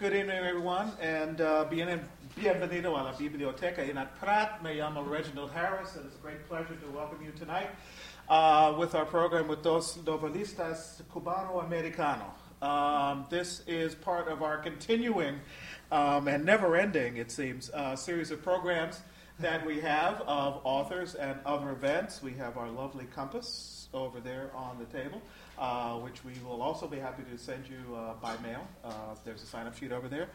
Good 0.00 0.14
evening, 0.14 0.38
everyone, 0.38 0.92
and 0.98 1.42
uh, 1.42 1.66
bien- 1.68 2.00
bienvenido 2.34 2.98
a 2.98 3.04
la 3.04 3.12
Biblioteca 3.12 3.80
en 3.80 4.08
Pratt. 4.18 4.62
Me 4.62 4.76
llamo 4.76 5.06
Reginald 5.06 5.50
Harris, 5.50 5.94
and 5.94 6.06
it's 6.06 6.14
a 6.14 6.18
great 6.20 6.48
pleasure 6.48 6.74
to 6.74 6.90
welcome 6.90 7.22
you 7.22 7.32
tonight 7.32 7.68
uh, 8.30 8.74
with 8.78 8.94
our 8.94 9.04
program 9.04 9.46
with 9.46 9.62
Dos 9.62 9.98
Novelistas 9.98 11.02
Cubano-Americano. 11.12 12.32
Um, 12.62 13.26
this 13.28 13.62
is 13.66 13.94
part 13.94 14.28
of 14.28 14.42
our 14.42 14.56
continuing 14.56 15.38
um, 15.92 16.28
and 16.28 16.46
never-ending, 16.46 17.18
it 17.18 17.30
seems, 17.30 17.68
uh, 17.68 17.94
series 17.94 18.30
of 18.30 18.42
programs 18.42 19.02
that 19.38 19.66
we 19.66 19.80
have 19.80 20.22
of 20.22 20.62
authors 20.64 21.14
and 21.14 21.38
other 21.44 21.72
events. 21.72 22.22
We 22.22 22.32
have 22.34 22.56
our 22.56 22.70
lovely 22.70 23.04
compass 23.04 23.88
over 23.92 24.18
there 24.18 24.50
on 24.54 24.78
the 24.78 24.86
table 24.86 25.20
uh, 25.60 25.92
which 25.96 26.24
we 26.24 26.32
will 26.42 26.62
also 26.62 26.86
be 26.86 26.98
happy 26.98 27.22
to 27.30 27.36
send 27.36 27.62
you 27.68 27.94
uh, 27.94 28.14
by 28.14 28.34
mail. 28.38 28.66
Uh, 28.82 29.14
there's 29.26 29.42
a 29.42 29.46
sign 29.46 29.66
up 29.66 29.76
sheet 29.76 29.92
over 29.92 30.08
there. 30.08 30.28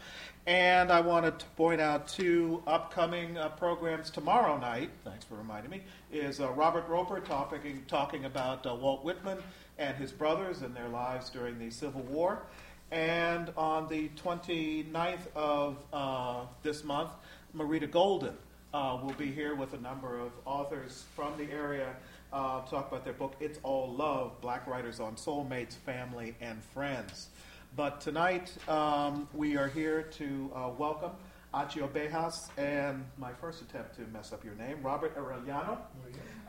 And 0.46 0.91
I 0.91 1.02
wanted 1.02 1.40
to 1.40 1.46
point 1.58 1.81
out 1.81 2.08
two 2.08 2.62
upcoming 2.67 3.36
uh, 3.36 3.50
programs 3.50 4.12
tomorrow 4.12 4.55
night, 4.59 4.91
thanks 5.03 5.26
for 5.26 5.34
reminding 5.34 5.72
me, 5.72 5.81
is 6.12 6.40
Robert 6.40 6.88
Roper 6.88 7.20
talking, 7.22 7.84
talking 7.88 8.26
about 8.26 8.66
Walt 8.80 9.03
Whitman 9.03 9.40
and 9.80 9.98
his 9.98 10.12
brothers 10.12 10.62
and 10.62 10.76
their 10.76 10.90
lives 10.90 11.31
during 11.31 11.58
the 11.58 11.72
Civil 11.72 12.02
War. 12.02 12.44
And 12.92 13.52
on 13.58 13.88
the 13.88 14.09
29th 14.09 15.26
of 15.36 15.78
this 16.62 16.84
month, 16.84 17.09
Marita 17.58 17.89
Golden 17.89 18.38
will 18.72 19.16
be 19.17 19.31
here 19.31 19.55
with 19.55 19.73
a 19.73 19.80
number 19.80 20.20
of 20.20 20.31
authors 20.45 21.05
from 21.16 21.36
the 21.39 21.52
area 21.52 21.95
uh, 22.35 22.59
talk 22.66 22.89
about 22.89 23.05
their 23.05 23.13
book, 23.13 23.34
It's 23.39 23.59
All 23.63 23.94
Love 23.94 24.41
Black 24.41 24.67
Writers 24.67 24.99
on 24.99 25.16
Soulmates, 25.16 25.73
Family, 25.73 26.35
and 26.41 26.61
Friends. 26.61 27.30
But 27.77 28.02
tonight 28.02 28.52
um, 28.67 29.30
we 29.34 29.55
are 29.55 29.70
here 29.70 30.03
to 30.03 30.52
uh, 30.53 30.70
welcome 30.77 31.11
Achy 31.55 31.80
Obejas 31.80 32.49
and 32.58 33.05
my 33.17 33.31
first 33.31 33.61
attempt 33.61 33.95
to 33.95 34.02
mess 34.11 34.33
up 34.33 34.44
your 34.44 34.55
name, 34.55 34.83
Robert 34.83 35.16
Arellano, 35.16 35.77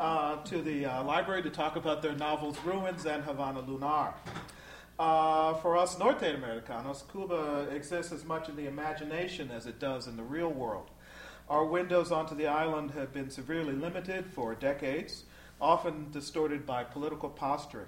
uh, 0.01 0.43
to 0.43 0.61
the 0.61 0.87
uh, 0.87 1.05
library 1.05 1.43
to 1.45 1.51
talk 1.51 1.77
about 1.77 2.03
their 2.03 2.17
novels 2.17 2.59
Ruins 2.65 3.07
and 3.07 3.23
Havana 3.23 3.61
Lunar. 3.61 4.13
Uh, 4.99 5.55
for 5.55 5.77
us 5.77 5.97
Norte 6.01 6.35
Americanos, 6.35 7.05
Cuba 7.13 7.69
exists 7.71 8.11
as 8.11 8.25
much 8.25 8.49
in 8.49 8.57
the 8.57 8.67
imagination 8.67 9.53
as 9.53 9.67
it 9.67 9.79
does 9.79 10.09
in 10.09 10.17
the 10.17 10.25
real 10.25 10.51
world. 10.51 10.91
Our 11.49 11.65
windows 11.65 12.11
onto 12.11 12.35
the 12.35 12.49
island 12.49 12.91
have 12.93 13.13
been 13.13 13.31
severely 13.31 13.75
limited 13.75 14.27
for 14.27 14.57
decades 14.57 15.26
often 15.61 16.11
distorted 16.11 16.67
by 16.67 16.85
political 16.85 17.29
posturing. 17.29 17.87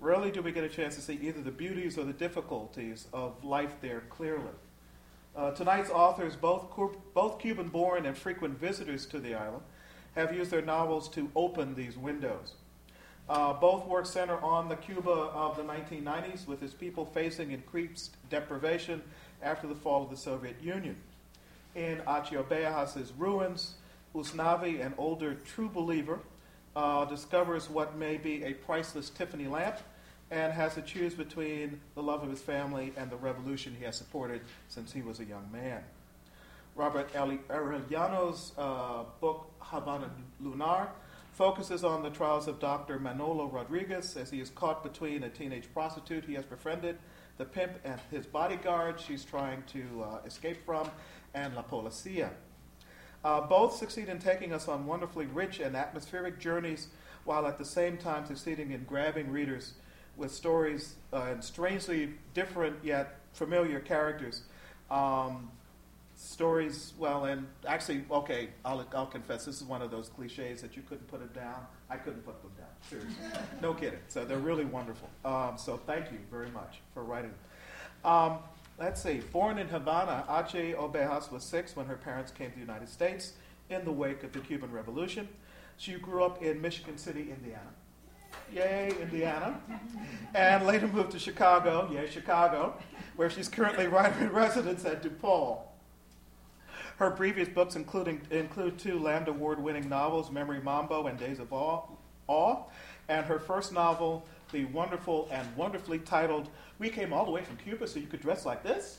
Rarely 0.00 0.30
do 0.30 0.42
we 0.42 0.52
get 0.52 0.64
a 0.64 0.68
chance 0.68 0.96
to 0.96 1.00
see 1.00 1.18
either 1.22 1.40
the 1.40 1.50
beauties 1.50 1.96
or 1.98 2.04
the 2.04 2.12
difficulties 2.12 3.06
of 3.12 3.44
life 3.44 3.76
there 3.80 4.00
clearly. 4.10 4.52
Uh, 5.36 5.50
tonight's 5.52 5.90
authors, 5.90 6.36
both, 6.36 6.66
both 7.12 7.38
Cuban 7.38 7.68
born 7.68 8.06
and 8.06 8.16
frequent 8.16 8.58
visitors 8.58 9.06
to 9.06 9.18
the 9.18 9.34
island, 9.34 9.62
have 10.14 10.34
used 10.34 10.50
their 10.50 10.62
novels 10.62 11.08
to 11.08 11.30
open 11.34 11.74
these 11.74 11.96
windows. 11.96 12.54
Uh, 13.28 13.52
both 13.54 13.86
works 13.86 14.10
center 14.10 14.38
on 14.42 14.68
the 14.68 14.76
Cuba 14.76 15.10
of 15.10 15.56
the 15.56 15.62
1990s, 15.62 16.46
with 16.46 16.62
its 16.62 16.74
people 16.74 17.04
facing 17.06 17.50
increased 17.50 18.16
deprivation 18.30 19.02
after 19.42 19.66
the 19.66 19.74
fall 19.74 20.04
of 20.04 20.10
the 20.10 20.16
Soviet 20.16 20.56
Union. 20.62 20.96
In 21.74 22.02
Achy 22.06 22.36
Obejas' 22.36 23.12
Ruins, 23.16 23.74
Usnavy, 24.14 24.84
an 24.84 24.94
older 24.98 25.34
true 25.34 25.68
believer, 25.68 26.20
uh, 26.76 27.04
discovers 27.04 27.70
what 27.70 27.96
may 27.96 28.16
be 28.16 28.44
a 28.44 28.54
priceless 28.54 29.10
Tiffany 29.10 29.46
lamp 29.46 29.78
and 30.30 30.52
has 30.52 30.74
to 30.74 30.82
choose 30.82 31.14
between 31.14 31.80
the 31.94 32.02
love 32.02 32.22
of 32.22 32.30
his 32.30 32.40
family 32.40 32.92
and 32.96 33.10
the 33.10 33.16
revolution 33.16 33.74
he 33.78 33.84
has 33.84 33.96
supported 33.96 34.40
since 34.68 34.92
he 34.92 35.02
was 35.02 35.20
a 35.20 35.24
young 35.24 35.48
man. 35.52 35.82
Robert 36.76 37.12
Arellano's 37.12 38.52
uh, 38.58 39.04
book, 39.20 39.50
Havana 39.60 40.10
Lunar, 40.40 40.88
focuses 41.32 41.84
on 41.84 42.02
the 42.02 42.10
trials 42.10 42.48
of 42.48 42.58
Dr. 42.58 42.98
Manolo 42.98 43.46
Rodriguez 43.46 44.16
as 44.16 44.30
he 44.30 44.40
is 44.40 44.50
caught 44.50 44.82
between 44.82 45.22
a 45.24 45.28
teenage 45.28 45.72
prostitute 45.72 46.24
he 46.24 46.34
has 46.34 46.44
befriended, 46.44 46.96
the 47.38 47.44
pimp 47.44 47.72
and 47.84 48.00
his 48.10 48.26
bodyguard 48.26 49.00
she's 49.00 49.24
trying 49.24 49.62
to 49.72 50.04
uh, 50.04 50.18
escape 50.26 50.64
from, 50.64 50.88
and 51.34 51.54
La 51.54 51.62
Policia. 51.62 52.30
Uh, 53.24 53.40
both 53.40 53.74
succeed 53.74 54.08
in 54.08 54.18
taking 54.18 54.52
us 54.52 54.68
on 54.68 54.86
wonderfully 54.86 55.26
rich 55.26 55.58
and 55.58 55.74
atmospheric 55.74 56.38
journeys 56.38 56.88
while 57.24 57.46
at 57.46 57.56
the 57.56 57.64
same 57.64 57.96
time 57.96 58.26
succeeding 58.26 58.70
in 58.72 58.84
grabbing 58.84 59.30
readers 59.30 59.72
with 60.16 60.30
stories 60.30 60.96
uh, 61.12 61.28
and 61.30 61.42
strangely 61.42 62.14
different 62.34 62.76
yet 62.84 63.16
familiar 63.32 63.80
characters. 63.80 64.42
Um, 64.90 65.50
stories, 66.16 66.92
well, 66.98 67.24
and 67.24 67.46
actually, 67.66 68.04
okay, 68.10 68.50
I'll, 68.64 68.86
I'll 68.94 69.06
confess, 69.06 69.44
this 69.46 69.56
is 69.60 69.64
one 69.64 69.82
of 69.82 69.90
those 69.90 70.08
cliches 70.08 70.62
that 70.62 70.76
you 70.76 70.82
couldn't 70.82 71.08
put 71.08 71.22
it 71.22 71.34
down. 71.34 71.66
I 71.90 71.96
couldn't 71.96 72.24
put 72.24 72.40
them 72.42 72.52
down, 72.56 72.66
seriously. 72.88 73.46
no 73.62 73.74
kidding. 73.74 73.98
So 74.08 74.24
they're 74.24 74.38
really 74.38 74.64
wonderful. 74.64 75.08
Um, 75.24 75.54
so 75.56 75.80
thank 75.86 76.12
you 76.12 76.18
very 76.30 76.50
much 76.50 76.80
for 76.92 77.02
writing. 77.02 77.32
Um, 78.04 78.38
Let's 78.78 79.02
see. 79.02 79.20
Born 79.32 79.58
in 79.58 79.68
Havana, 79.68 80.24
Achy 80.28 80.74
Obejas 80.74 81.30
was 81.30 81.44
six 81.44 81.76
when 81.76 81.86
her 81.86 81.96
parents 81.96 82.32
came 82.32 82.50
to 82.50 82.54
the 82.54 82.60
United 82.60 82.88
States 82.88 83.34
in 83.70 83.84
the 83.84 83.92
wake 83.92 84.24
of 84.24 84.32
the 84.32 84.40
Cuban 84.40 84.72
Revolution. 84.72 85.28
She 85.76 85.94
grew 85.94 86.24
up 86.24 86.42
in 86.42 86.60
Michigan 86.60 86.98
City, 86.98 87.30
Indiana. 87.30 87.70
Yay, 88.52 88.92
Indiana. 89.00 89.60
And 90.34 90.66
later 90.66 90.88
moved 90.88 91.12
to 91.12 91.20
Chicago, 91.20 91.88
yay, 91.92 92.10
Chicago, 92.10 92.74
where 93.14 93.30
she's 93.30 93.48
currently 93.48 93.86
writer 93.86 94.24
in 94.24 94.32
residence 94.32 94.84
at 94.84 95.02
DePaul. 95.02 95.58
Her 96.96 97.10
previous 97.10 97.48
books 97.48 97.76
including, 97.76 98.22
include 98.30 98.78
two 98.78 98.98
Lambda 98.98 99.30
Award 99.30 99.60
winning 99.60 99.88
novels, 99.88 100.30
Memory 100.30 100.60
Mambo 100.60 101.06
and 101.06 101.18
Days 101.18 101.38
of 101.38 101.52
Awe, 101.52 101.82
Awe, 102.26 102.64
and 103.08 103.26
her 103.26 103.38
first 103.38 103.72
novel, 103.72 104.26
the 104.52 104.64
wonderful 104.66 105.28
and 105.32 105.46
wonderfully 105.56 105.98
titled 105.98 106.48
we 106.78 106.90
came 106.90 107.12
all 107.12 107.24
the 107.24 107.30
way 107.30 107.42
from 107.42 107.56
Cuba 107.56 107.86
so 107.86 107.98
you 107.98 108.06
could 108.06 108.20
dress 108.20 108.44
like 108.44 108.62
this. 108.62 108.98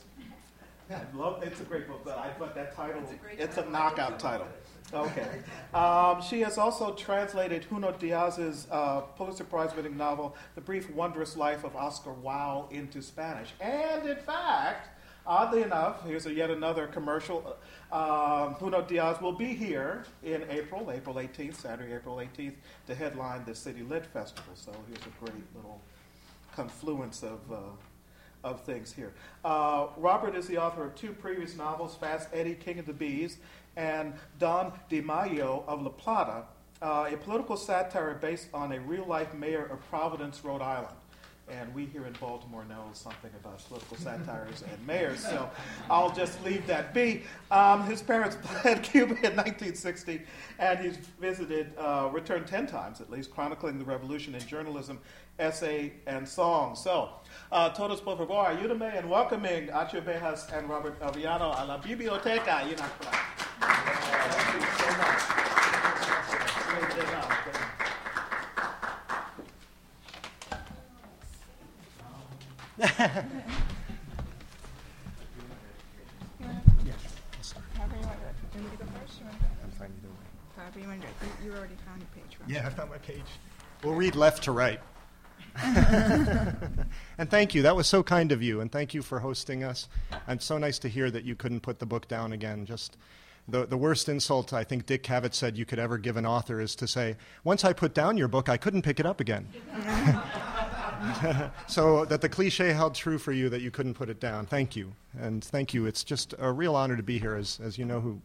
I 0.88 1.00
love, 1.14 1.42
it's 1.42 1.60
a 1.60 1.64
great 1.64 1.88
book, 1.88 2.02
but 2.04 2.16
I 2.16 2.30
thought 2.30 2.54
that 2.54 2.74
title, 2.74 3.02
it's 3.02 3.12
a, 3.12 3.42
it's 3.42 3.56
a 3.58 3.68
knockout 3.70 4.20
title. 4.20 4.46
Okay. 4.94 5.26
Um, 5.74 6.22
she 6.22 6.40
has 6.42 6.58
also 6.58 6.94
translated 6.94 7.66
Junot 7.68 7.98
Diaz's 7.98 8.68
uh, 8.70 9.00
Pulitzer 9.00 9.42
Prize 9.42 9.74
winning 9.74 9.96
novel, 9.96 10.36
The 10.54 10.60
Brief 10.60 10.88
Wondrous 10.90 11.36
Life 11.36 11.64
of 11.64 11.74
Oscar 11.74 12.12
Wao, 12.12 12.70
into 12.70 13.02
Spanish. 13.02 13.52
And 13.60 14.08
in 14.08 14.16
fact, 14.16 14.95
oddly 15.26 15.62
enough, 15.62 16.04
here's 16.06 16.26
a, 16.26 16.32
yet 16.32 16.50
another 16.50 16.86
commercial. 16.86 17.56
Uh, 17.90 18.54
Junot 18.58 18.88
Diaz 18.88 19.20
will 19.20 19.32
be 19.32 19.54
here 19.54 20.04
in 20.22 20.44
April, 20.50 20.90
April 20.90 21.16
18th, 21.16 21.54
Saturday, 21.54 21.94
April 21.94 22.16
18th, 22.16 22.54
to 22.86 22.94
headline 22.94 23.44
the 23.44 23.54
City 23.54 23.82
Lit 23.82 24.06
Festival. 24.06 24.52
So 24.54 24.72
here's 24.88 25.00
a 25.06 25.24
great 25.24 25.44
little 25.54 25.80
confluence 26.54 27.22
of, 27.22 27.40
uh, 27.52 27.56
of 28.42 28.62
things 28.62 28.92
here. 28.92 29.12
Uh, 29.44 29.88
Robert 29.96 30.34
is 30.34 30.46
the 30.46 30.58
author 30.58 30.84
of 30.84 30.94
two 30.94 31.12
previous 31.12 31.56
novels, 31.56 31.94
Fast 31.96 32.28
Eddie, 32.32 32.54
King 32.54 32.78
of 32.78 32.86
the 32.86 32.92
Bees, 32.92 33.38
and 33.76 34.14
Don 34.38 34.72
Dimaio 34.90 35.66
of 35.68 35.82
La 35.82 35.90
Plata, 35.90 36.44
uh, 36.82 37.08
a 37.10 37.16
political 37.16 37.56
satire 37.56 38.14
based 38.14 38.48
on 38.52 38.72
a 38.72 38.80
real 38.80 39.04
life 39.04 39.34
mayor 39.34 39.64
of 39.66 39.80
Providence, 39.88 40.42
Rhode 40.44 40.62
Island. 40.62 40.94
And 41.48 41.72
we 41.74 41.86
here 41.86 42.06
in 42.06 42.12
Baltimore 42.14 42.64
know 42.64 42.86
something 42.92 43.30
about 43.40 43.64
political 43.68 43.96
satires 43.96 44.64
and 44.68 44.86
mayors, 44.86 45.20
so 45.20 45.48
I'll 45.88 46.12
just 46.12 46.42
leave 46.44 46.66
that 46.66 46.92
be. 46.92 47.22
Um, 47.52 47.84
his 47.84 48.02
parents 48.02 48.36
fled 48.42 48.82
Cuba 48.82 49.14
in 49.14 49.36
1960, 49.36 50.22
and 50.58 50.78
he's 50.80 50.96
visited, 51.20 51.72
uh, 51.78 52.08
returned 52.12 52.48
10 52.48 52.66
times 52.66 53.00
at 53.00 53.10
least, 53.10 53.30
chronicling 53.30 53.78
the 53.78 53.84
revolution 53.84 54.34
in 54.34 54.40
journalism 54.40 54.98
essay, 55.38 55.92
and 56.06 56.26
song. 56.28 56.74
So, 56.74 57.10
uh, 57.52 57.70
todos 57.70 58.00
por 58.00 58.16
favor, 58.16 58.46
ayúdame 58.46 58.94
en 58.94 59.08
welcoming 59.08 59.68
Achy 59.70 59.98
Obejas 59.98 60.50
and 60.52 60.68
Robert 60.68 60.98
Arellano 61.00 61.54
a 61.56 61.64
la 61.64 61.78
biblioteca. 61.78 62.64
Thank 63.60 64.54
you 64.54 64.66
so 64.78 64.96
much. 64.98 65.45
You 81.46 81.52
already 81.52 81.74
found 81.86 82.00
your 82.00 82.08
page, 82.12 82.38
right? 82.40 82.50
Yeah, 82.50 82.66
I 82.66 82.70
found 82.70 82.90
my 82.90 82.98
page. 82.98 83.22
We'll 83.84 83.94
read 83.94 84.16
left 84.16 84.42
to 84.44 84.52
right. 84.52 84.80
and 85.62 87.30
thank 87.30 87.54
you. 87.54 87.62
That 87.62 87.76
was 87.76 87.86
so 87.86 88.02
kind 88.02 88.32
of 88.32 88.42
you, 88.42 88.60
and 88.60 88.72
thank 88.72 88.92
you 88.92 89.00
for 89.02 89.20
hosting 89.20 89.62
us. 89.62 89.88
And 90.26 90.42
so 90.42 90.58
nice 90.58 90.78
to 90.80 90.88
hear 90.88 91.10
that 91.10 91.24
you 91.24 91.36
couldn't 91.36 91.60
put 91.60 91.78
the 91.78 91.86
book 91.86 92.08
down 92.08 92.32
again. 92.32 92.66
Just 92.66 92.96
the, 93.48 93.64
the 93.64 93.76
worst 93.76 94.08
insult 94.08 94.52
I 94.52 94.64
think 94.64 94.86
Dick 94.86 95.02
Cavett 95.02 95.34
said 95.34 95.56
you 95.56 95.64
could 95.64 95.78
ever 95.78 95.98
give 95.98 96.16
an 96.16 96.26
author 96.26 96.60
is 96.60 96.74
to 96.76 96.88
say, 96.88 97.16
Once 97.44 97.64
I 97.64 97.72
put 97.72 97.94
down 97.94 98.16
your 98.16 98.28
book, 98.28 98.48
I 98.48 98.56
couldn't 98.56 98.82
pick 98.82 98.98
it 98.98 99.06
up 99.06 99.20
again. 99.20 99.48
so 101.66 102.04
that 102.04 102.20
the 102.20 102.28
cliche 102.28 102.72
held 102.72 102.94
true 102.94 103.18
for 103.18 103.32
you 103.32 103.48
that 103.48 103.60
you 103.60 103.70
couldn't 103.70 103.94
put 103.94 104.08
it 104.08 104.20
down. 104.20 104.46
Thank 104.46 104.76
you. 104.76 104.92
And 105.18 105.42
thank 105.42 105.74
you. 105.74 105.86
It's 105.86 106.04
just 106.04 106.34
a 106.38 106.50
real 106.50 106.76
honor 106.76 106.96
to 106.96 107.02
be 107.02 107.18
here, 107.18 107.34
as, 107.34 107.60
as 107.62 107.78
you 107.78 107.84
know, 107.84 108.00
who 108.00 108.20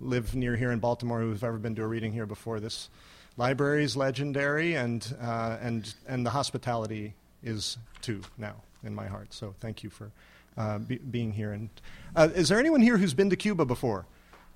live 0.00 0.34
near 0.34 0.56
here 0.56 0.72
in 0.72 0.78
Baltimore, 0.78 1.20
who've 1.20 1.42
ever 1.42 1.58
been 1.58 1.74
to 1.76 1.82
a 1.82 1.86
reading 1.86 2.12
here 2.12 2.26
before. 2.26 2.60
This 2.60 2.90
library 3.36 3.84
is 3.84 3.96
legendary, 3.96 4.74
and, 4.74 5.14
uh, 5.20 5.56
and, 5.60 5.92
and 6.06 6.24
the 6.24 6.30
hospitality 6.30 7.14
is 7.42 7.78
too 8.02 8.22
now 8.38 8.54
in 8.84 8.94
my 8.94 9.06
heart. 9.06 9.32
So 9.32 9.54
thank 9.60 9.82
you 9.82 9.90
for 9.90 10.10
uh, 10.56 10.78
be, 10.78 10.98
being 10.98 11.32
here. 11.32 11.52
And 11.52 11.68
uh, 12.14 12.28
is 12.34 12.48
there 12.48 12.58
anyone 12.58 12.80
here 12.80 12.96
who's 12.96 13.14
been 13.14 13.30
to 13.30 13.36
Cuba 13.36 13.64
before? 13.64 14.06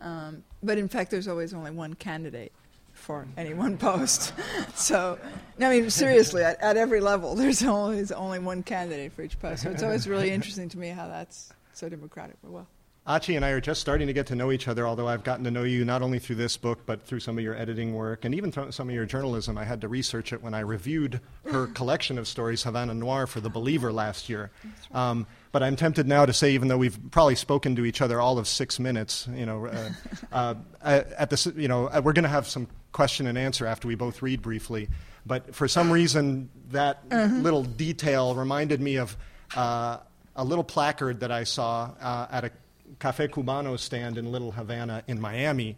Um, 0.00 0.44
but 0.62 0.78
in 0.78 0.88
fact, 0.88 1.10
there's 1.10 1.28
always 1.28 1.52
only 1.52 1.72
one 1.72 1.94
candidate 1.94 2.52
for 2.92 3.26
any 3.36 3.52
one 3.54 3.76
post. 3.76 4.32
so, 4.74 5.18
no, 5.58 5.68
I 5.70 5.80
mean 5.80 5.90
seriously, 5.90 6.42
at, 6.44 6.60
at 6.60 6.76
every 6.76 7.00
level, 7.00 7.34
there's 7.34 7.64
always 7.64 8.12
only 8.12 8.38
one 8.38 8.62
candidate 8.62 9.12
for 9.12 9.22
each 9.22 9.38
post. 9.40 9.62
So 9.64 9.70
it's 9.70 9.82
always 9.82 10.08
really 10.08 10.30
interesting 10.38 10.68
to 10.70 10.78
me 10.78 10.88
how 10.88 11.08
that's 11.08 11.52
so 11.72 11.88
democratic. 11.88 12.36
But 12.42 12.52
well, 12.52 12.66
Achy 13.08 13.36
and 13.36 13.44
I 13.44 13.50
are 13.50 13.60
just 13.60 13.80
starting 13.80 14.06
to 14.08 14.12
get 14.12 14.26
to 14.26 14.34
know 14.34 14.52
each 14.52 14.68
other, 14.68 14.86
although 14.86 15.08
I've 15.08 15.24
gotten 15.24 15.42
to 15.44 15.50
know 15.50 15.62
you 15.62 15.82
not 15.82 16.02
only 16.02 16.18
through 16.18 16.36
this 16.36 16.58
book, 16.58 16.80
but 16.84 17.02
through 17.02 17.20
some 17.20 17.38
of 17.38 17.44
your 17.44 17.56
editing 17.56 17.94
work 17.94 18.26
and 18.26 18.34
even 18.34 18.52
through 18.52 18.70
some 18.72 18.90
of 18.90 18.94
your 18.94 19.06
journalism. 19.06 19.56
I 19.56 19.64
had 19.64 19.80
to 19.80 19.88
research 19.88 20.34
it 20.34 20.42
when 20.42 20.52
I 20.52 20.60
reviewed 20.60 21.20
her 21.50 21.66
collection 21.74 22.18
of 22.18 22.28
stories, 22.28 22.64
Havana 22.64 22.92
Noir, 22.92 23.26
for 23.26 23.40
The 23.40 23.48
Believer 23.48 23.92
last 23.92 24.28
year. 24.28 24.50
Um, 24.92 25.26
but 25.52 25.62
I'm 25.62 25.74
tempted 25.74 26.06
now 26.06 26.26
to 26.26 26.34
say, 26.34 26.52
even 26.52 26.68
though 26.68 26.76
we've 26.76 26.98
probably 27.10 27.34
spoken 27.34 27.74
to 27.76 27.86
each 27.86 28.02
other 28.02 28.20
all 28.20 28.38
of 28.38 28.46
six 28.46 28.78
minutes, 28.78 29.26
you 29.34 29.46
know, 29.46 29.66
uh, 29.66 29.90
uh, 30.32 30.54
at 30.82 31.30
this, 31.30 31.46
you 31.56 31.68
know, 31.68 31.86
uh, 31.86 32.02
we're 32.04 32.12
going 32.12 32.24
to 32.24 32.28
have 32.28 32.46
some 32.46 32.68
question 32.92 33.26
and 33.26 33.38
answer 33.38 33.64
after 33.64 33.88
we 33.88 33.94
both 33.94 34.20
read 34.20 34.42
briefly. 34.42 34.90
But 35.24 35.54
for 35.54 35.66
some 35.66 35.90
reason, 35.90 36.50
that 36.72 37.08
little 37.10 37.62
detail 37.62 38.34
reminded 38.34 38.82
me 38.82 38.96
of 38.96 39.16
uh, 39.56 39.98
a 40.36 40.44
little 40.44 40.64
placard 40.64 41.20
that 41.20 41.32
I 41.32 41.44
saw 41.44 41.90
uh, 42.00 42.26
at 42.30 42.44
a 42.44 42.50
Cafe 42.98 43.28
Cubano 43.28 43.78
stand 43.78 44.18
in 44.18 44.30
Little 44.32 44.52
Havana 44.52 45.02
in 45.06 45.20
Miami 45.20 45.76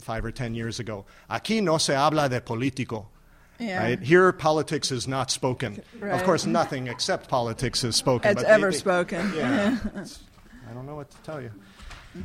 five 0.00 0.24
or 0.24 0.30
ten 0.30 0.54
years 0.54 0.78
ago. 0.80 1.04
Aquí 1.30 1.62
no 1.62 1.78
se 1.78 1.94
habla 1.94 2.28
de 2.28 2.40
político. 2.40 3.06
yeah, 3.58 3.82
Right? 3.82 4.00
Here, 4.00 4.32
politics 4.32 4.90
is 4.92 5.06
not 5.08 5.30
spoken. 5.30 5.82
Of 6.02 6.24
course, 6.24 6.46
nothing 6.46 6.88
except 6.88 7.28
politics 7.28 7.84
is 7.84 7.96
spoken. 7.96 8.30
it's 8.32 8.42
but 8.42 8.48
they- 8.48 8.52
ever 8.54 8.70
they- 8.70 8.76
spoken. 8.78 9.32
Yeah. 9.34 9.78
I 10.68 10.74
don't 10.74 10.86
know 10.86 10.94
what 10.96 11.10
to 11.10 11.16
tell 11.22 11.40
you. 11.40 11.50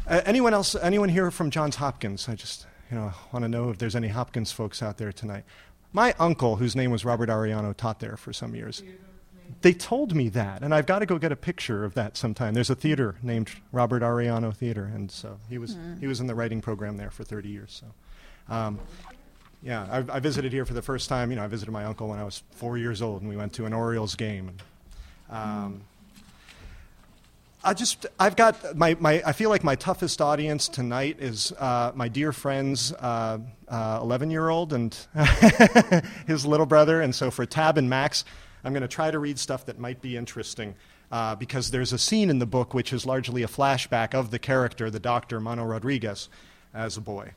Uh, 0.07 0.21
anyone 0.25 0.53
else? 0.53 0.75
Anyone 0.75 1.09
here 1.09 1.29
from 1.31 1.51
Johns 1.51 1.75
Hopkins? 1.75 2.27
I 2.29 2.35
just, 2.35 2.65
you 2.89 2.97
know, 2.97 3.11
want 3.33 3.43
to 3.43 3.49
know 3.49 3.69
if 3.69 3.77
there's 3.77 3.95
any 3.95 4.07
Hopkins 4.07 4.51
folks 4.51 4.81
out 4.81 4.97
there 4.97 5.11
tonight. 5.11 5.43
My 5.93 6.13
uncle, 6.19 6.55
whose 6.55 6.75
name 6.75 6.91
was 6.91 7.03
Robert 7.03 7.27
Arellano, 7.29 7.75
taught 7.75 7.99
there 7.99 8.15
for 8.15 8.31
some 8.31 8.55
years. 8.55 8.81
They 9.61 9.73
told 9.73 10.15
me 10.15 10.29
that, 10.29 10.63
and 10.63 10.73
I've 10.73 10.85
got 10.85 10.99
to 10.99 11.05
go 11.05 11.17
get 11.17 11.31
a 11.31 11.35
picture 11.35 11.83
of 11.83 11.93
that 11.95 12.17
sometime. 12.17 12.53
There's 12.53 12.69
a 12.69 12.75
theater 12.75 13.15
named 13.21 13.49
Robert 13.71 14.01
Arellano 14.01 14.55
Theater, 14.55 14.89
and 14.93 15.11
so 15.11 15.37
he 15.49 15.57
was 15.57 15.77
he 15.99 16.07
was 16.07 16.19
in 16.19 16.27
the 16.27 16.35
writing 16.35 16.61
program 16.61 16.97
there 16.97 17.11
for 17.11 17.23
30 17.23 17.49
years. 17.49 17.81
So, 17.83 18.53
um, 18.53 18.79
yeah, 19.63 20.03
I, 20.09 20.17
I 20.17 20.19
visited 20.19 20.51
here 20.51 20.65
for 20.65 20.73
the 20.73 20.81
first 20.81 21.09
time. 21.09 21.29
You 21.29 21.37
know, 21.37 21.43
I 21.43 21.47
visited 21.47 21.71
my 21.71 21.85
uncle 21.85 22.07
when 22.07 22.19
I 22.19 22.23
was 22.23 22.43
four 22.51 22.77
years 22.77 23.01
old, 23.01 23.21
and 23.21 23.29
we 23.29 23.37
went 23.37 23.53
to 23.53 23.65
an 23.65 23.73
Orioles 23.73 24.15
game. 24.15 24.49
And, 24.49 25.37
um, 25.37 25.81
I 27.63 27.75
just, 27.75 28.07
I've 28.19 28.35
got 28.35 28.75
my, 28.75 28.97
my, 28.99 29.21
I 29.23 29.33
feel 29.33 29.51
like 29.51 29.63
my 29.63 29.75
toughest 29.75 30.19
audience 30.19 30.67
tonight 30.67 31.17
is 31.19 31.51
uh, 31.59 31.91
my 31.93 32.07
dear 32.07 32.31
friend's 32.31 32.91
11 32.91 32.99
uh, 33.69 34.31
year 34.31 34.49
old 34.49 34.73
and 34.73 34.97
his 36.27 36.43
little 36.43 36.65
brother. 36.65 37.01
And 37.01 37.13
so 37.13 37.29
for 37.29 37.45
Tab 37.45 37.77
and 37.77 37.87
Max, 37.87 38.25
I'm 38.63 38.73
going 38.73 38.81
to 38.81 38.87
try 38.87 39.11
to 39.11 39.19
read 39.19 39.39
stuff 39.39 39.65
that 39.65 39.79
might 39.79 40.01
be 40.01 40.17
interesting 40.17 40.75
uh, 41.11 41.35
because 41.35 41.71
there's 41.71 41.93
a 41.93 41.97
scene 41.97 42.29
in 42.29 42.39
the 42.39 42.45
book 42.45 42.73
which 42.73 42.93
is 42.93 43.05
largely 43.05 43.43
a 43.43 43.47
flashback 43.47 44.13
of 44.13 44.31
the 44.31 44.39
character, 44.39 44.89
the 44.89 44.99
doctor, 44.99 45.39
Mano 45.39 45.65
Rodriguez, 45.65 46.29
as 46.73 46.97
a 46.97 47.01
boy. 47.01 47.31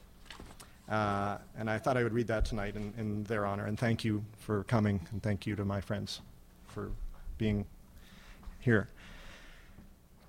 Uh, 0.88 1.38
and 1.56 1.70
I 1.70 1.78
thought 1.78 1.96
I 1.96 2.02
would 2.02 2.12
read 2.12 2.26
that 2.26 2.44
tonight 2.44 2.76
in, 2.76 2.92
in 2.98 3.24
their 3.24 3.46
honor. 3.46 3.66
And 3.66 3.78
thank 3.78 4.04
you 4.04 4.24
for 4.38 4.64
coming, 4.64 5.06
and 5.10 5.22
thank 5.22 5.46
you 5.46 5.56
to 5.56 5.64
my 5.64 5.80
friends 5.80 6.20
for 6.68 6.90
being 7.38 7.64
here. 8.60 8.88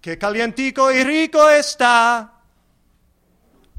Que 0.01 0.15
calientico 0.15 0.93
y 0.93 1.03
rico 1.03 1.39
está. 1.39 2.29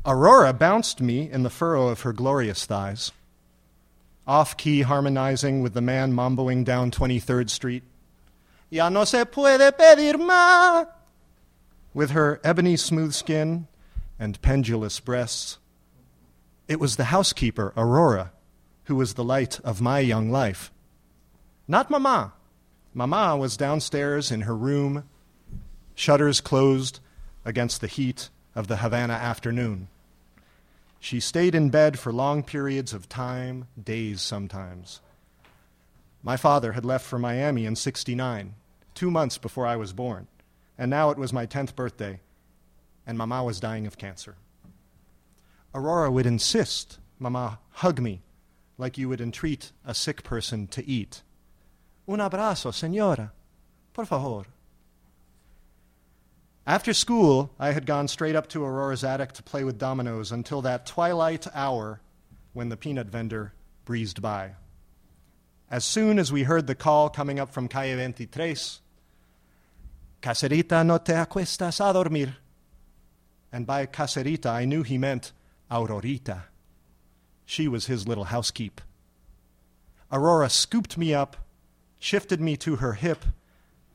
Aurora 0.05 0.53
bounced 0.53 1.01
me 1.01 1.31
in 1.31 1.43
the 1.43 1.51
furrow 1.51 1.89
of 1.89 2.03
her 2.03 2.13
glorious 2.13 2.65
thighs, 2.67 3.11
off 4.27 4.57
key 4.57 4.83
harmonizing 4.83 5.63
with 5.63 5.75
the 5.75 5.81
man 5.81 6.13
mamboing 6.13 6.65
down 6.65 6.91
23rd 6.91 7.49
Street. 7.49 7.83
Ya 8.71 8.89
no 8.89 9.05
se 9.05 9.25
puede 9.25 9.73
pedir 9.77 10.15
más. 10.15 10.89
With 11.95 12.11
her 12.11 12.41
ebony 12.43 12.77
smooth 12.77 13.15
skin 13.15 13.69
and 14.19 14.41
pendulous 14.43 15.01
breasts. 15.01 15.59
It 16.69 16.81
was 16.81 16.97
the 16.97 17.05
housekeeper, 17.05 17.73
Aurora, 17.77 18.33
who 18.85 18.97
was 18.97 19.15
the 19.15 19.25
light 19.25 19.61
of 19.61 19.81
my 19.81 20.01
young 20.01 20.31
life. 20.31 20.73
Not 21.69 21.91
Mama. 21.91 22.33
Mama 22.93 23.37
was 23.37 23.57
downstairs 23.57 24.33
in 24.33 24.43
her 24.43 24.57
room, 24.57 25.05
shutters 25.95 26.41
closed 26.41 26.99
against 27.45 27.81
the 27.81 27.87
heat 27.87 28.31
of 28.55 28.67
the 28.67 28.79
Havana 28.79 29.13
afternoon. 29.13 29.89
She 31.07 31.21
stayed 31.21 31.55
in 31.55 31.71
bed 31.71 32.01
for 32.01 32.13
long 32.13 32.43
periods 32.43 32.93
of 32.93 33.09
time, 33.09 33.69
days 33.81 34.21
sometimes. 34.21 35.01
My 36.21 36.37
father 36.37 36.73
had 36.73 36.85
left 36.85 37.07
for 37.07 37.17
Miami 37.17 37.65
in 37.65 37.77
69, 37.77 38.57
two 38.93 39.11
months 39.13 39.39
before 39.39 39.69
I 39.69 39.77
was 39.77 39.93
born, 39.93 40.27
and 40.77 40.91
now 40.91 41.11
it 41.11 41.17
was 41.17 41.33
my 41.33 41.47
10th 41.47 41.77
birthday, 41.77 42.19
and 43.07 43.17
Mama 43.17 43.45
was 43.45 43.61
dying 43.61 43.87
of 43.87 43.97
cancer. 43.97 44.35
Aurora 45.73 46.11
would 46.11 46.27
insist, 46.27 46.99
Mama, 47.21 47.61
hug 47.71 48.01
me, 48.01 48.23
like 48.77 48.99
you 48.99 49.09
would 49.09 49.21
entreat 49.21 49.71
a 49.85 49.95
sick 49.95 50.25
person 50.25 50.67
to 50.67 50.85
eat. 50.85 51.23
Un 52.09 52.19
abrazo, 52.19 52.73
señora. 52.73 53.31
Por 53.93 54.07
favor. 54.07 54.47
After 56.67 56.93
school, 56.93 57.53
I 57.61 57.71
had 57.71 57.87
gone 57.87 58.09
straight 58.09 58.35
up 58.35 58.49
to 58.49 58.65
Aurora's 58.65 59.05
attic 59.05 59.33
to 59.35 59.43
play 59.43 59.63
with 59.63 59.79
dominoes 59.79 60.33
until 60.33 60.63
that 60.63 60.85
twilight 60.85 61.47
hour 61.55 62.01
when 62.55 62.71
the 62.71 62.77
peanut 62.77 63.07
vendor 63.07 63.53
breezed 63.85 64.21
by. 64.21 64.57
As 65.71 65.85
soon 65.85 66.19
as 66.19 66.33
we 66.33 66.43
heard 66.43 66.67
the 66.67 66.75
call 66.75 67.09
coming 67.09 67.39
up 67.39 67.53
from 67.53 67.69
Calle 67.69 67.95
23, 67.95 68.57
Caserita, 70.21 70.85
no 70.85 70.99
te 70.99 71.13
acuestas 71.13 71.81
a 71.81 71.93
dormir. 71.93 72.37
And 73.53 73.65
by 73.65 73.87
Caserita, 73.87 74.47
I 74.47 74.65
knew 74.65 74.83
he 74.83 74.99
meant 74.99 75.31
Aurorita. 75.71 76.47
She 77.45 77.69
was 77.69 77.87
his 77.87 78.09
little 78.09 78.25
housekeep. 78.25 78.81
Aurora 80.11 80.51
scooped 80.51 80.99
me 80.99 81.15
up, 81.15 81.37
shifted 82.01 82.41
me 82.41 82.57
to 82.57 82.77
her 82.77 82.95
hip, 82.95 83.25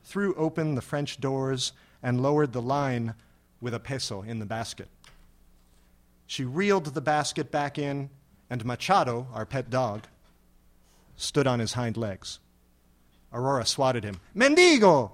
threw 0.02 0.34
open 0.36 0.74
the 0.74 0.80
French 0.80 1.20
doors, 1.20 1.72
and 2.02 2.22
lowered 2.22 2.52
the 2.52 2.62
line 2.62 3.14
with 3.60 3.74
a 3.74 3.80
peso 3.80 4.22
in 4.22 4.38
the 4.38 4.46
basket. 4.46 4.88
She 6.26 6.44
reeled 6.44 6.86
the 6.86 7.00
basket 7.00 7.50
back 7.50 7.78
in, 7.78 8.10
and 8.50 8.64
Machado, 8.64 9.28
our 9.34 9.46
pet 9.46 9.70
dog, 9.70 10.04
stood 11.16 11.46
on 11.46 11.60
his 11.60 11.74
hind 11.74 11.96
legs. 11.96 12.38
Aurora 13.32 13.66
swatted 13.66 14.04
him. 14.04 14.20
Mendigo! 14.34 15.12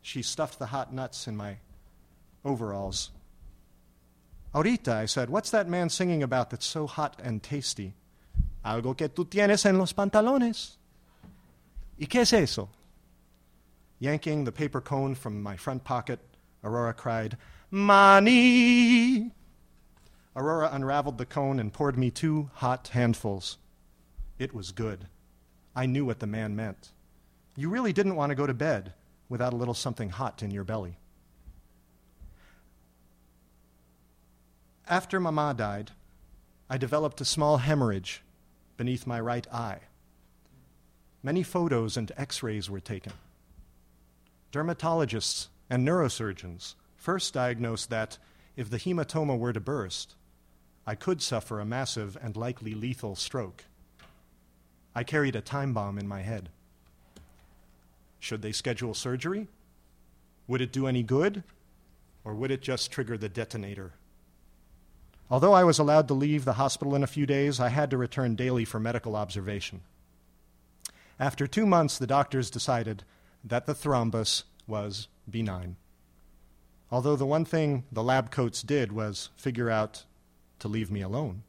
she 0.00 0.22
stuffed 0.22 0.58
the 0.58 0.66
hot 0.66 0.92
nuts 0.92 1.28
in 1.28 1.36
my 1.36 1.56
overalls. 2.44 3.10
Aurorita, 4.54 4.92
I 4.92 5.06
said, 5.06 5.30
what's 5.30 5.50
that 5.50 5.68
man 5.68 5.88
singing 5.88 6.22
about 6.22 6.50
that's 6.50 6.66
so 6.66 6.86
hot 6.86 7.20
and 7.22 7.42
tasty? 7.42 7.94
Algo 8.64 8.96
que 8.96 9.08
tú 9.08 9.24
tienes 9.24 9.64
en 9.64 9.78
los 9.78 9.92
pantalones. 9.92 10.76
¿Y 11.98 12.06
qué 12.06 12.22
es 12.22 12.32
eso? 12.32 12.68
Yanking 14.02 14.42
the 14.42 14.50
paper 14.50 14.80
cone 14.80 15.14
from 15.14 15.40
my 15.44 15.56
front 15.56 15.84
pocket, 15.84 16.18
Aurora 16.64 16.92
cried, 16.92 17.36
Money! 17.70 19.30
Aurora 20.34 20.70
unraveled 20.72 21.18
the 21.18 21.24
cone 21.24 21.60
and 21.60 21.72
poured 21.72 21.96
me 21.96 22.10
two 22.10 22.50
hot 22.54 22.88
handfuls. 22.88 23.58
It 24.40 24.52
was 24.52 24.72
good. 24.72 25.06
I 25.76 25.86
knew 25.86 26.04
what 26.04 26.18
the 26.18 26.26
man 26.26 26.56
meant. 26.56 26.90
You 27.54 27.68
really 27.68 27.92
didn't 27.92 28.16
want 28.16 28.30
to 28.30 28.34
go 28.34 28.44
to 28.44 28.52
bed 28.52 28.92
without 29.28 29.52
a 29.52 29.56
little 29.56 29.72
something 29.72 30.10
hot 30.10 30.42
in 30.42 30.50
your 30.50 30.64
belly. 30.64 30.98
After 34.88 35.20
Mama 35.20 35.54
died, 35.56 35.92
I 36.68 36.76
developed 36.76 37.20
a 37.20 37.24
small 37.24 37.58
hemorrhage 37.58 38.24
beneath 38.76 39.06
my 39.06 39.20
right 39.20 39.46
eye. 39.54 39.78
Many 41.22 41.44
photos 41.44 41.96
and 41.96 42.10
x 42.16 42.42
rays 42.42 42.68
were 42.68 42.80
taken. 42.80 43.12
Dermatologists 44.52 45.48
and 45.70 45.86
neurosurgeons 45.86 46.74
first 46.96 47.32
diagnosed 47.32 47.88
that 47.88 48.18
if 48.54 48.68
the 48.68 48.76
hematoma 48.76 49.38
were 49.38 49.52
to 49.52 49.60
burst, 49.60 50.14
I 50.86 50.94
could 50.94 51.22
suffer 51.22 51.58
a 51.58 51.64
massive 51.64 52.18
and 52.22 52.36
likely 52.36 52.74
lethal 52.74 53.16
stroke. 53.16 53.64
I 54.94 55.04
carried 55.04 55.36
a 55.36 55.40
time 55.40 55.72
bomb 55.72 55.98
in 55.98 56.06
my 56.06 56.20
head. 56.20 56.50
Should 58.20 58.42
they 58.42 58.52
schedule 58.52 58.92
surgery? 58.92 59.48
Would 60.46 60.60
it 60.60 60.72
do 60.72 60.86
any 60.86 61.02
good? 61.02 61.44
Or 62.24 62.34
would 62.34 62.50
it 62.50 62.60
just 62.60 62.92
trigger 62.92 63.16
the 63.16 63.30
detonator? 63.30 63.92
Although 65.30 65.54
I 65.54 65.64
was 65.64 65.78
allowed 65.78 66.08
to 66.08 66.14
leave 66.14 66.44
the 66.44 66.52
hospital 66.52 66.94
in 66.94 67.02
a 67.02 67.08
few 67.08 67.24
days, 67.24 67.58
I 67.58 67.70
had 67.70 67.90
to 67.90 67.96
return 67.96 68.36
daily 68.36 68.66
for 68.66 68.78
medical 68.78 69.16
observation. 69.16 69.80
After 71.18 71.46
two 71.46 71.64
months, 71.64 71.96
the 71.96 72.06
doctors 72.06 72.50
decided 72.50 73.02
that 73.44 73.66
the 73.66 73.74
thrombus 73.74 74.44
was 74.66 75.08
benign. 75.28 75.76
Although 76.90 77.16
the 77.16 77.26
one 77.26 77.44
thing 77.44 77.84
the 77.90 78.02
lab 78.02 78.30
coats 78.30 78.62
did 78.62 78.92
was 78.92 79.30
figure 79.36 79.70
out 79.70 80.04
to 80.58 80.68
leave 80.68 80.90
me 80.90 81.00
alone, 81.00 81.42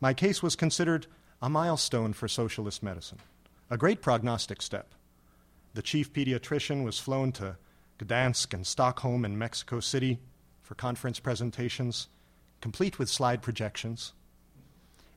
my 0.00 0.12
case 0.12 0.42
was 0.42 0.56
considered 0.56 1.06
a 1.40 1.48
milestone 1.48 2.12
for 2.12 2.28
socialist 2.28 2.82
medicine, 2.82 3.18
a 3.70 3.78
great 3.78 4.02
prognostic 4.02 4.60
step. 4.60 4.94
The 5.74 5.82
chief 5.82 6.12
pediatrician 6.12 6.84
was 6.84 6.98
flown 6.98 7.32
to 7.32 7.56
Gdansk 7.98 8.52
and 8.52 8.66
Stockholm 8.66 9.24
and 9.24 9.38
Mexico 9.38 9.80
City 9.80 10.18
for 10.62 10.74
conference 10.74 11.20
presentations, 11.20 12.08
complete 12.60 12.98
with 12.98 13.08
slide 13.08 13.42
projections. 13.42 14.12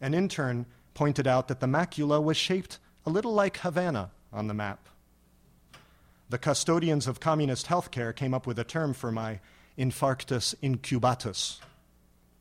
An 0.02 0.14
intern 0.14 0.66
pointed 0.94 1.28
out 1.28 1.48
that 1.48 1.60
the 1.60 1.68
macula 1.68 2.22
was 2.22 2.38
shaped 2.38 2.80
a 3.06 3.10
little 3.10 3.34
like 3.34 3.58
Havana 3.58 4.12
on 4.32 4.48
the 4.48 4.54
map. 4.54 4.88
The 6.30 6.38
custodians 6.38 7.08
of 7.08 7.20
communist 7.20 7.68
healthcare 7.68 8.14
came 8.14 8.34
up 8.34 8.46
with 8.46 8.60
a 8.60 8.66
term 8.66 8.94
for 8.94 9.12
my 9.12 9.40
infarctus 9.78 10.56
incubatus, 10.62 11.60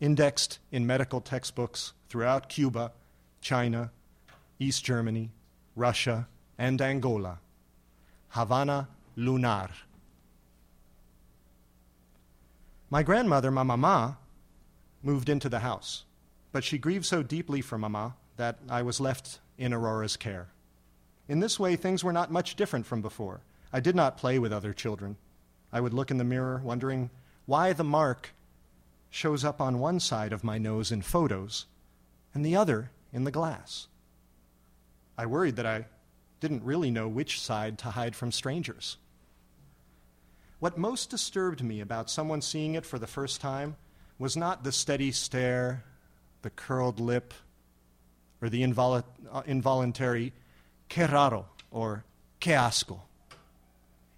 indexed 0.01 0.59
in 0.73 0.87
medical 0.87 1.21
textbooks 1.21 1.93
throughout 2.09 2.49
Cuba, 2.49 2.93
China, 3.41 3.93
East 4.59 4.85
Germany, 4.85 5.31
Russia, 5.77 6.27
and 6.59 6.81
Angola. 6.83 7.39
Havana 8.31 8.89
Lunar. 9.15 9.71
My 12.91 13.03
grandmother, 13.03 13.51
my 13.51 13.63
mama, 13.63 14.19
moved 15.03 15.29
into 15.29 15.49
the 15.49 15.61
house, 15.61 16.05
but 16.53 16.65
she 16.65 16.77
grieved 16.77 17.05
so 17.05 17.23
deeply 17.23 17.61
for 17.61 17.79
mama 17.79 18.15
that 18.37 18.59
I 18.69 18.83
was 18.83 19.01
left 19.01 19.39
in 19.57 19.73
Aurora's 19.73 20.17
care. 20.17 20.49
In 21.29 21.41
this 21.41 21.59
way, 21.59 21.77
things 21.77 22.05
were 22.05 22.13
not 22.13 22.31
much 22.31 22.57
different 22.57 22.85
from 22.85 23.01
before. 23.01 23.41
I 23.77 23.81
did 23.81 23.95
not 23.95 24.17
play 24.17 24.39
with 24.39 24.55
other 24.55 24.73
children. 24.73 25.19
I 25.71 25.83
would 25.83 25.93
look 25.93 26.11
in 26.11 26.17
the 26.17 26.25
mirror, 26.25 26.63
wondering 26.65 27.11
why 27.45 27.75
the 27.75 27.85
mark 27.85 28.31
shows 29.11 29.45
up 29.45 29.61
on 29.61 29.79
one 29.79 30.01
side 30.01 30.33
of 30.33 30.43
my 30.43 30.57
nose 30.57 30.91
in 30.91 31.03
photos 31.03 31.67
and 32.33 32.43
the 32.43 32.57
other 32.57 32.91
in 33.13 33.25
the 33.25 33.31
glass. 33.31 33.89
I 35.19 35.27
worried 35.27 35.57
that 35.57 35.67
I 35.67 35.85
didn't 36.41 36.65
really 36.65 36.91
know 36.91 37.07
which 37.07 37.39
side 37.39 37.77
to 37.81 37.91
hide 37.91 38.17
from 38.17 38.33
strangers. 38.33 38.97
What 40.59 40.79
most 40.79 41.11
disturbed 41.11 41.63
me 41.63 41.83
about 41.83 42.09
someone 42.09 42.41
seeing 42.41 42.77
it 42.77 42.87
for 42.87 42.99
the 42.99 43.07
first 43.07 43.43
time 43.43 43.77
was 44.19 44.39
not 44.39 44.65
the 44.65 44.73
steady 44.73 45.13
stare, 45.13 45.85
the 46.41 46.49
curled 46.49 46.99
lip, 46.99 47.35
or 48.41 48.49
the 48.49 48.65
uh, 48.65 49.43
involuntary 49.45 50.33
que 50.89 51.07
raro 51.07 51.45
or 51.71 52.05
que 52.41 52.55
asco. 52.55 53.01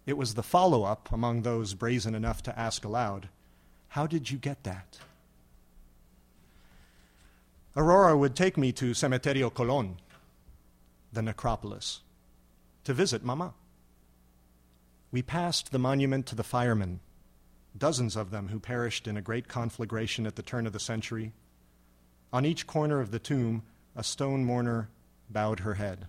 It 0.09 0.17
was 0.17 0.33
the 0.33 0.43
follow 0.43 0.85
up 0.85 1.13
among 1.13 1.43
those 1.43 1.75
brazen 1.75 2.15
enough 2.15 2.43
to 2.45 2.59
ask 2.59 2.83
aloud, 2.83 3.29
How 3.89 4.07
did 4.07 4.31
you 4.31 4.39
get 4.39 4.65
that? 4.65 4.99
Aurora 7.77 8.17
would 8.17 8.35
take 8.35 8.57
me 8.57 8.73
to 8.73 8.95
Cementerio 8.95 9.53
Colon, 9.53 9.99
the 11.13 11.21
necropolis, 11.21 12.01
to 12.85 12.95
visit 12.95 13.23
Mama. 13.23 13.53
We 15.13 15.21
passed 15.21 15.73
the 15.73 15.79
monument 15.79 16.25
to 16.29 16.35
the 16.35 16.43
firemen, 16.43 17.01
dozens 17.77 18.17
of 18.17 18.31
them 18.31 18.49
who 18.49 18.61
perished 18.61 19.07
in 19.07 19.19
a 19.19 19.23
great 19.23 19.47
conflagration 19.47 20.27
at 20.27 20.37
the 20.37 20.43
turn 20.43 20.67
of 20.67 20.73
the 20.73 20.81
century. 20.81 21.35
On 22.33 22.47
each 22.47 22.67
corner 22.67 23.01
of 23.01 23.11
the 23.11 23.19
tomb, 23.19 23.63
a 23.95 24.03
stone 24.03 24.43
mourner 24.47 24.89
bowed 25.29 25.61
her 25.61 25.75
head. 25.75 26.09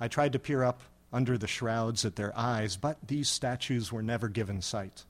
I 0.00 0.08
tried 0.08 0.32
to 0.32 0.40
peer 0.40 0.64
up 0.64 0.80
under 1.14 1.38
the 1.38 1.46
shrouds 1.46 2.04
at 2.04 2.16
their 2.16 2.36
eyes, 2.36 2.76
but 2.76 2.98
these 3.06 3.28
statues 3.28 3.92
were 3.92 4.02
never 4.02 4.28
given 4.28 4.60
sight. 4.60 5.04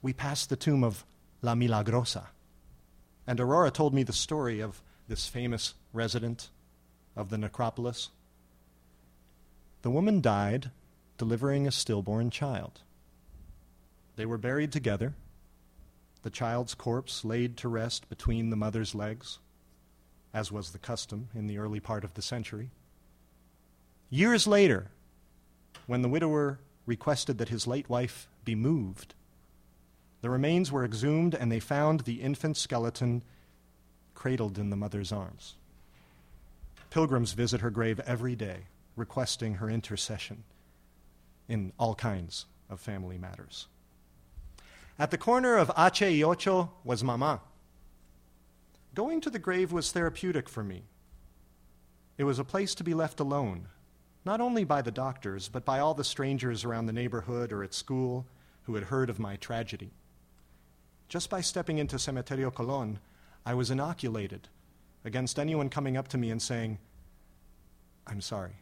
We 0.00 0.12
passed 0.12 0.48
the 0.48 0.56
tomb 0.56 0.84
of 0.84 1.04
La 1.42 1.54
Milagrosa, 1.56 2.28
and 3.26 3.40
Aurora 3.40 3.72
told 3.72 3.92
me 3.92 4.04
the 4.04 4.12
story 4.12 4.60
of 4.60 4.80
this 5.08 5.26
famous 5.26 5.74
resident 5.92 6.50
of 7.16 7.30
the 7.30 7.36
necropolis. 7.36 8.10
The 9.82 9.90
woman 9.90 10.20
died 10.20 10.70
delivering 11.18 11.66
a 11.66 11.72
stillborn 11.72 12.30
child. 12.30 12.80
They 14.14 14.24
were 14.24 14.38
buried 14.38 14.70
together, 14.70 15.14
the 16.22 16.30
child's 16.30 16.74
corpse 16.74 17.24
laid 17.24 17.56
to 17.56 17.68
rest 17.68 18.08
between 18.08 18.50
the 18.50 18.56
mother's 18.56 18.94
legs, 18.94 19.40
as 20.32 20.52
was 20.52 20.70
the 20.70 20.78
custom 20.78 21.28
in 21.34 21.48
the 21.48 21.58
early 21.58 21.80
part 21.80 22.04
of 22.04 22.14
the 22.14 22.22
century. 22.22 22.70
Years 24.12 24.48
later, 24.48 24.88
when 25.86 26.02
the 26.02 26.08
widower 26.08 26.58
requested 26.84 27.38
that 27.38 27.48
his 27.48 27.68
late 27.68 27.88
wife 27.88 28.28
be 28.44 28.56
moved, 28.56 29.14
the 30.20 30.28
remains 30.28 30.72
were 30.72 30.84
exhumed 30.84 31.32
and 31.32 31.50
they 31.50 31.60
found 31.60 32.00
the 32.00 32.20
infant 32.20 32.56
skeleton 32.56 33.22
cradled 34.14 34.58
in 34.58 34.70
the 34.70 34.76
mother's 34.76 35.12
arms. 35.12 35.54
Pilgrims 36.90 37.34
visit 37.34 37.60
her 37.60 37.70
grave 37.70 38.00
every 38.00 38.34
day, 38.34 38.64
requesting 38.96 39.54
her 39.54 39.70
intercession 39.70 40.42
in 41.48 41.72
all 41.78 41.94
kinds 41.94 42.46
of 42.68 42.80
family 42.80 43.16
matters. 43.16 43.68
At 44.98 45.12
the 45.12 45.18
corner 45.18 45.56
of 45.56 45.70
H 45.78 46.02
y 46.02 46.20
Ocho 46.22 46.72
was 46.82 47.04
Mama. 47.04 47.40
Going 48.92 49.20
to 49.20 49.30
the 49.30 49.38
grave 49.38 49.70
was 49.70 49.92
therapeutic 49.92 50.48
for 50.48 50.64
me. 50.64 50.82
It 52.18 52.24
was 52.24 52.40
a 52.40 52.44
place 52.44 52.74
to 52.74 52.84
be 52.84 52.92
left 52.92 53.20
alone 53.20 53.68
not 54.24 54.40
only 54.40 54.64
by 54.64 54.82
the 54.82 54.90
doctors, 54.90 55.48
but 55.48 55.64
by 55.64 55.78
all 55.78 55.94
the 55.94 56.04
strangers 56.04 56.64
around 56.64 56.86
the 56.86 56.92
neighborhood 56.92 57.52
or 57.52 57.62
at 57.62 57.74
school 57.74 58.26
who 58.64 58.74
had 58.74 58.84
heard 58.84 59.08
of 59.08 59.18
my 59.18 59.36
tragedy. 59.36 59.90
Just 61.08 61.30
by 61.30 61.40
stepping 61.40 61.78
into 61.78 61.96
Cementerio 61.96 62.52
Colon, 62.54 62.98
I 63.44 63.54
was 63.54 63.70
inoculated 63.70 64.48
against 65.04 65.38
anyone 65.38 65.70
coming 65.70 65.96
up 65.96 66.08
to 66.08 66.18
me 66.18 66.30
and 66.30 66.40
saying, 66.40 66.78
I'm 68.06 68.20
sorry. 68.20 68.56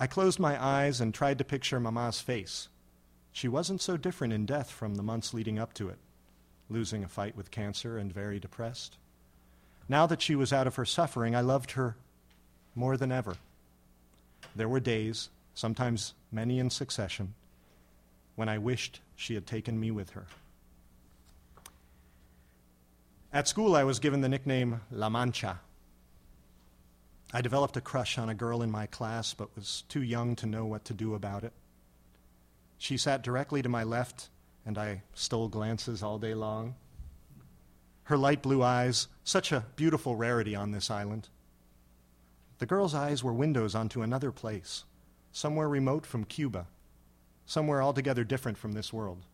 I 0.00 0.06
closed 0.06 0.38
my 0.38 0.62
eyes 0.62 1.00
and 1.00 1.12
tried 1.12 1.38
to 1.38 1.44
picture 1.44 1.78
Mama's 1.78 2.20
face. 2.20 2.68
She 3.32 3.48
wasn't 3.48 3.82
so 3.82 3.96
different 3.96 4.32
in 4.32 4.46
death 4.46 4.70
from 4.70 4.94
the 4.94 5.02
months 5.02 5.34
leading 5.34 5.58
up 5.58 5.74
to 5.74 5.88
it, 5.88 5.98
losing 6.68 7.04
a 7.04 7.08
fight 7.08 7.36
with 7.36 7.50
cancer 7.50 7.98
and 7.98 8.12
very 8.12 8.40
depressed. 8.40 8.96
Now 9.88 10.06
that 10.06 10.22
she 10.22 10.34
was 10.34 10.52
out 10.52 10.66
of 10.66 10.76
her 10.76 10.84
suffering, 10.84 11.34
I 11.36 11.40
loved 11.40 11.72
her 11.72 11.96
more 12.78 12.96
than 12.96 13.12
ever. 13.12 13.36
There 14.54 14.68
were 14.68 14.80
days, 14.80 15.28
sometimes 15.52 16.14
many 16.30 16.60
in 16.60 16.70
succession, 16.70 17.34
when 18.36 18.48
I 18.48 18.58
wished 18.58 19.00
she 19.16 19.34
had 19.34 19.46
taken 19.46 19.78
me 19.78 19.90
with 19.90 20.10
her. 20.10 20.26
At 23.32 23.48
school, 23.48 23.74
I 23.76 23.84
was 23.84 23.98
given 23.98 24.20
the 24.20 24.28
nickname 24.28 24.80
La 24.90 25.08
Mancha. 25.08 25.60
I 27.34 27.42
developed 27.42 27.76
a 27.76 27.82
crush 27.82 28.16
on 28.16 28.30
a 28.30 28.34
girl 28.34 28.62
in 28.62 28.70
my 28.70 28.86
class, 28.86 29.34
but 29.34 29.54
was 29.54 29.84
too 29.88 30.02
young 30.02 30.34
to 30.36 30.46
know 30.46 30.64
what 30.64 30.86
to 30.86 30.94
do 30.94 31.14
about 31.14 31.44
it. 31.44 31.52
She 32.78 32.96
sat 32.96 33.22
directly 33.22 33.60
to 33.60 33.68
my 33.68 33.82
left, 33.82 34.30
and 34.64 34.78
I 34.78 35.02
stole 35.12 35.48
glances 35.48 36.02
all 36.02 36.18
day 36.18 36.32
long. 36.32 36.76
Her 38.04 38.16
light 38.16 38.40
blue 38.40 38.62
eyes, 38.62 39.08
such 39.24 39.52
a 39.52 39.66
beautiful 39.76 40.16
rarity 40.16 40.54
on 40.54 40.70
this 40.70 40.90
island. 40.90 41.28
The 42.58 42.66
girl's 42.66 42.94
eyes 42.94 43.22
were 43.22 43.32
windows 43.32 43.74
onto 43.74 44.02
another 44.02 44.32
place, 44.32 44.84
somewhere 45.30 45.68
remote 45.68 46.04
from 46.04 46.24
Cuba, 46.24 46.66
somewhere 47.46 47.80
altogether 47.80 48.24
different 48.24 48.58
from 48.58 48.72
this 48.72 48.92
world. 48.92 49.24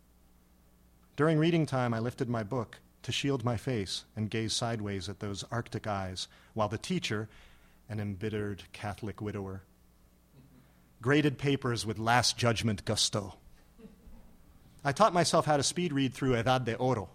During 1.16 1.38
reading 1.38 1.64
time, 1.64 1.94
I 1.94 2.00
lifted 2.00 2.28
my 2.28 2.42
book 2.42 2.80
to 3.02 3.12
shield 3.12 3.44
my 3.44 3.56
face 3.56 4.04
and 4.16 4.30
gaze 4.30 4.52
sideways 4.52 5.08
at 5.08 5.20
those 5.20 5.44
Arctic 5.50 5.86
eyes, 5.86 6.28
while 6.52 6.68
the 6.68 6.78
teacher, 6.78 7.28
an 7.88 8.00
embittered 8.00 8.64
Catholic 8.72 9.20
widower, 9.20 9.62
graded 11.00 11.38
papers 11.38 11.86
with 11.86 11.98
last 11.98 12.36
judgment 12.36 12.84
gusto. 12.84 13.34
I 14.84 14.92
taught 14.92 15.14
myself 15.14 15.46
how 15.46 15.56
to 15.56 15.62
speed 15.62 15.92
read 15.92 16.12
through 16.12 16.34
Edad 16.34 16.64
de 16.64 16.76
Oro. 16.76 17.08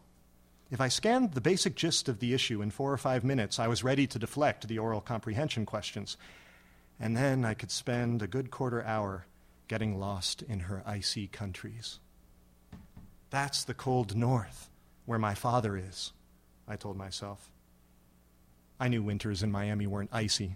If 0.71 0.79
I 0.79 0.88
scanned 0.88 1.33
the 1.33 1.41
basic 1.41 1.75
gist 1.75 2.07
of 2.09 2.19
the 2.19 2.33
issue 2.33 2.61
in 2.61 2.69
four 2.69 2.93
or 2.93 2.97
five 2.97 3.23
minutes, 3.23 3.57
I 3.57 3.67
was 3.67 3.83
ready 3.83 4.05
to 4.07 4.19
deflect 4.19 4.67
the 4.67 4.77
oral 4.77 5.01
comprehension 5.01 5.65
questions. 5.65 6.15
And 6.99 7.17
then 7.17 7.43
I 7.43 7.55
could 7.55 7.71
spend 7.71 8.21
a 8.21 8.27
good 8.27 8.51
quarter 8.51 8.83
hour 8.83 9.25
getting 9.67 9.99
lost 9.99 10.43
in 10.43 10.61
her 10.61 10.83
icy 10.85 11.27
countries. 11.27 11.99
That's 13.31 13.63
the 13.63 13.73
cold 13.73 14.15
north, 14.15 14.69
where 15.05 15.19
my 15.19 15.33
father 15.33 15.75
is, 15.75 16.13
I 16.67 16.75
told 16.75 16.97
myself. 16.97 17.51
I 18.79 18.88
knew 18.89 19.01
winters 19.01 19.41
in 19.41 19.51
Miami 19.51 19.88
weren't 19.88 20.09
icy, 20.13 20.55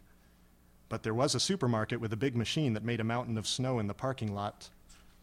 but 0.89 1.01
there 1.01 1.13
was 1.13 1.33
a 1.33 1.39
supermarket 1.39 1.99
with 1.99 2.13
a 2.13 2.17
big 2.17 2.35
machine 2.35 2.73
that 2.73 2.83
made 2.83 2.99
a 2.99 3.03
mountain 3.03 3.37
of 3.37 3.47
snow 3.47 3.79
in 3.79 3.87
the 3.87 3.93
parking 3.93 4.33
lot 4.33 4.69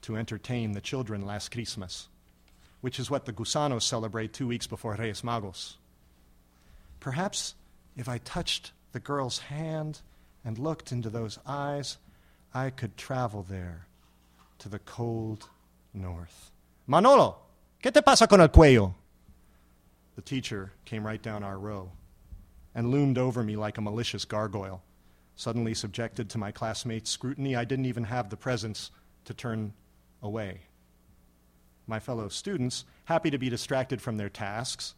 to 0.02 0.16
entertain 0.16 0.72
the 0.72 0.80
children 0.80 1.24
last 1.24 1.50
Christmas, 1.50 2.08
which 2.80 2.98
is 2.98 3.10
what 3.10 3.24
the 3.24 3.32
Gusanos 3.32 3.82
celebrate 3.82 4.32
two 4.32 4.46
weeks 4.46 4.66
before 4.66 4.94
Reyes 4.94 5.22
Magos. 5.22 5.74
Perhaps 6.98 7.54
if 7.96 8.08
I 8.08 8.18
touched 8.18 8.72
the 8.92 9.00
girl's 9.00 9.38
hand 9.38 10.00
and 10.44 10.58
looked 10.58 10.92
into 10.92 11.10
those 11.10 11.38
eyes, 11.46 11.98
I 12.54 12.70
could 12.70 12.96
travel 12.96 13.44
there 13.48 13.86
to 14.58 14.68
the 14.68 14.78
cold 14.78 15.48
north. 15.94 16.50
Manolo, 16.86 17.36
¿qué 17.82 17.92
te 17.92 18.00
pasa 18.00 18.26
con 18.26 18.40
el 18.40 18.48
cuello? 18.48 18.94
The 20.16 20.22
teacher 20.22 20.72
came 20.84 21.06
right 21.06 21.22
down 21.22 21.42
our 21.42 21.58
row 21.58 21.90
and 22.74 22.90
loomed 22.90 23.18
over 23.18 23.42
me 23.42 23.56
like 23.56 23.78
a 23.78 23.82
malicious 23.82 24.24
gargoyle. 24.24 24.82
Suddenly 25.36 25.74
subjected 25.74 26.28
to 26.30 26.38
my 26.38 26.52
classmates' 26.52 27.10
scrutiny, 27.10 27.56
I 27.56 27.64
didn't 27.64 27.86
even 27.86 28.04
have 28.04 28.28
the 28.28 28.36
presence 28.36 28.90
to 29.24 29.34
turn 29.34 29.72
away. 30.22 30.60
My 31.90 31.98
fellow 31.98 32.28
students, 32.28 32.84
happy 33.06 33.30
to 33.30 33.38
be 33.38 33.50
distracted 33.50 34.00
from 34.00 34.16
their 34.16 34.28
tasks, 34.28 34.94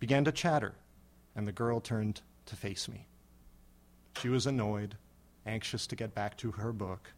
began 0.00 0.24
to 0.24 0.32
chatter, 0.32 0.72
and 1.36 1.46
the 1.46 1.52
girl 1.52 1.80
turned 1.80 2.22
to 2.46 2.56
face 2.56 2.88
me. 2.88 3.08
She 4.18 4.30
was 4.30 4.46
annoyed, 4.46 4.96
anxious 5.44 5.86
to 5.88 5.94
get 5.94 6.14
back 6.14 6.38
to 6.38 6.52
her 6.52 6.72
book. 6.72 7.12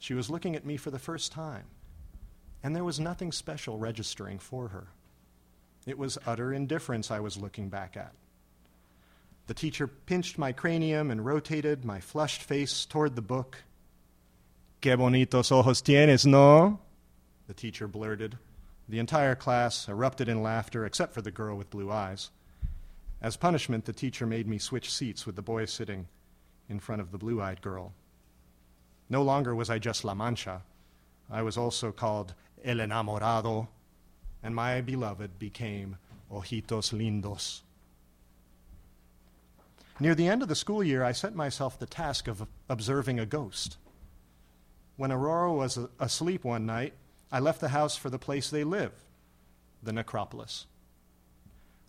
She 0.00 0.14
was 0.14 0.28
looking 0.28 0.56
at 0.56 0.66
me 0.66 0.76
for 0.76 0.90
the 0.90 0.98
first 0.98 1.30
time, 1.30 1.66
and 2.64 2.74
there 2.74 2.82
was 2.82 2.98
nothing 2.98 3.30
special 3.30 3.78
registering 3.78 4.40
for 4.40 4.66
her. 4.66 4.88
It 5.86 5.96
was 5.96 6.18
utter 6.26 6.52
indifference 6.52 7.12
I 7.12 7.20
was 7.20 7.36
looking 7.36 7.68
back 7.68 7.96
at. 7.96 8.12
The 9.46 9.54
teacher 9.54 9.86
pinched 9.86 10.36
my 10.36 10.50
cranium 10.50 11.12
and 11.12 11.24
rotated 11.24 11.84
my 11.84 12.00
flushed 12.00 12.42
face 12.42 12.86
toward 12.86 13.14
the 13.14 13.22
book. 13.22 13.58
Que 14.80 14.96
bonitos 14.96 15.52
ojos 15.52 15.80
tienes, 15.80 16.26
no? 16.26 16.80
The 17.50 17.54
teacher 17.54 17.88
blurted. 17.88 18.38
The 18.88 19.00
entire 19.00 19.34
class 19.34 19.88
erupted 19.88 20.28
in 20.28 20.40
laughter, 20.40 20.86
except 20.86 21.12
for 21.12 21.20
the 21.20 21.32
girl 21.32 21.56
with 21.56 21.68
blue 21.68 21.90
eyes. 21.90 22.30
As 23.20 23.36
punishment, 23.36 23.86
the 23.86 23.92
teacher 23.92 24.24
made 24.24 24.46
me 24.46 24.56
switch 24.58 24.88
seats 24.88 25.26
with 25.26 25.34
the 25.34 25.42
boy 25.42 25.64
sitting 25.64 26.06
in 26.68 26.78
front 26.78 27.02
of 27.02 27.10
the 27.10 27.18
blue 27.18 27.42
eyed 27.42 27.60
girl. 27.60 27.92
No 29.08 29.22
longer 29.22 29.52
was 29.52 29.68
I 29.68 29.80
just 29.80 30.04
La 30.04 30.14
Mancha, 30.14 30.62
I 31.28 31.42
was 31.42 31.56
also 31.56 31.90
called 31.90 32.34
El 32.64 32.76
Enamorado, 32.76 33.66
and 34.44 34.54
my 34.54 34.80
beloved 34.80 35.36
became 35.40 35.96
Ojitos 36.30 36.92
Lindos. 36.92 37.62
Near 39.98 40.14
the 40.14 40.28
end 40.28 40.42
of 40.42 40.48
the 40.48 40.54
school 40.54 40.84
year, 40.84 41.02
I 41.02 41.10
set 41.10 41.34
myself 41.34 41.80
the 41.80 41.86
task 41.86 42.28
of 42.28 42.46
observing 42.68 43.18
a 43.18 43.26
ghost. 43.26 43.76
When 44.96 45.10
Aurora 45.10 45.52
was 45.52 45.80
asleep 45.98 46.44
one 46.44 46.64
night, 46.64 46.94
I 47.32 47.38
left 47.38 47.60
the 47.60 47.68
house 47.68 47.96
for 47.96 48.10
the 48.10 48.18
place 48.18 48.50
they 48.50 48.64
live, 48.64 48.92
the 49.82 49.92
necropolis. 49.92 50.66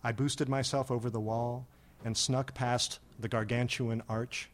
I 0.04 0.12
boosted 0.12 0.48
myself 0.48 0.90
over 0.90 1.10
the 1.10 1.20
wall 1.20 1.66
and 2.04 2.16
snuck 2.16 2.54
past 2.54 2.98
the 3.18 3.28
gargantuan 3.28 4.02
arch, 4.08 4.50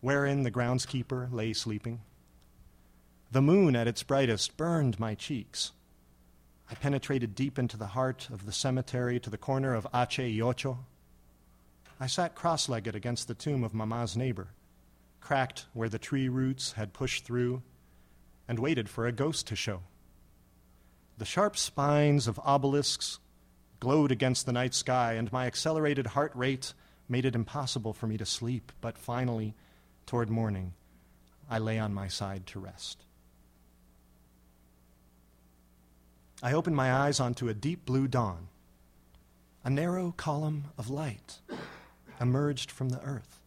wherein 0.00 0.42
the 0.42 0.50
groundskeeper 0.50 1.32
lay 1.32 1.52
sleeping. 1.52 2.00
The 3.30 3.42
moon 3.42 3.74
at 3.74 3.88
its 3.88 4.02
brightest 4.02 4.56
burned 4.56 5.00
my 5.00 5.14
cheeks. 5.14 5.72
I 6.70 6.74
penetrated 6.74 7.34
deep 7.34 7.58
into 7.58 7.76
the 7.76 7.88
heart 7.88 8.28
of 8.30 8.46
the 8.46 8.52
cemetery 8.52 9.20
to 9.20 9.30
the 9.30 9.38
corner 9.38 9.74
of 9.74 9.86
Ache 9.94 10.18
y 10.18 10.40
Ocho. 10.40 10.78
I 12.00 12.06
sat 12.06 12.34
cross 12.34 12.68
legged 12.68 12.94
against 12.94 13.28
the 13.28 13.34
tomb 13.34 13.62
of 13.64 13.74
Mama's 13.74 14.16
neighbor, 14.16 14.48
cracked 15.20 15.66
where 15.72 15.88
the 15.88 15.98
tree 15.98 16.28
roots 16.28 16.72
had 16.72 16.92
pushed 16.92 17.24
through, 17.24 17.62
and 18.48 18.58
waited 18.58 18.88
for 18.88 19.06
a 19.06 19.12
ghost 19.12 19.46
to 19.48 19.56
show. 19.56 19.82
The 21.18 21.24
sharp 21.24 21.56
spines 21.56 22.26
of 22.26 22.40
obelisks 22.44 23.18
glowed 23.80 24.10
against 24.10 24.46
the 24.46 24.52
night 24.52 24.74
sky, 24.74 25.12
and 25.14 25.32
my 25.32 25.46
accelerated 25.46 26.08
heart 26.08 26.32
rate 26.34 26.74
made 27.08 27.24
it 27.24 27.34
impossible 27.34 27.92
for 27.92 28.06
me 28.06 28.16
to 28.16 28.26
sleep. 28.26 28.72
But 28.80 28.98
finally, 28.98 29.54
toward 30.06 30.30
morning, 30.30 30.74
I 31.48 31.58
lay 31.58 31.78
on 31.78 31.94
my 31.94 32.08
side 32.08 32.46
to 32.48 32.58
rest. 32.58 33.04
I 36.42 36.52
opened 36.52 36.76
my 36.76 36.92
eyes 36.92 37.20
onto 37.20 37.48
a 37.48 37.54
deep 37.54 37.84
blue 37.84 38.08
dawn. 38.08 38.48
A 39.64 39.70
narrow 39.70 40.12
column 40.16 40.64
of 40.76 40.90
light 40.90 41.38
emerged 42.20 42.70
from 42.70 42.90
the 42.90 43.00
earth. 43.00 43.40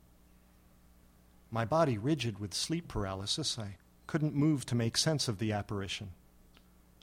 My 1.52 1.64
body 1.64 1.98
rigid 1.98 2.40
with 2.40 2.54
sleep 2.54 2.88
paralysis, 2.88 3.60
I 3.60 3.76
couldn't 4.08 4.34
move 4.34 4.66
to 4.66 4.76
make 4.76 4.98
sense 4.98 5.28
of 5.28 5.38
the 5.38 5.52
apparition. 5.52 6.10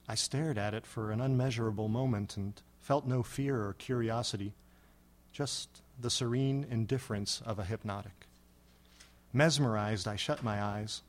I 0.08 0.14
stared 0.14 0.58
at 0.58 0.74
it 0.74 0.86
for 0.86 1.10
an 1.10 1.20
unmeasurable 1.20 1.88
moment 1.88 2.36
and 2.36 2.60
felt 2.80 3.06
no 3.06 3.22
fear 3.22 3.64
or 3.66 3.74
curiosity, 3.74 4.52
just 5.32 5.82
the 6.00 6.10
serene 6.10 6.66
indifference 6.68 7.42
of 7.44 7.58
a 7.58 7.64
hypnotic. 7.64 8.26
Mesmerized, 9.32 10.06
I 10.06 10.16
shut 10.16 10.42
my 10.42 10.62
eyes. 10.62 11.02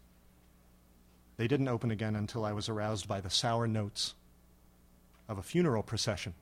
They 1.38 1.48
didn't 1.48 1.68
open 1.68 1.92
again 1.92 2.16
until 2.16 2.46
I 2.46 2.54
was 2.54 2.70
aroused 2.70 3.08
by 3.08 3.20
the 3.20 3.30
sour 3.30 3.68
notes 3.68 4.14
of 5.28 5.38
a 5.38 5.44
funeral 5.44 5.84
procession. 5.84 6.34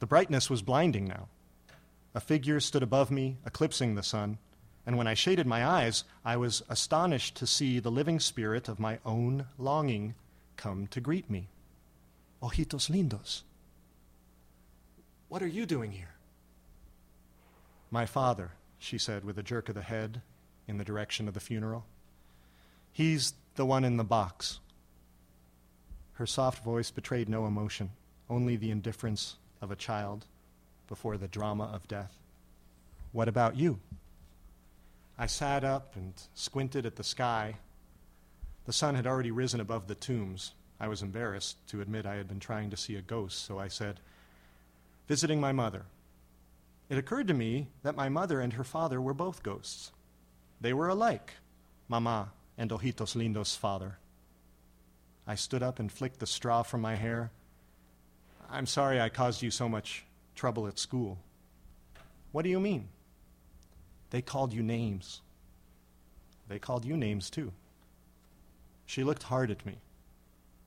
The 0.00 0.06
brightness 0.06 0.50
was 0.50 0.62
blinding 0.62 1.06
now. 1.06 1.28
A 2.14 2.20
figure 2.20 2.60
stood 2.60 2.82
above 2.82 3.10
me, 3.10 3.38
eclipsing 3.46 3.94
the 3.94 4.02
sun, 4.02 4.38
and 4.86 4.96
when 4.96 5.08
I 5.08 5.14
shaded 5.14 5.46
my 5.46 5.66
eyes, 5.66 6.04
I 6.24 6.36
was 6.36 6.62
astonished 6.68 7.34
to 7.36 7.46
see 7.46 7.80
the 7.80 7.90
living 7.90 8.20
spirit 8.20 8.68
of 8.68 8.78
my 8.78 9.00
own 9.04 9.46
longing 9.58 10.14
come 10.56 10.86
to 10.88 11.00
greet 11.00 11.28
me. 11.28 11.48
Ojitos 12.40 12.88
lindos. 12.88 13.42
What 15.28 15.42
are 15.42 15.48
you 15.48 15.66
doing 15.66 15.90
here? 15.90 16.14
My 17.90 18.06
father, 18.06 18.52
she 18.78 18.96
said 18.96 19.24
with 19.24 19.38
a 19.38 19.42
jerk 19.42 19.68
of 19.68 19.74
the 19.74 19.82
head 19.82 20.22
in 20.68 20.78
the 20.78 20.84
direction 20.84 21.26
of 21.26 21.34
the 21.34 21.40
funeral. 21.40 21.84
He's 22.92 23.34
the 23.56 23.66
one 23.66 23.84
in 23.84 23.96
the 23.96 24.04
box. 24.04 24.60
Her 26.14 26.26
soft 26.26 26.62
voice 26.62 26.92
betrayed 26.92 27.28
no 27.28 27.46
emotion, 27.46 27.90
only 28.30 28.56
the 28.56 28.70
indifference 28.70 29.36
of 29.60 29.70
a 29.70 29.76
child 29.76 30.26
before 30.88 31.16
the 31.16 31.28
drama 31.28 31.64
of 31.64 31.88
death. 31.88 32.16
What 33.12 33.28
about 33.28 33.56
you? 33.56 33.80
I 35.18 35.26
sat 35.26 35.64
up 35.64 35.96
and 35.96 36.12
squinted 36.34 36.84
at 36.84 36.96
the 36.96 37.04
sky. 37.04 37.56
The 38.66 38.72
sun 38.72 38.94
had 38.94 39.06
already 39.06 39.30
risen 39.30 39.60
above 39.60 39.86
the 39.86 39.94
tombs. 39.94 40.52
I 40.78 40.88
was 40.88 41.00
embarrassed 41.00 41.56
to 41.68 41.80
admit 41.80 42.04
I 42.04 42.16
had 42.16 42.28
been 42.28 42.40
trying 42.40 42.68
to 42.70 42.76
see 42.76 42.96
a 42.96 43.02
ghost, 43.02 43.44
so 43.44 43.58
I 43.58 43.68
said, 43.68 44.00
Visiting 45.08 45.40
my 45.40 45.52
mother. 45.52 45.86
It 46.88 46.98
occurred 46.98 47.28
to 47.28 47.34
me 47.34 47.68
that 47.82 47.96
my 47.96 48.08
mother 48.08 48.40
and 48.40 48.52
her 48.52 48.64
father 48.64 49.00
were 49.00 49.14
both 49.14 49.42
ghosts. 49.42 49.92
They 50.60 50.72
were 50.72 50.88
alike, 50.88 51.32
Mama 51.88 52.32
and 52.58 52.70
Ojitos 52.70 53.16
Lindos' 53.16 53.56
father. 53.56 53.98
I 55.26 55.34
stood 55.34 55.62
up 55.62 55.78
and 55.78 55.90
flicked 55.90 56.20
the 56.20 56.26
straw 56.26 56.62
from 56.62 56.80
my 56.80 56.94
hair. 56.94 57.30
I'm 58.50 58.66
sorry 58.66 59.00
I 59.00 59.08
caused 59.08 59.42
you 59.42 59.50
so 59.50 59.68
much 59.68 60.04
trouble 60.34 60.66
at 60.66 60.78
school. 60.78 61.18
What 62.32 62.42
do 62.42 62.50
you 62.50 62.60
mean? 62.60 62.88
They 64.10 64.22
called 64.22 64.52
you 64.52 64.62
names. 64.62 65.20
They 66.48 66.58
called 66.58 66.84
you 66.84 66.96
names 66.96 67.30
too. 67.30 67.52
She 68.86 69.02
looked 69.02 69.24
hard 69.24 69.50
at 69.50 69.66
me. 69.66 69.78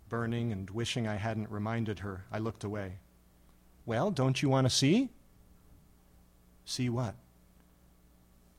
Burning 0.10 0.52
and 0.52 0.70
wishing 0.70 1.08
I 1.08 1.16
hadn't 1.16 1.50
reminded 1.50 2.00
her, 2.00 2.26
I 2.32 2.40
looked 2.40 2.64
away. 2.64 2.98
Well, 3.86 4.12
don't 4.12 4.42
you 4.42 4.50
want 4.50 4.66
to 4.66 4.70
see? 4.70 5.10
See 6.66 6.90
what? 6.90 7.16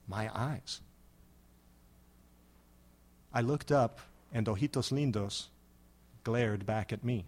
My 0.08 0.30
eyes. 0.34 0.80
I 3.32 3.42
looked 3.42 3.70
up, 3.70 4.00
and 4.32 4.46
Ojitos 4.46 4.90
Lindos 4.90 5.46
glared 6.24 6.66
back 6.66 6.92
at 6.92 7.04
me. 7.04 7.26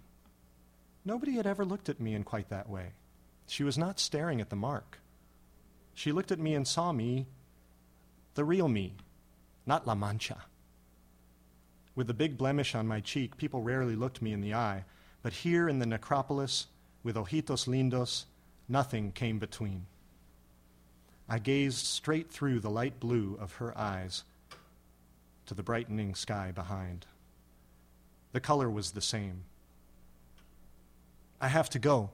Nobody 1.05 1.33
had 1.33 1.47
ever 1.47 1.65
looked 1.65 1.89
at 1.89 2.01
me 2.01 2.15
in 2.15 2.25
quite 2.25 2.49
that 2.49 2.69
way. 2.69 2.93
She 3.47 3.65
was 3.65 3.77
not 3.77 4.01
staring 4.01 4.41
at 4.41 4.51
the 4.51 4.57
mark. 4.57 4.99
She 5.95 6.13
looked 6.13 6.33
at 6.33 6.39
me 6.39 6.55
and 6.55 6.67
saw 6.67 6.93
me, 6.93 7.27
the 8.35 8.45
real 8.45 8.69
me, 8.69 8.95
not 9.67 9.87
La 9.87 9.95
Mancha. 9.95 10.45
With 11.95 12.07
the 12.07 12.15
big 12.15 12.39
blemish 12.39 12.75
on 12.75 12.87
my 12.87 13.01
cheek, 13.01 13.37
people 13.37 13.63
rarely 13.63 13.95
looked 13.97 14.23
me 14.23 14.33
in 14.33 14.41
the 14.41 14.55
eye, 14.55 14.85
but 15.23 15.33
here 15.33 15.69
in 15.69 15.79
the 15.79 15.87
necropolis, 15.87 16.67
with 17.03 17.17
ojitos 17.17 17.67
lindos, 17.69 18.25
nothing 18.69 19.13
came 19.13 19.39
between. 19.39 19.87
I 21.29 21.39
gazed 21.39 21.87
straight 21.87 22.31
through 22.31 22.61
the 22.61 22.71
light 22.71 22.99
blue 22.99 23.37
of 23.41 23.55
her 23.55 23.77
eyes 23.77 24.25
to 25.47 25.55
the 25.55 25.63
brightening 25.63 26.15
sky 26.15 26.53
behind. 26.53 27.07
The 28.33 28.41
color 28.41 28.71
was 28.71 28.93
the 28.93 29.01
same. 29.01 29.45
I 31.41 31.49
have 31.49 31.69
to 31.71 31.79
go. 31.79 32.11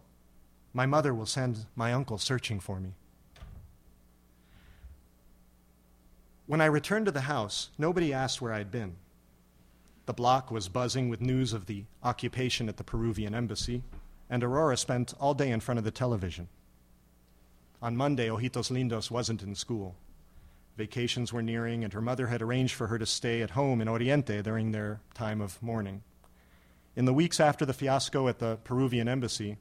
My 0.72 0.86
mother 0.86 1.14
will 1.14 1.26
send 1.26 1.66
my 1.76 1.92
uncle 1.92 2.18
searching 2.18 2.60
for 2.60 2.80
me. 2.80 2.94
When 6.48 6.62
I 6.62 6.64
returned 6.64 7.04
to 7.04 7.12
the 7.12 7.20
house, 7.20 7.68
nobody 7.76 8.10
asked 8.10 8.40
where 8.40 8.54
I'd 8.54 8.70
been. 8.70 8.96
The 10.06 10.14
block 10.14 10.50
was 10.50 10.70
buzzing 10.70 11.10
with 11.10 11.20
news 11.20 11.52
of 11.52 11.66
the 11.66 11.84
occupation 12.02 12.70
at 12.70 12.78
the 12.78 12.84
Peruvian 12.84 13.34
embassy, 13.34 13.82
and 14.30 14.42
Aurora 14.42 14.78
spent 14.78 15.12
all 15.20 15.34
day 15.34 15.50
in 15.50 15.60
front 15.60 15.76
of 15.76 15.84
the 15.84 15.90
television. 15.90 16.48
On 17.82 17.98
Monday, 17.98 18.28
Ojitos 18.28 18.70
Lindos 18.70 19.10
wasn't 19.10 19.42
in 19.42 19.54
school. 19.54 19.94
Vacations 20.78 21.34
were 21.34 21.42
nearing, 21.42 21.84
and 21.84 21.92
her 21.92 22.00
mother 22.00 22.28
had 22.28 22.40
arranged 22.40 22.72
for 22.72 22.86
her 22.86 22.98
to 22.98 23.04
stay 23.04 23.42
at 23.42 23.50
home 23.50 23.82
in 23.82 23.88
Oriente 23.88 24.40
during 24.40 24.72
their 24.72 25.02
time 25.12 25.42
of 25.42 25.62
mourning. 25.62 26.02
In 26.96 27.04
the 27.04 27.12
weeks 27.12 27.40
after 27.40 27.66
the 27.66 27.74
fiasco 27.74 28.26
at 28.26 28.38
the 28.38 28.56
Peruvian 28.64 29.06
embassy, 29.06 29.58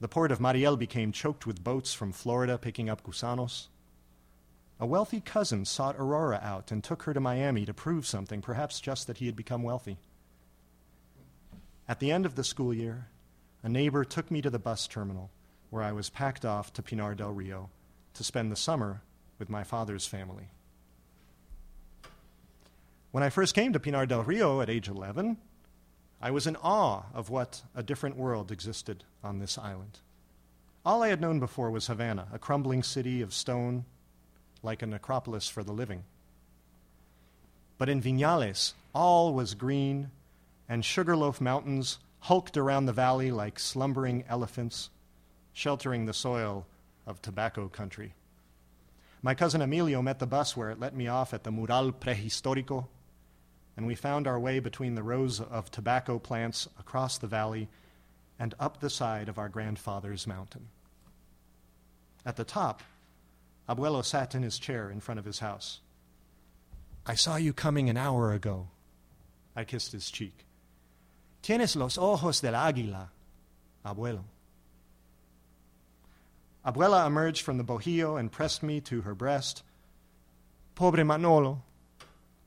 the 0.00 0.08
port 0.08 0.32
of 0.32 0.40
Mariel 0.40 0.76
became 0.76 1.12
choked 1.12 1.46
with 1.46 1.62
boats 1.62 1.94
from 1.94 2.10
Florida 2.10 2.58
picking 2.58 2.90
up 2.90 3.04
gusanos. 3.04 3.68
A 4.80 4.86
wealthy 4.86 5.20
cousin 5.20 5.64
sought 5.64 5.96
Aurora 5.98 6.40
out 6.42 6.70
and 6.70 6.84
took 6.84 7.02
her 7.02 7.12
to 7.12 7.20
Miami 7.20 7.66
to 7.66 7.74
prove 7.74 8.06
something, 8.06 8.40
perhaps 8.40 8.80
just 8.80 9.06
that 9.08 9.18
he 9.18 9.26
had 9.26 9.34
become 9.34 9.62
wealthy. 9.64 9.98
At 11.88 11.98
the 11.98 12.12
end 12.12 12.24
of 12.26 12.36
the 12.36 12.44
school 12.44 12.72
year, 12.72 13.08
a 13.62 13.68
neighbor 13.68 14.04
took 14.04 14.30
me 14.30 14.40
to 14.40 14.50
the 14.50 14.58
bus 14.58 14.86
terminal, 14.86 15.30
where 15.70 15.82
I 15.82 15.92
was 15.92 16.10
packed 16.10 16.44
off 16.44 16.72
to 16.74 16.82
Pinar 16.82 17.16
del 17.16 17.32
Rio 17.32 17.70
to 18.14 18.22
spend 18.22 18.52
the 18.52 18.56
summer 18.56 19.02
with 19.38 19.50
my 19.50 19.64
father's 19.64 20.06
family. 20.06 20.48
When 23.10 23.24
I 23.24 23.30
first 23.30 23.54
came 23.54 23.72
to 23.72 23.80
Pinar 23.80 24.06
del 24.06 24.22
Rio 24.22 24.60
at 24.60 24.70
age 24.70 24.88
11, 24.88 25.38
I 26.20 26.30
was 26.30 26.46
in 26.46 26.56
awe 26.56 27.04
of 27.14 27.30
what 27.30 27.62
a 27.74 27.82
different 27.82 28.16
world 28.16 28.52
existed 28.52 29.02
on 29.24 29.38
this 29.38 29.58
island. 29.58 29.98
All 30.84 31.02
I 31.02 31.08
had 31.08 31.20
known 31.20 31.40
before 31.40 31.70
was 31.70 31.86
Havana, 31.88 32.28
a 32.32 32.38
crumbling 32.38 32.82
city 32.82 33.22
of 33.22 33.34
stone 33.34 33.84
like 34.62 34.82
a 34.82 34.86
necropolis 34.86 35.48
for 35.48 35.62
the 35.62 35.72
living. 35.72 36.04
But 37.78 37.88
in 37.88 38.02
Vinales, 38.02 38.72
all 38.94 39.32
was 39.32 39.54
green, 39.54 40.10
and 40.68 40.84
Sugarloaf 40.84 41.40
Mountains 41.40 41.98
hulked 42.20 42.56
around 42.56 42.86
the 42.86 42.92
valley 42.92 43.30
like 43.30 43.58
slumbering 43.58 44.24
elephants, 44.28 44.90
sheltering 45.52 46.06
the 46.06 46.12
soil 46.12 46.66
of 47.06 47.22
tobacco 47.22 47.68
country. 47.68 48.14
My 49.22 49.34
cousin 49.34 49.62
Emilio 49.62 50.02
met 50.02 50.18
the 50.18 50.26
bus 50.26 50.56
where 50.56 50.70
it 50.70 50.80
let 50.80 50.94
me 50.94 51.08
off 51.08 51.32
at 51.32 51.44
the 51.44 51.50
Mural 51.50 51.92
Prehistórico, 51.92 52.86
and 53.76 53.86
we 53.86 53.94
found 53.94 54.26
our 54.26 54.38
way 54.38 54.58
between 54.58 54.94
the 54.94 55.02
rows 55.02 55.40
of 55.40 55.70
tobacco 55.70 56.18
plants 56.18 56.68
across 56.78 57.18
the 57.18 57.26
valley 57.26 57.68
and 58.38 58.54
up 58.58 58.80
the 58.80 58.90
side 58.90 59.28
of 59.28 59.38
our 59.38 59.48
grandfather's 59.48 60.26
mountain. 60.26 60.68
At 62.26 62.36
the 62.36 62.44
top, 62.44 62.82
Abuelo 63.68 64.04
sat 64.04 64.34
in 64.34 64.42
his 64.42 64.58
chair 64.58 64.90
in 64.90 65.00
front 65.00 65.18
of 65.18 65.24
his 65.24 65.40
house. 65.40 65.80
I 67.06 67.14
saw 67.14 67.36
you 67.36 67.52
coming 67.52 67.90
an 67.90 67.96
hour 67.96 68.32
ago. 68.32 68.68
I 69.54 69.64
kissed 69.64 69.92
his 69.92 70.10
cheek. 70.10 70.44
Tienes 71.42 71.76
los 71.76 71.98
ojos 71.98 72.40
del 72.40 72.54
águila, 72.54 73.08
abuelo. 73.84 74.24
Abuela 76.64 77.06
emerged 77.06 77.42
from 77.42 77.58
the 77.58 77.64
bohío 77.64 78.18
and 78.18 78.30
pressed 78.30 78.62
me 78.62 78.80
to 78.82 79.02
her 79.02 79.14
breast. 79.14 79.62
Pobre 80.74 81.04
Manolo, 81.04 81.62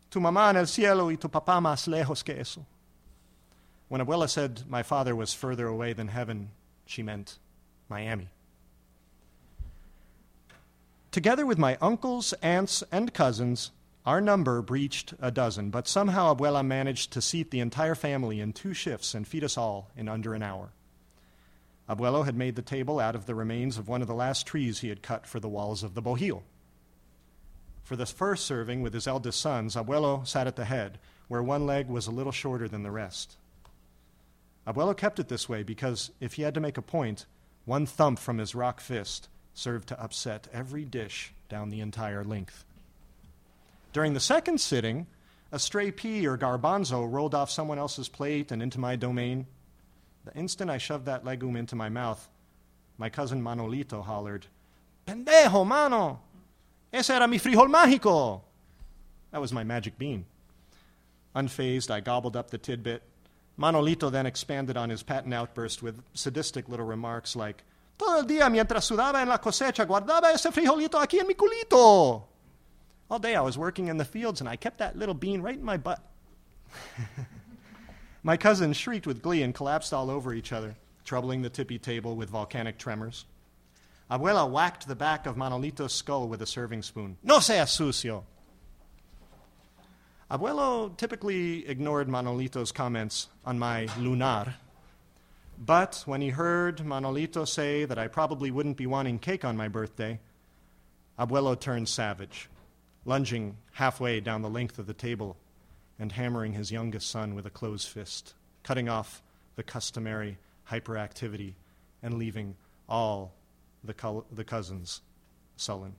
tu 0.10 0.20
mamá 0.20 0.50
en 0.50 0.58
el 0.58 0.66
cielo 0.66 1.10
y 1.10 1.16
tu 1.16 1.28
papá 1.28 1.60
más 1.62 1.88
lejos 1.88 2.24
que 2.24 2.40
eso. 2.40 2.66
When 3.88 4.00
Abuela 4.00 4.30
said 4.30 4.64
my 4.70 4.84
father 4.84 5.16
was 5.16 5.34
further 5.34 5.68
away 5.68 5.92
than 5.92 6.08
heaven, 6.08 6.52
she 6.86 7.04
meant 7.04 7.40
Miami. 7.90 8.30
Together 11.12 11.46
with 11.46 11.58
my 11.58 11.78
uncles, 11.82 12.32
aunts, 12.42 12.84
and 12.90 13.14
cousins, 13.14 13.72
our 14.06 14.22
number 14.22 14.62
breached 14.62 15.14
a 15.20 15.30
dozen, 15.30 15.70
but 15.70 15.86
somehow 15.88 16.34
Abuela 16.34 16.66
managed 16.66 17.12
to 17.12 17.22
seat 17.22 17.52
the 17.52 17.60
entire 17.60 17.96
family 17.96 18.40
in 18.40 18.54
two 18.54 18.74
shifts 18.74 19.14
and 19.14 19.28
feed 19.28 19.44
us 19.44 19.58
all 19.58 19.92
in 19.98 20.08
under 20.08 20.34
an 20.34 20.42
hour. 20.42 20.72
Abuelo 21.90 22.24
had 22.24 22.38
made 22.38 22.56
the 22.56 22.62
table 22.62 22.98
out 22.98 23.14
of 23.14 23.26
the 23.26 23.36
remains 23.36 23.78
of 23.78 23.90
one 23.90 24.02
of 24.02 24.08
the 24.08 24.14
last 24.14 24.48
trees 24.48 24.80
he 24.80 24.88
had 24.88 25.02
cut 25.02 25.28
for 25.28 25.42
the 25.42 25.50
walls 25.50 25.84
of 25.84 25.96
the 25.96 26.02
bohío. 26.02 26.44
For 27.84 27.98
the 27.98 28.06
first 28.06 28.46
serving 28.46 28.82
with 28.82 28.94
his 28.94 29.06
eldest 29.08 29.42
sons, 29.42 29.76
Abuelo 29.76 30.26
sat 30.26 30.48
at 30.48 30.56
the 30.56 30.64
head, 30.64 30.98
where 31.28 31.44
one 31.44 31.66
leg 31.66 31.90
was 31.90 32.08
a 32.08 32.12
little 32.12 32.32
shorter 32.32 32.70
than 32.70 32.84
the 32.84 32.92
rest. 32.92 33.36
Abuelo 34.66 34.96
kept 34.96 35.20
it 35.20 35.28
this 35.28 35.50
way 35.50 35.62
because 35.62 36.12
if 36.22 36.34
he 36.34 36.44
had 36.44 36.54
to 36.54 36.62
make 36.62 36.78
a 36.78 36.82
point, 36.82 37.26
one 37.66 37.86
thump 37.86 38.18
from 38.18 38.38
his 38.38 38.56
rock 38.56 38.80
fist 38.80 39.28
served 39.54 39.88
to 39.90 40.02
upset 40.02 40.48
every 40.54 40.86
dish 40.86 41.34
down 41.50 41.70
the 41.70 41.82
entire 41.82 42.24
length. 42.24 42.66
During 43.94 44.14
the 44.14 44.20
second 44.20 44.62
sitting, 44.62 45.08
a 45.52 45.60
stray 45.60 45.92
pea 45.92 46.26
or 46.26 46.38
garbanzo 46.38 47.12
rolled 47.12 47.36
off 47.36 47.52
someone 47.52 47.78
else's 47.78 48.08
plate 48.08 48.52
and 48.52 48.62
into 48.62 48.80
my 48.80 48.96
domain. 48.96 49.48
The 50.24 50.34
instant 50.34 50.72
I 50.72 50.78
shoved 50.78 51.06
that 51.06 51.26
legume 51.26 51.58
into 51.58 51.76
my 51.76 51.90
mouth, 51.90 52.30
my 52.98 53.10
cousin 53.10 53.42
Manolito 53.42 54.04
hollered, 54.04 54.46
Pendejo, 55.06 55.66
mano! 55.66 56.22
Ese 56.94 57.10
era 57.10 57.28
mi 57.28 57.40
frijol 57.40 57.68
mágico! 57.68 58.42
That 59.32 59.42
was 59.42 59.52
my 59.52 59.64
magic 59.64 59.98
bean. 59.98 60.26
Unfazed, 61.36 61.90
I 61.90 62.02
gobbled 62.02 62.36
up 62.36 62.52
the 62.52 62.58
tidbit. 62.58 63.02
Manolito 63.58 64.12
then 64.12 64.26
expanded 64.26 64.78
on 64.78 64.90
his 64.90 65.04
patent 65.04 65.34
outburst 65.34 65.82
with 65.82 66.02
sadistic 66.14 66.70
little 66.70 66.86
remarks 66.86 67.36
like, 67.36 67.64
Todo 68.02 68.18
el 68.22 68.26
día 68.26 68.50
mientras 68.50 68.84
sudaba 68.84 69.22
en 69.22 69.30
la 69.30 69.38
cosecha, 69.38 69.86
guardaba 69.86 70.32
ese 70.32 70.52
frijolito 70.52 71.00
aquí 71.00 71.20
en 71.20 71.28
mi 71.28 71.36
culito. 71.36 72.24
All 73.12 73.20
day 73.20 73.36
I 73.36 73.42
was 73.42 73.60
working 73.60 73.90
in 73.90 73.98
the 73.98 74.06
fields 74.06 74.42
and 74.42 74.50
I 74.50 74.56
kept 74.56 74.80
that 74.80 74.98
little 74.98 75.14
bean 75.14 75.44
right 75.44 75.56
in 75.56 75.64
my 75.64 75.78
butt. 75.78 76.00
my 78.24 78.38
cousins 78.38 78.76
shrieked 78.76 79.06
with 79.06 79.22
glee 79.22 79.44
and 79.44 79.54
collapsed 79.54 79.94
all 79.94 80.10
over 80.10 80.34
each 80.34 80.52
other, 80.52 80.76
troubling 81.06 81.44
the 81.44 81.50
tippy 81.52 81.78
table 81.78 82.16
with 82.16 82.32
volcanic 82.32 82.80
tremors. 82.80 83.26
Abuela 84.10 84.50
whacked 84.50 84.88
the 84.88 84.96
back 84.96 85.28
of 85.28 85.36
Manolito's 85.36 85.94
skull 85.94 86.28
with 86.28 86.42
a 86.42 86.48
serving 86.48 86.82
spoon. 86.82 87.18
No 87.22 87.40
seas 87.40 87.70
sucio. 87.70 88.24
Abuelo 90.32 90.98
typically 90.98 91.68
ignored 91.68 92.08
Manolito's 92.08 92.72
comments 92.72 93.28
on 93.46 93.60
my 93.60 93.88
lunar, 94.00 94.56
but 95.64 96.02
when 96.06 96.22
he 96.22 96.30
heard 96.30 96.78
Manolito 96.78 97.48
say 97.48 97.86
that 97.86 98.00
I 98.00 98.08
probably 98.08 98.50
wouldn't 98.50 98.78
be 98.78 98.88
wanting 98.88 99.20
cake 99.20 99.46
on 99.46 99.56
my 99.56 99.68
birthday, 99.68 100.20
Abuelo 101.20 101.60
turned 101.60 101.88
savage, 101.88 102.50
lunging 103.06 103.58
halfway 103.74 104.20
down 104.20 104.42
the 104.42 104.50
length 104.50 104.80
of 104.80 104.88
the 104.88 104.94
table 104.94 105.38
and 106.00 106.12
hammering 106.12 106.54
his 106.54 106.72
youngest 106.72 107.12
son 107.12 107.36
with 107.36 107.46
a 107.46 107.52
closed 107.52 107.88
fist, 107.88 108.34
cutting 108.64 108.90
off 108.90 109.22
the 109.56 109.62
customary 109.62 110.40
hyperactivity 110.70 111.54
and 112.02 112.16
leaving 112.16 112.56
all 112.90 113.32
the, 113.84 113.94
co- 113.94 114.26
the 114.32 114.44
cousins 114.44 115.02
sullen. 115.58 115.94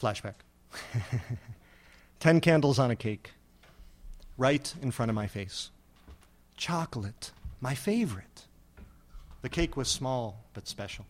Flashback. 0.00 0.34
Ten 2.20 2.40
candles 2.40 2.78
on 2.78 2.90
a 2.90 2.96
cake. 2.96 3.32
right 4.38 4.74
in 4.82 4.90
front 4.90 5.10
of 5.10 5.14
my 5.14 5.26
face. 5.26 5.70
Chocolate, 6.56 7.32
my 7.60 7.74
favorite. 7.74 8.46
The 9.42 9.48
cake 9.48 9.76
was 9.76 9.88
small 9.88 10.44
but 10.54 10.66
special. 10.68 11.06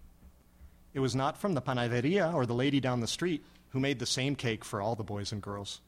It 0.94 1.00
was 1.00 1.14
not 1.14 1.36
from 1.36 1.54
the 1.54 1.62
panaderia 1.62 2.32
or 2.32 2.46
the 2.46 2.54
lady 2.54 2.80
down 2.80 3.00
the 3.00 3.06
street 3.06 3.44
who 3.70 3.80
made 3.80 3.98
the 3.98 4.06
same 4.06 4.36
cake 4.36 4.64
for 4.64 4.80
all 4.80 4.94
the 4.94 5.04
boys 5.04 5.32
and 5.32 5.42
girls. 5.42 5.80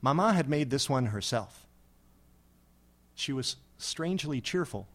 Mama 0.00 0.32
had 0.32 0.48
made 0.48 0.70
this 0.70 0.88
one 0.88 1.06
herself. 1.06 1.66
She 3.14 3.32
was 3.32 3.56
strangely 3.78 4.40
cheerful, 4.40 4.86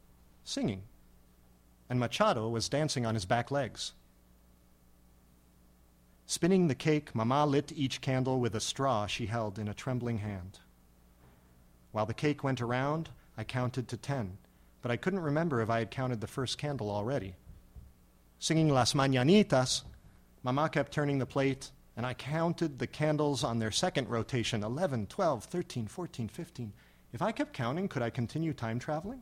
singing, 0.44 0.84
and 1.90 2.00
Machado 2.00 2.48
was 2.48 2.70
dancing 2.70 3.06
on 3.06 3.16
his 3.16 3.26
back 3.26 3.52
legs. 3.52 3.94
Spinning 6.34 6.68
the 6.68 6.74
cake, 6.74 7.14
Mama 7.14 7.46
lit 7.46 7.72
each 7.76 8.02
candle 8.02 8.40
with 8.40 8.56
a 8.56 8.60
straw 8.60 9.06
she 9.06 9.28
held 9.28 9.60
in 9.60 9.68
a 9.68 9.74
trembling 9.76 10.18
hand. 10.18 10.58
While 11.92 12.08
the 12.08 12.16
cake 12.16 12.44
went 12.44 12.60
around, 12.60 13.10
I 13.38 13.44
counted 13.44 13.88
to 13.90 13.98
ten, 13.98 14.40
but 14.82 14.90
I 14.90 14.98
couldn't 14.98 15.20
remember 15.20 15.62
if 15.62 15.70
I 15.70 15.78
had 15.78 15.92
counted 15.92 16.22
the 16.22 16.26
first 16.26 16.58
candle 16.58 16.90
already. 16.90 17.36
Singing 18.40 18.70
Las 18.70 18.94
Mañanitas, 18.94 19.84
Mama 20.42 20.70
kept 20.70 20.92
turning 20.92 21.20
the 21.20 21.28
plate, 21.28 21.70
and 21.96 22.04
I 22.04 22.16
counted 22.16 22.80
the 22.80 22.88
candles 22.88 23.44
on 23.44 23.60
their 23.60 23.70
second 23.70 24.10
rotation 24.10 24.64
11, 24.64 25.06
12, 25.06 25.44
13, 25.44 25.86
14, 25.86 26.28
15. 26.30 26.74
If 27.14 27.22
I 27.22 27.32
kept 27.32 27.54
counting, 27.54 27.88
could 27.88 28.02
I 28.02 28.10
continue 28.10 28.54
time 28.54 28.80
traveling? 28.80 29.22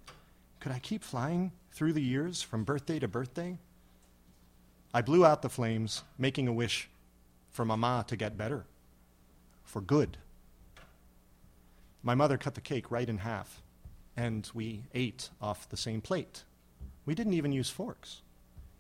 Could 0.61 0.71
I 0.71 0.79
keep 0.79 1.03
flying 1.03 1.51
through 1.73 1.91
the 1.91 2.01
years 2.01 2.41
from 2.41 2.63
birthday 2.63 2.99
to 2.99 3.09
birthday? 3.09 3.59
I 4.93 5.01
blew 5.01 5.25
out 5.25 5.41
the 5.41 5.49
flames, 5.49 6.03
making 6.17 6.47
a 6.47 6.53
wish 6.53 6.87
for 7.51 7.65
Mama 7.65 8.05
to 8.07 8.15
get 8.15 8.37
better, 8.37 8.65
for 9.63 9.81
good. 9.81 10.17
My 12.03 12.15
mother 12.15 12.37
cut 12.37 12.55
the 12.55 12.61
cake 12.61 12.89
right 12.89 13.07
in 13.07 13.19
half, 13.19 13.61
and 14.17 14.49
we 14.53 14.83
ate 14.93 15.29
off 15.41 15.69
the 15.69 15.77
same 15.77 16.01
plate. 16.01 16.43
We 17.05 17.15
didn't 17.15 17.33
even 17.33 17.51
use 17.51 17.69
forks. 17.69 18.21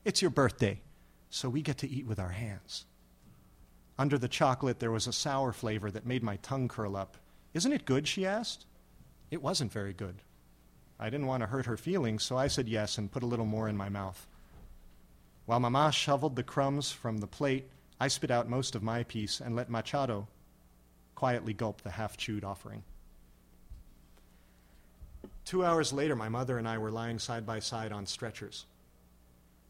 It's 0.03 0.21
your 0.21 0.31
birthday, 0.31 0.81
so 1.29 1.49
we 1.49 1.61
get 1.61 1.77
to 1.79 1.89
eat 1.89 2.07
with 2.07 2.19
our 2.19 2.29
hands. 2.29 2.85
Under 3.99 4.17
the 4.17 4.27
chocolate, 4.27 4.79
there 4.79 4.91
was 4.91 5.05
a 5.05 5.13
sour 5.13 5.51
flavor 5.51 5.91
that 5.91 6.05
made 6.05 6.23
my 6.23 6.37
tongue 6.37 6.67
curl 6.67 6.95
up. 6.97 7.17
Isn't 7.53 7.73
it 7.73 7.85
good? 7.85 8.07
she 8.07 8.25
asked. 8.25 8.65
It 9.29 9.43
wasn't 9.43 9.71
very 9.71 9.93
good. 9.93 10.15
I 10.99 11.09
didn't 11.09 11.27
want 11.27 11.41
to 11.41 11.47
hurt 11.47 11.65
her 11.65 11.77
feelings, 11.77 12.23
so 12.23 12.37
I 12.37 12.47
said 12.47 12.67
yes 12.67 12.97
and 12.97 13.11
put 13.11 13.23
a 13.23 13.27
little 13.27 13.45
more 13.45 13.67
in 13.67 13.77
my 13.77 13.89
mouth. 13.89 14.27
While 15.45 15.59
Mama 15.59 15.91
shoveled 15.91 16.35
the 16.35 16.43
crumbs 16.43 16.91
from 16.91 17.17
the 17.17 17.27
plate, 17.27 17.69
I 18.01 18.07
spit 18.07 18.31
out 18.31 18.49
most 18.49 18.73
of 18.73 18.81
my 18.81 19.03
piece 19.03 19.41
and 19.41 19.55
let 19.55 19.69
Machado 19.69 20.27
quietly 21.13 21.53
gulp 21.53 21.81
the 21.81 21.91
half 21.91 22.17
chewed 22.17 22.43
offering. 22.43 22.81
Two 25.45 25.63
hours 25.63 25.93
later, 25.93 26.15
my 26.15 26.27
mother 26.27 26.57
and 26.57 26.67
I 26.67 26.79
were 26.79 26.89
lying 26.89 27.19
side 27.19 27.45
by 27.45 27.59
side 27.59 27.91
on 27.91 28.07
stretchers. 28.07 28.65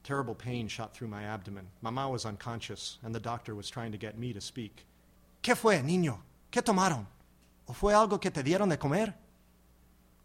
Terrible 0.06 0.34
pain 0.34 0.70
shot 0.70 0.94
through 0.94 1.10
my 1.10 1.24
abdomen. 1.24 1.68
Mama 1.82 2.10
was 2.10 2.26
unconscious, 2.26 3.00
and 3.04 3.14
the 3.14 3.20
doctor 3.20 3.54
was 3.54 3.70
trying 3.70 3.92
to 3.92 3.98
get 3.98 4.18
me 4.18 4.32
to 4.32 4.40
speak. 4.40 4.86
¿Qué 5.44 5.54
fue, 5.54 5.82
niño? 5.82 6.18
¿Qué 6.54 6.62
tomaron? 6.62 7.06
¿O 7.68 7.74
fue 7.74 7.94
algo 7.94 8.18
que 8.18 8.32
te 8.32 8.44
dieron 8.44 8.70
de 8.70 8.78
comer? 8.78 9.14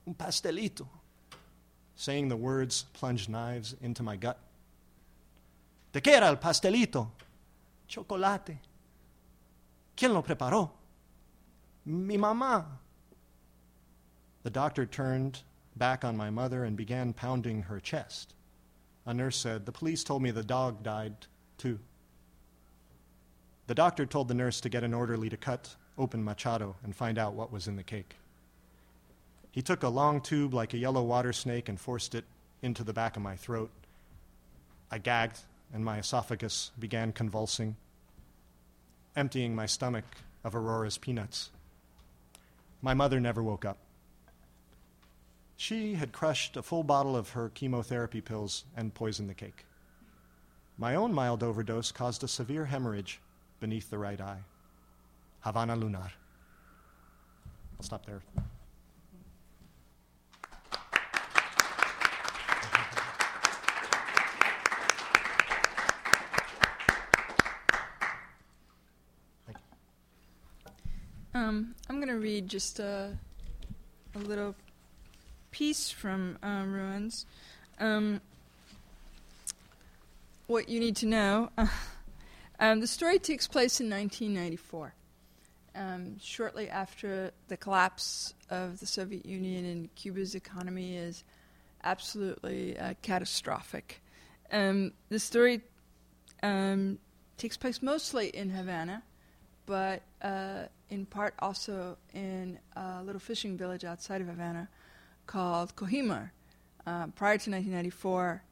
Un 0.06 0.14
pastelito. 0.14 0.86
Saying 1.96 2.28
the 2.28 2.36
words 2.36 2.84
plunged 2.92 3.28
knives 3.28 3.74
into 3.82 4.04
my 4.04 4.16
gut. 4.16 4.36
¿De 5.92 6.00
qué 6.00 6.12
era 6.16 6.28
el 6.28 6.36
pastelito? 6.36 7.10
Chocolate. 7.88 8.58
¿Quién 9.96 10.12
lo 10.12 10.22
preparó? 10.22 10.70
Mi 11.84 12.16
mamá. 12.16 12.64
The 14.42 14.50
doctor 14.50 14.86
turned 14.86 15.40
back 15.76 16.04
on 16.04 16.16
my 16.16 16.30
mother 16.30 16.64
and 16.64 16.76
began 16.76 17.12
pounding 17.12 17.62
her 17.62 17.80
chest. 17.80 18.34
A 19.04 19.14
nurse 19.14 19.36
said, 19.36 19.66
The 19.66 19.72
police 19.72 20.04
told 20.04 20.22
me 20.22 20.30
the 20.30 20.42
dog 20.42 20.82
died 20.82 21.14
too. 21.58 21.78
The 23.66 23.74
doctor 23.74 24.06
told 24.06 24.28
the 24.28 24.34
nurse 24.34 24.60
to 24.60 24.68
get 24.68 24.84
an 24.84 24.94
orderly 24.94 25.28
to 25.28 25.36
cut 25.36 25.74
open 25.98 26.22
Machado 26.22 26.76
and 26.84 26.94
find 26.94 27.18
out 27.18 27.34
what 27.34 27.52
was 27.52 27.66
in 27.66 27.76
the 27.76 27.82
cake. 27.82 28.16
He 29.50 29.62
took 29.62 29.82
a 29.82 29.88
long 29.88 30.20
tube 30.20 30.52
like 30.52 30.74
a 30.74 30.78
yellow 30.78 31.02
water 31.02 31.32
snake 31.32 31.68
and 31.68 31.80
forced 31.80 32.14
it 32.14 32.24
into 32.62 32.84
the 32.84 32.92
back 32.92 33.16
of 33.16 33.22
my 33.22 33.36
throat. 33.36 33.70
I 34.90 34.98
gagged, 34.98 35.40
and 35.72 35.84
my 35.84 35.98
esophagus 35.98 36.70
began 36.78 37.12
convulsing, 37.12 37.76
emptying 39.14 39.54
my 39.54 39.66
stomach 39.66 40.04
of 40.44 40.54
Aurora's 40.54 40.98
peanuts. 40.98 41.50
My 42.82 42.94
mother 42.94 43.20
never 43.20 43.42
woke 43.42 43.64
up. 43.64 43.78
She 45.56 45.94
had 45.94 46.12
crushed 46.12 46.56
a 46.56 46.62
full 46.62 46.82
bottle 46.82 47.16
of 47.16 47.30
her 47.30 47.48
chemotherapy 47.48 48.20
pills 48.20 48.64
and 48.76 48.94
poisoned 48.94 49.30
the 49.30 49.34
cake. 49.34 49.64
My 50.78 50.94
own 50.94 51.12
mild 51.12 51.42
overdose 51.42 51.90
caused 51.90 52.22
a 52.22 52.28
severe 52.28 52.66
hemorrhage 52.66 53.20
beneath 53.60 53.88
the 53.88 53.98
right 53.98 54.20
eye. 54.20 54.40
Havana 55.40 55.76
Lunar. 55.76 56.12
I'll 57.78 57.84
stop 57.84 58.04
there. 58.04 58.22
Um, 71.46 71.76
I'm 71.88 71.96
going 71.96 72.08
to 72.08 72.18
read 72.18 72.48
just 72.48 72.80
a, 72.80 73.16
a 74.16 74.18
little 74.18 74.56
piece 75.52 75.90
from 75.90 76.38
uh, 76.42 76.64
Ruins. 76.66 77.24
Um, 77.78 78.20
what 80.48 80.68
you 80.68 80.80
need 80.80 80.96
to 80.96 81.06
know 81.06 81.50
um, 82.58 82.80
the 82.80 82.88
story 82.88 83.20
takes 83.20 83.46
place 83.46 83.80
in 83.80 83.88
1994, 83.88 84.92
um, 85.76 86.18
shortly 86.20 86.68
after 86.68 87.30
the 87.46 87.56
collapse 87.56 88.34
of 88.50 88.80
the 88.80 88.86
Soviet 88.86 89.24
Union, 89.24 89.64
and 89.66 89.94
Cuba's 89.94 90.34
economy 90.34 90.96
is 90.96 91.22
absolutely 91.84 92.76
uh, 92.76 92.94
catastrophic. 93.02 94.02
Um, 94.50 94.94
the 95.10 95.20
story 95.20 95.60
takes 97.38 97.56
place 97.56 97.82
mostly 97.82 98.30
in 98.30 98.50
Havana, 98.50 99.04
but 99.66 100.02
uh, 100.22 100.64
in 100.90 101.04
part 101.04 101.34
also 101.40 101.96
in 102.14 102.58
a 102.76 103.02
little 103.02 103.20
fishing 103.20 103.56
village 103.56 103.84
outside 103.84 104.20
of 104.20 104.28
Havana 104.28 104.68
called 105.26 105.74
Cojimar. 105.76 106.30
Uh, 106.86 107.08
prior 107.08 107.36
to 107.36 107.50
1994, 107.50 108.42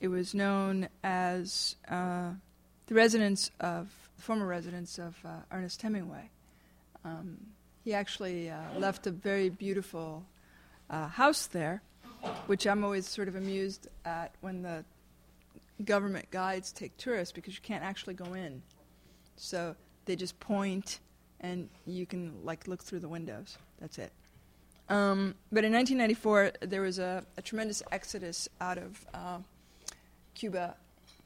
it 0.00 0.08
was 0.08 0.34
known 0.34 0.88
as 1.04 1.76
uh, 1.88 2.30
the 2.86 2.94
residence 2.94 3.50
of 3.60 3.88
the 4.16 4.22
former 4.22 4.46
residence 4.46 4.98
of 4.98 5.16
uh, 5.24 5.28
Ernest 5.50 5.80
Hemingway. 5.82 6.30
Um, 7.04 7.36
he 7.84 7.92
actually 7.92 8.50
uh, 8.50 8.56
left 8.78 9.06
a 9.06 9.10
very 9.10 9.50
beautiful 9.50 10.24
uh, 10.88 11.08
house 11.08 11.46
there, 11.46 11.82
which 12.46 12.66
I'm 12.66 12.84
always 12.84 13.06
sort 13.06 13.28
of 13.28 13.36
amused 13.36 13.88
at 14.04 14.34
when 14.40 14.62
the 14.62 14.84
government 15.84 16.30
guides 16.30 16.72
take 16.72 16.96
tourists 16.96 17.32
because 17.32 17.54
you 17.54 17.60
can't 17.62 17.82
actually 17.82 18.14
go 18.14 18.34
in. 18.34 18.62
So 19.36 19.74
they 20.04 20.16
just 20.16 20.38
point 20.40 21.00
and 21.40 21.68
you 21.86 22.06
can 22.06 22.44
like 22.44 22.68
look 22.68 22.82
through 22.82 23.00
the 23.00 23.08
windows. 23.08 23.58
That's 23.80 23.98
it. 23.98 24.12
Um, 24.88 25.34
but 25.50 25.64
in 25.64 25.72
1994, 25.72 26.68
there 26.68 26.82
was 26.82 26.98
a, 26.98 27.24
a 27.36 27.42
tremendous 27.42 27.82
exodus 27.90 28.48
out 28.60 28.78
of 28.78 29.06
uh, 29.14 29.38
Cuba 30.34 30.76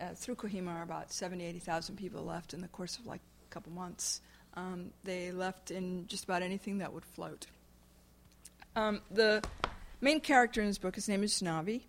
uh, 0.01 0.11
through 0.15 0.37
Cojimar. 0.37 0.83
About 0.83 1.12
70, 1.12 1.45
80,000 1.45 1.97
people 1.97 2.25
left 2.25 2.55
in 2.55 2.61
the 2.61 2.69
course 2.69 2.99
of 2.99 3.07
like 3.07 3.21
a 3.49 3.53
couple 3.53 3.73
months. 3.73 4.21
Um, 4.55 4.91
they 5.05 5.33
left 5.33 5.71
in 5.71 6.07
just 6.07 6.25
about 6.25 6.43
anything 6.43 6.79
that 6.79 6.93
would 6.93 7.05
float. 7.05 7.47
Um, 8.75 9.01
the 9.11 9.43
main 10.01 10.21
character 10.21 10.61
in 10.61 10.67
this 10.67 10.79
book, 10.79 10.95
his 10.95 11.09
name 11.09 11.23
is 11.23 11.43
Navi, 11.43 11.83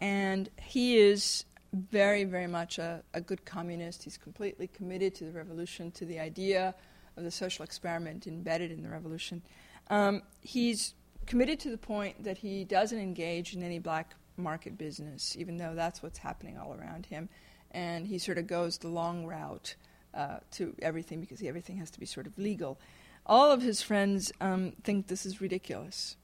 and 0.00 0.48
he 0.60 0.96
is 0.96 1.44
very, 1.72 2.24
very 2.24 2.46
much 2.46 2.78
a, 2.78 3.02
a 3.14 3.20
good 3.20 3.44
communist. 3.44 4.04
He's 4.04 4.16
completely 4.16 4.66
committed 4.66 5.14
to 5.16 5.24
the 5.24 5.32
revolution, 5.32 5.90
to 5.92 6.04
the 6.04 6.18
idea 6.18 6.74
of 7.16 7.24
the 7.24 7.30
social 7.30 7.64
experiment 7.64 8.26
embedded 8.26 8.70
in 8.70 8.82
the 8.82 8.88
revolution. 8.88 9.42
Um, 9.88 10.22
he's 10.40 10.94
committed 11.26 11.60
to 11.60 11.70
the 11.70 11.78
point 11.78 12.24
that 12.24 12.38
he 12.38 12.64
doesn't 12.64 12.98
engage 12.98 13.54
in 13.54 13.62
any 13.62 13.78
black 13.78 14.14
market 14.36 14.76
business, 14.78 15.36
even 15.36 15.56
though 15.56 15.74
that's 15.74 16.02
what's 16.02 16.18
happening 16.18 16.58
all 16.58 16.74
around 16.74 17.06
him. 17.06 17.28
And 17.70 18.06
he 18.06 18.18
sort 18.18 18.38
of 18.38 18.46
goes 18.46 18.78
the 18.78 18.88
long 18.88 19.26
route 19.26 19.74
uh, 20.14 20.38
to 20.52 20.74
everything 20.80 21.20
because 21.20 21.42
everything 21.42 21.76
has 21.78 21.90
to 21.90 22.00
be 22.00 22.06
sort 22.06 22.26
of 22.26 22.38
legal. 22.38 22.78
All 23.26 23.50
of 23.50 23.60
his 23.60 23.82
friends 23.82 24.32
um, 24.40 24.72
think 24.84 25.08
this 25.08 25.26
is 25.26 25.40
ridiculous, 25.40 26.16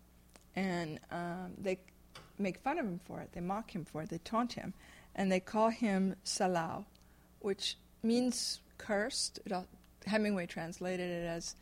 and 0.54 1.00
um, 1.10 1.54
they 1.58 1.80
make 2.38 2.58
fun 2.58 2.78
of 2.78 2.86
him 2.86 3.00
for 3.04 3.20
it. 3.20 3.30
They 3.32 3.40
mock 3.40 3.74
him 3.74 3.84
for 3.84 4.02
it. 4.02 4.08
They 4.08 4.18
taunt 4.18 4.52
him, 4.52 4.72
and 5.14 5.30
they 5.30 5.40
call 5.40 5.70
him 5.70 6.16
Salao, 6.24 6.84
which 7.40 7.76
means 8.02 8.60
cursed. 8.78 9.40
Hemingway 10.06 10.46
translated 10.46 11.10
it 11.10 11.26
as 11.26 11.54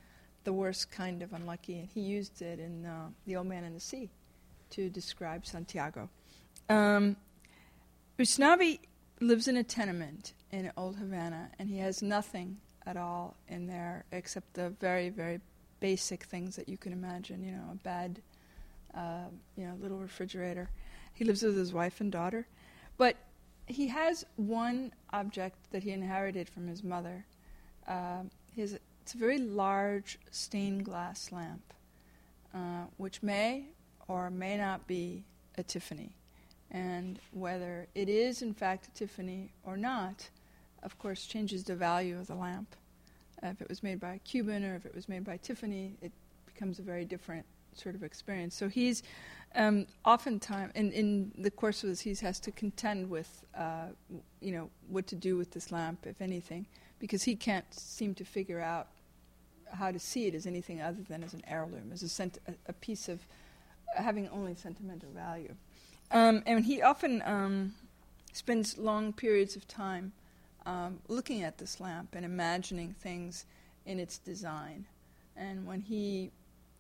the 0.45 0.51
the 0.51 0.53
worst 0.53 0.91
kind 0.91 1.23
of 1.23 1.33
unlucky, 1.33 1.79
and 1.79 1.89
he 1.89 2.01
used 2.01 2.43
it 2.43 2.59
in 2.59 2.87
uh, 2.87 3.09
The 3.27 3.37
Old 3.37 3.47
Man 3.47 3.65
and 3.65 3.77
the 3.77 3.81
Sea 3.81 4.11
to 4.71 4.89
describe 4.89 5.47
Santiago. 5.47 6.09
Um, 6.69 7.17
Usnavy 8.19 8.81
lives 9.21 9.49
in 9.49 9.57
a 9.57 9.63
tenement 9.63 10.33
in 10.51 10.73
Old 10.77 10.97
Havana, 10.97 11.51
and 11.59 11.69
he 11.69 11.79
has 11.79 12.03
nothing 12.03 12.57
at 12.87 12.97
all 12.97 13.37
in 13.49 13.67
there 13.67 14.05
except 14.13 14.55
the 14.55 14.71
very, 14.71 15.09
very 15.11 15.41
basic 15.81 16.25
things 16.25 16.57
that 16.57 16.69
you 16.69 16.77
can 16.77 16.93
imagine. 16.93 17.45
You 17.45 17.53
know, 17.53 17.69
a 17.73 17.77
bed, 17.77 18.23
uh, 18.95 19.27
you 19.57 19.67
know, 19.67 19.75
a 19.75 19.81
little 19.81 19.99
refrigerator. 19.99 20.71
He 21.15 21.25
lives 21.25 21.43
with 21.43 21.57
his 21.57 21.73
wife 21.73 22.01
and 22.01 22.11
daughter, 22.11 22.47
but 22.97 23.17
he 23.71 23.89
has 23.89 24.25
one 24.37 24.93
object 25.13 25.57
that 25.73 25.83
he 25.83 25.91
inherited 25.91 26.49
from 26.49 26.67
his 26.67 26.83
mother. 26.83 27.25
Uh, 27.87 28.23
his, 28.55 28.79
it's 29.03 29.15
a 29.15 29.19
very 29.19 29.39
large 29.39 30.19
stained 30.31 30.85
glass 30.85 31.33
lamp, 31.33 31.63
uh, 32.55 32.85
which 32.97 33.23
may 33.23 33.65
or 34.09 34.31
may 34.31 34.57
not 34.57 34.87
be 34.87 35.25
a 35.57 35.63
Tiffany. 35.63 36.13
And 36.71 37.19
whether 37.33 37.87
it 37.95 38.09
is, 38.09 38.43
in 38.43 38.55
fact, 38.55 38.89
a 38.89 38.91
Tiffany 38.93 39.51
or 39.65 39.77
not, 39.77 40.29
of 40.83 40.99
course, 40.99 41.27
changes 41.27 41.65
the 41.65 41.75
value 41.75 42.19
of 42.19 42.27
the 42.27 42.35
lamp. 42.35 42.75
Uh, 43.43 43.49
if 43.49 43.61
it 43.63 43.69
was 43.69 43.83
made 43.83 44.01
by 44.01 44.15
a 44.15 44.19
Cuban 44.19 44.65
or 44.65 44.75
if 44.75 44.87
it 44.87 44.95
was 44.95 45.09
made 45.09 45.25
by 45.25 45.37
Tiffany, 45.39 45.95
it 46.03 46.13
becomes 46.47 46.79
a 46.79 46.83
very 46.83 47.05
different 47.05 47.47
sort 47.75 47.95
of 47.95 48.03
experience. 48.03 48.55
So 48.55 48.69
he's 48.69 49.03
um, 49.55 49.87
oftentimes, 50.05 50.73
in, 50.75 50.93
in 50.93 51.33
the 51.37 51.51
course 51.51 51.83
of 51.83 51.91
this, 51.91 52.01
he 52.01 52.15
has 52.15 52.39
to 52.41 52.53
contend 52.53 53.11
with, 53.11 53.45
uh, 53.57 53.87
you 54.41 54.53
know, 54.53 54.71
what 54.89 55.07
to 55.09 55.17
do 55.17 55.37
with 55.37 55.51
this 55.51 55.73
lamp, 55.73 56.07
if 56.07 56.21
anything, 56.21 56.67
because 56.99 57.25
he 57.25 57.35
can't 57.35 57.67
seem 57.75 58.15
to 58.15 58.25
figure 58.25 58.61
out 58.61 58.89
how 59.73 59.91
to 59.91 59.99
see 59.99 60.27
it 60.27 60.35
as 60.35 60.47
anything 60.47 60.81
other 60.81 61.03
than 61.09 61.23
as 61.25 61.35
an 61.35 61.43
heirloom, 61.47 61.91
as 61.93 62.03
a, 62.03 62.09
sent- 62.09 62.39
a, 62.47 62.53
a 62.69 62.73
piece 62.73 63.09
of 63.09 63.21
having 63.97 64.29
only 64.29 64.55
sentimental 64.55 65.11
value. 65.11 65.55
Um, 66.13 66.43
and 66.47 66.65
he 66.65 66.83
often 66.83 67.23
um, 67.25 67.75
spends 68.33 68.79
long 68.79 69.13
periods 69.13 69.57
of 69.57 69.67
time 69.67 70.13
um, 70.67 71.01
looking 71.09 71.43
at 71.43 71.59
this 71.59 71.81
lamp 71.81 72.15
and 72.15 72.25
imagining 72.25 72.95
things 73.01 73.47
in 73.87 73.99
its 73.99 74.19
design. 74.19 74.87
And 75.37 75.67
when 75.67 75.81
he 75.81 76.31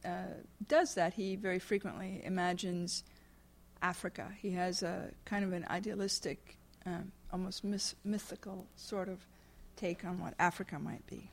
uh, 0.04 0.34
does 0.66 0.94
that, 0.94 1.14
he 1.14 1.36
very 1.36 1.58
frequently 1.58 2.22
imagines 2.24 3.04
Africa. 3.82 4.30
He 4.40 4.50
has 4.52 4.82
a 4.82 5.10
kind 5.24 5.44
of 5.44 5.52
an 5.52 5.66
idealistic, 5.68 6.56
um, 6.86 7.12
almost 7.32 7.64
myth- 7.64 7.94
mythical 8.04 8.66
sort 8.76 9.08
of 9.08 9.26
take 9.76 10.04
on 10.04 10.18
what 10.18 10.34
Africa 10.38 10.78
might 10.78 11.06
be. 11.06 11.30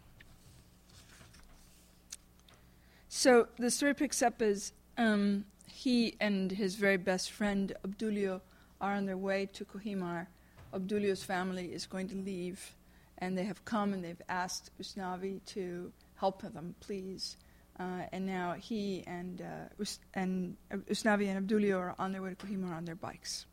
So 3.09 3.47
the 3.57 3.71
story 3.71 3.93
picks 3.93 4.21
up 4.21 4.41
as 4.41 4.73
um, 4.97 5.45
he 5.65 6.15
and 6.19 6.51
his 6.51 6.75
very 6.75 6.97
best 6.97 7.31
friend 7.31 7.73
Obdulio 7.85 8.41
are 8.79 8.93
on 8.93 9.05
their 9.05 9.17
way 9.17 9.47
to 9.53 9.65
Cojímar. 9.65 10.27
Obdulio's 10.73 11.23
family 11.23 11.73
is 11.73 11.85
going 11.85 12.07
to 12.09 12.15
leave, 12.15 12.75
and 13.17 13.37
they 13.37 13.45
have 13.45 13.63
come 13.65 13.93
and 13.93 14.03
they've 14.03 14.21
asked 14.29 14.71
Usnavi 14.79 15.43
to 15.45 15.91
help 16.15 16.41
them, 16.41 16.75
please. 16.79 17.37
Uh, 17.79 18.03
and 18.11 18.25
now 18.25 18.53
he 18.53 19.03
and 19.05 19.41
uh, 19.41 19.81
Us- 19.81 19.99
and 20.15 20.57
uh, 20.71 20.77
Usnavi 20.89 21.27
and 21.27 21.47
Obdulio 21.47 21.77
are 21.77 21.95
on 21.99 22.11
their 22.11 22.21
way 22.21 22.31
to 22.31 22.35
Cojímar 22.35 22.75
on 22.75 22.85
their 22.85 22.95
bikes. 22.95 23.45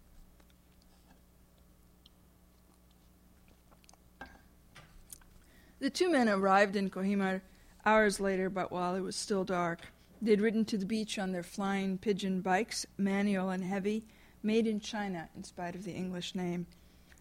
The 5.81 5.91
two 5.91 6.11
men 6.11 6.31
arrived 6.31 6.77
in 6.77 6.89
Cojímar 6.89 7.43
hours 7.85 8.19
later, 8.19 8.49
but 8.49 8.73
while 8.73 8.95
it 8.95 9.01
was 9.03 9.17
still 9.17 9.45
dark. 9.45 9.81
They'd 10.23 10.41
ridden 10.41 10.65
to 10.67 10.79
the 10.79 10.87
beach 10.87 11.19
on 11.19 11.33
their 11.33 11.43
flying 11.43 11.99
pigeon 11.99 12.41
bikes, 12.41 12.87
manual 12.97 13.51
and 13.51 13.63
heavy, 13.63 14.05
made 14.43 14.67
in 14.67 14.81
China 14.81 15.29
in 15.37 15.45
spite 15.45 15.75
of 15.75 15.85
the 15.85 15.93
English 15.93 16.35
name. 16.35 16.67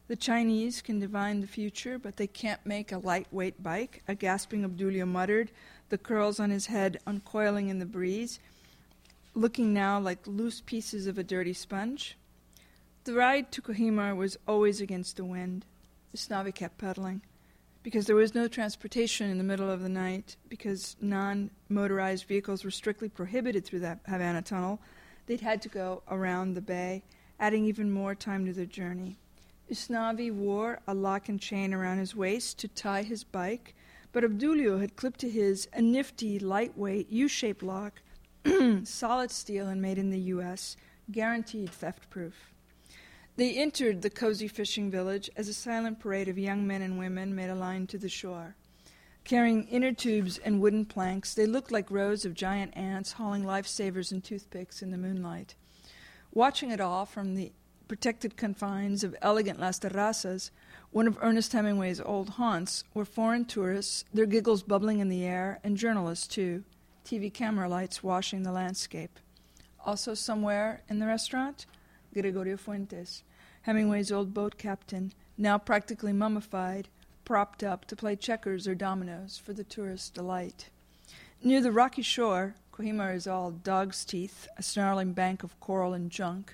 The 0.07 0.15
Chinese 0.15 0.81
can 0.81 0.99
divine 0.99 1.41
the 1.41 1.47
future, 1.47 1.99
but 1.99 2.15
they 2.15 2.27
can't 2.27 2.65
make 2.65 2.91
a 2.91 2.97
lightweight 2.97 3.61
bike, 3.61 4.03
a 4.07 4.15
gasping 4.15 4.63
Obdulio 4.63 5.05
muttered, 5.05 5.51
the 5.93 5.97
curls 5.99 6.39
on 6.39 6.49
his 6.49 6.65
head 6.65 6.99
uncoiling 7.05 7.69
in 7.69 7.77
the 7.77 7.85
breeze, 7.85 8.39
looking 9.35 9.75
now 9.75 9.99
like 9.99 10.25
loose 10.25 10.59
pieces 10.59 11.05
of 11.05 11.19
a 11.19 11.23
dirty 11.23 11.53
sponge. 11.53 12.17
The 13.03 13.13
ride 13.13 13.51
to 13.51 13.61
Cojímar 13.61 14.15
was 14.15 14.35
always 14.47 14.81
against 14.81 15.17
the 15.17 15.23
wind. 15.23 15.65
Usnavi 16.15 16.55
kept 16.55 16.79
pedaling 16.79 17.21
because 17.83 18.07
there 18.07 18.15
was 18.15 18.33
no 18.33 18.47
transportation 18.47 19.29
in 19.29 19.37
the 19.37 19.43
middle 19.43 19.69
of 19.69 19.83
the 19.83 19.87
night, 19.87 20.35
because 20.49 20.95
non 20.99 21.51
motorized 21.69 22.25
vehicles 22.25 22.63
were 22.63 22.71
strictly 22.71 23.07
prohibited 23.07 23.63
through 23.63 23.81
that 23.81 23.99
Havana 24.07 24.41
tunnel, 24.41 24.79
they'd 25.27 25.41
had 25.41 25.61
to 25.61 25.69
go 25.69 26.01
around 26.09 26.55
the 26.55 26.61
bay, 26.61 27.03
adding 27.39 27.65
even 27.65 27.91
more 27.91 28.15
time 28.15 28.47
to 28.47 28.53
their 28.53 28.65
journey. 28.65 29.19
Usnavi 29.71 30.33
wore 30.33 30.79
a 30.87 30.95
lock 30.95 31.29
and 31.29 31.39
chain 31.39 31.71
around 31.71 31.99
his 31.99 32.15
waist 32.15 32.57
to 32.57 32.67
tie 32.67 33.03
his 33.03 33.23
bike, 33.23 33.75
but 34.13 34.23
Obdulio 34.23 34.79
had 34.79 34.95
clipped 34.95 35.19
to 35.21 35.29
his 35.29 35.67
a 35.73 35.81
nifty, 35.81 36.39
lightweight, 36.39 37.09
U 37.09 37.27
shaped 37.27 37.63
lock, 37.63 38.01
solid 38.83 39.31
steel 39.31 39.67
and 39.67 39.81
made 39.81 39.97
in 39.97 40.11
the 40.11 40.19
U.S., 40.19 40.77
guaranteed 41.11 41.71
theft 41.71 42.09
proof. 42.09 42.53
They 43.35 43.55
entered 43.55 44.03
the 44.03 44.11
cozy 44.11 44.47
fishing 44.47 44.91
village 44.91 45.29
as 45.35 45.47
a 45.49 45.53
silent 45.53 45.99
parade 45.99 46.29
of 46.29 46.37
young 46.37 46.67
men 46.67 46.83
and 46.83 46.99
women 46.99 47.35
made 47.35 47.49
a 47.49 47.55
line 47.55 47.87
to 47.87 47.97
the 47.97 48.07
shore. 48.07 48.55
Carrying 49.23 49.67
inner 49.69 49.91
tubes 49.91 50.37
and 50.37 50.61
wooden 50.61 50.85
planks, 50.85 51.33
they 51.33 51.47
looked 51.47 51.71
like 51.71 51.89
rows 51.89 52.25
of 52.25 52.35
giant 52.35 52.77
ants 52.77 53.13
hauling 53.13 53.43
lifesavers 53.43 54.11
and 54.11 54.23
toothpicks 54.23 54.83
in 54.83 54.91
the 54.91 54.97
moonlight. 54.97 55.55
Watching 56.31 56.69
it 56.69 56.79
all 56.79 57.05
from 57.05 57.33
the 57.33 57.51
protected 57.87 58.37
confines 58.37 59.03
of 59.03 59.15
elegant 59.21 59.59
Las 59.59 59.79
Terrazas, 59.79 60.51
one 60.93 61.07
of 61.07 61.17
Ernest 61.21 61.51
Hemingway's 61.53 61.99
old 61.99 62.29
haunts, 62.29 62.83
were 62.93 63.03
foreign 63.03 63.45
tourists, 63.45 64.05
their 64.13 64.27
giggles 64.27 64.61
bubbling 64.61 64.99
in 64.99 65.09
the 65.09 65.25
air, 65.25 65.59
and 65.63 65.75
journalists, 65.75 66.27
too, 66.27 66.63
TV 67.03 67.33
camera 67.33 67.67
lights 67.67 68.03
washing 68.03 68.43
the 68.43 68.51
landscape. 68.51 69.19
Also, 69.83 70.13
somewhere 70.13 70.81
in 70.87 70.99
the 70.99 71.07
restaurant, 71.07 71.65
Gregorio 72.13 72.57
Fuentes, 72.57 73.23
Hemingway's 73.63 74.11
old 74.11 74.35
boat 74.35 74.59
captain, 74.59 75.11
now 75.35 75.57
practically 75.57 76.13
mummified, 76.13 76.89
propped 77.25 77.63
up 77.63 77.85
to 77.85 77.95
play 77.95 78.15
checkers 78.15 78.67
or 78.67 78.75
dominoes 78.75 79.41
for 79.43 79.53
the 79.53 79.63
tourist's 79.63 80.11
delight. 80.11 80.69
Near 81.41 81.61
the 81.61 81.71
rocky 81.71 82.03
shore, 82.03 82.53
Cojímar 82.71 83.15
is 83.15 83.25
all 83.25 83.49
dog's 83.49 84.05
teeth, 84.05 84.47
a 84.57 84.63
snarling 84.63 85.13
bank 85.13 85.41
of 85.41 85.59
coral 85.59 85.93
and 85.93 86.11
junk. 86.11 86.53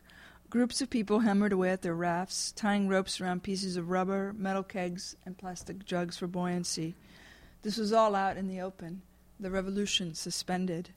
Groups 0.50 0.82
of 0.82 0.90
people 0.90 1.20
hammered 1.20 1.54
away 1.54 1.70
at 1.70 1.84
their 1.84 1.94
rafts, 1.94 2.52
tying 2.52 2.88
ropes 2.88 3.22
around 3.22 3.44
pieces 3.44 3.78
of 3.78 3.92
rubber, 3.92 4.34
metal 4.36 4.64
kegs, 4.64 5.16
and 5.24 5.38
plastic 5.38 5.86
jugs 5.86 6.18
for 6.18 6.26
buoyancy. 6.26 6.96
This 7.62 7.78
was 7.78 7.94
all 7.94 8.16
out 8.16 8.36
in 8.36 8.48
the 8.48 8.60
open, 8.60 9.04
the 9.40 9.52
revolution 9.52 10.16
suspended. 10.16 10.90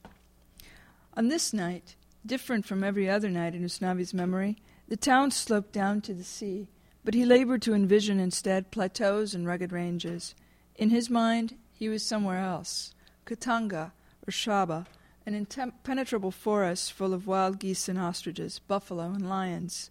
On 1.15 1.27
this 1.27 1.53
night, 1.53 1.95
different 2.25 2.65
from 2.65 2.83
every 2.83 3.07
other 3.07 3.29
night 3.29 3.53
in 3.53 3.63
Usnavi's 3.63 4.11
memory, 4.11 4.57
the 4.87 4.97
town 4.97 5.29
sloped 5.29 5.71
down 5.71 6.01
to 6.01 6.15
the 6.15 6.23
sea, 6.23 6.67
but 7.05 7.13
he 7.13 7.23
labored 7.23 7.61
to 7.61 7.75
envision 7.75 8.19
instead 8.19 8.71
plateaus 8.71 9.35
and 9.35 9.45
rugged 9.45 9.71
ranges. 9.71 10.33
In 10.77 10.89
his 10.89 11.11
mind, 11.11 11.57
he 11.73 11.89
was 11.89 12.01
somewhere 12.01 12.39
else 12.39 12.95
Katanga 13.27 13.91
or 14.27 14.31
Shaba, 14.31 14.87
an 15.25 15.35
impenetrable 15.35 16.31
forest 16.31 16.91
full 16.91 17.13
of 17.13 17.27
wild 17.27 17.59
geese 17.59 17.87
and 17.87 17.97
ostriches, 17.97 18.59
buffalo 18.59 19.11
and 19.11 19.27
lions. 19.29 19.89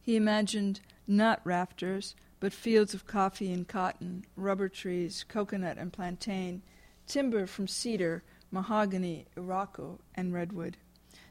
He 0.00 0.16
imagined 0.16 0.80
not 1.06 1.40
rafters, 1.44 2.14
but 2.40 2.52
fields 2.52 2.92
of 2.92 3.06
coffee 3.06 3.52
and 3.52 3.66
cotton, 3.66 4.24
rubber 4.36 4.68
trees, 4.68 5.24
coconut 5.26 5.78
and 5.78 5.92
plantain, 5.92 6.62
timber 7.06 7.46
from 7.46 7.66
cedar, 7.66 8.22
mahogany, 8.50 9.26
iroko, 9.36 9.98
and 10.14 10.32
redwood. 10.32 10.76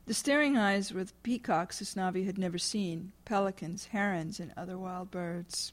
The 0.05 0.13
staring 0.13 0.57
eyes 0.57 0.91
were 0.91 1.03
the 1.03 1.13
peacocks 1.23 1.81
Usnavi 1.81 2.25
had 2.25 2.37
never 2.37 2.57
seen, 2.57 3.13
pelicans, 3.25 3.85
herons, 3.85 4.39
and 4.39 4.51
other 4.57 4.77
wild 4.77 5.11
birds. 5.11 5.71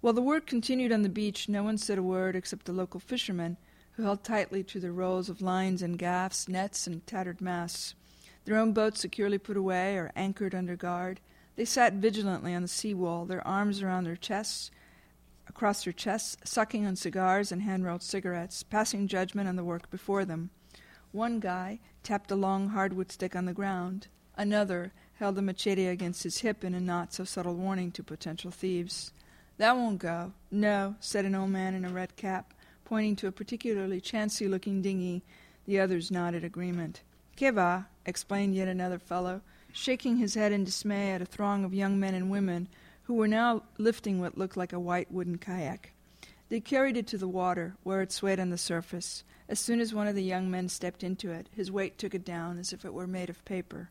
While 0.00 0.14
the 0.14 0.22
work 0.22 0.46
continued 0.46 0.90
on 0.90 1.02
the 1.02 1.08
beach, 1.08 1.48
no 1.48 1.62
one 1.62 1.76
said 1.76 1.98
a 1.98 2.02
word 2.02 2.34
except 2.34 2.66
the 2.66 2.72
local 2.72 2.98
fishermen, 2.98 3.56
who 3.92 4.02
held 4.02 4.24
tightly 4.24 4.62
to 4.64 4.80
their 4.80 4.92
rolls 4.92 5.28
of 5.28 5.42
lines 5.42 5.82
and 5.82 5.98
gaffs, 5.98 6.48
nets, 6.48 6.86
and 6.86 7.06
tattered 7.06 7.40
masts. 7.40 7.94
Their 8.44 8.56
own 8.56 8.72
boats 8.72 9.00
securely 9.00 9.38
put 9.38 9.56
away 9.56 9.96
or 9.96 10.10
anchored 10.16 10.54
under 10.54 10.76
guard, 10.76 11.20
they 11.56 11.64
sat 11.64 11.94
vigilantly 11.94 12.54
on 12.54 12.62
the 12.62 12.68
sea 12.68 12.94
wall, 12.94 13.26
their 13.26 13.46
arms 13.46 13.82
around 13.82 14.04
their 14.04 14.16
chests, 14.16 14.70
across 15.46 15.84
their 15.84 15.92
chests, 15.92 16.36
sucking 16.44 16.86
on 16.86 16.96
cigars 16.96 17.52
and 17.52 17.62
hand 17.62 17.84
rolled 17.84 18.02
cigarettes, 18.02 18.62
passing 18.62 19.06
judgment 19.06 19.48
on 19.48 19.56
the 19.56 19.64
work 19.64 19.90
before 19.90 20.24
them. 20.24 20.50
One 21.10 21.40
guy 21.40 21.80
tapped 22.02 22.30
a 22.30 22.36
long 22.36 22.70
hardwood 22.70 23.12
stick 23.12 23.36
on 23.36 23.44
the 23.44 23.52
ground. 23.52 24.08
Another 24.34 24.92
held 25.16 25.36
a 25.36 25.42
machete 25.42 25.86
against 25.86 26.22
his 26.22 26.38
hip 26.38 26.64
in 26.64 26.74
a 26.74 26.80
not 26.80 27.12
so 27.12 27.24
subtle 27.24 27.54
warning 27.54 27.92
to 27.92 28.02
potential 28.02 28.50
thieves. 28.50 29.12
That 29.58 29.76
won't 29.76 29.98
go. 29.98 30.32
No, 30.50 30.96
said 31.00 31.26
an 31.26 31.34
old 31.34 31.50
man 31.50 31.74
in 31.74 31.84
a 31.84 31.90
red 31.90 32.16
cap, 32.16 32.54
pointing 32.84 33.16
to 33.16 33.26
a 33.26 33.32
particularly 33.32 34.00
chancy 34.00 34.48
looking 34.48 34.82
dinghy 34.82 35.22
The 35.66 35.80
others 35.80 36.10
nodded 36.10 36.44
agreement. 36.44 37.02
Keva, 37.36 37.86
explained 38.04 38.54
yet 38.54 38.68
another 38.68 38.98
fellow, 38.98 39.42
shaking 39.72 40.16
his 40.16 40.34
head 40.34 40.52
in 40.52 40.64
dismay 40.64 41.12
at 41.12 41.22
a 41.22 41.26
throng 41.26 41.64
of 41.64 41.72
young 41.72 41.98
men 41.98 42.14
and 42.14 42.30
women 42.30 42.68
who 43.04 43.14
were 43.14 43.28
now 43.28 43.62
lifting 43.78 44.20
what 44.20 44.38
looked 44.38 44.56
like 44.56 44.72
a 44.72 44.80
white 44.80 45.10
wooden 45.10 45.38
kayak. 45.38 45.92
They 46.48 46.60
carried 46.60 46.96
it 46.96 47.06
to 47.08 47.18
the 47.18 47.28
water, 47.28 47.76
where 47.82 48.02
it 48.02 48.12
swayed 48.12 48.38
on 48.38 48.50
the 48.50 48.58
surface. 48.58 49.24
As 49.48 49.58
soon 49.58 49.80
as 49.80 49.94
one 49.94 50.06
of 50.06 50.14
the 50.14 50.22
young 50.22 50.50
men 50.50 50.68
stepped 50.68 51.02
into 51.02 51.30
it, 51.30 51.48
his 51.50 51.72
weight 51.72 51.96
took 51.96 52.14
it 52.14 52.24
down 52.24 52.58
as 52.58 52.72
if 52.72 52.84
it 52.84 52.92
were 52.92 53.06
made 53.06 53.30
of 53.30 53.44
paper. 53.44 53.88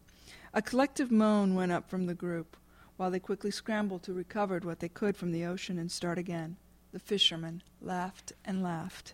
A 0.54 0.62
collective 0.62 1.12
moan 1.12 1.56
went 1.56 1.72
up 1.72 1.90
from 1.90 2.06
the 2.06 2.14
group, 2.14 2.56
while 2.98 3.10
they 3.10 3.20
quickly 3.20 3.50
scrambled 3.50 4.04
to 4.04 4.14
recover 4.14 4.60
what 4.60 4.80
they 4.80 4.90
could 4.90 5.18
from 5.18 5.32
the 5.32 5.46
ocean 5.46 5.80
and 5.80 5.92
start 5.92 6.20
again. 6.20 6.58
The 6.92 7.00
fishermen 7.00 7.64
laughed 7.82 8.34
and 8.44 8.62
laughed. 8.62 9.14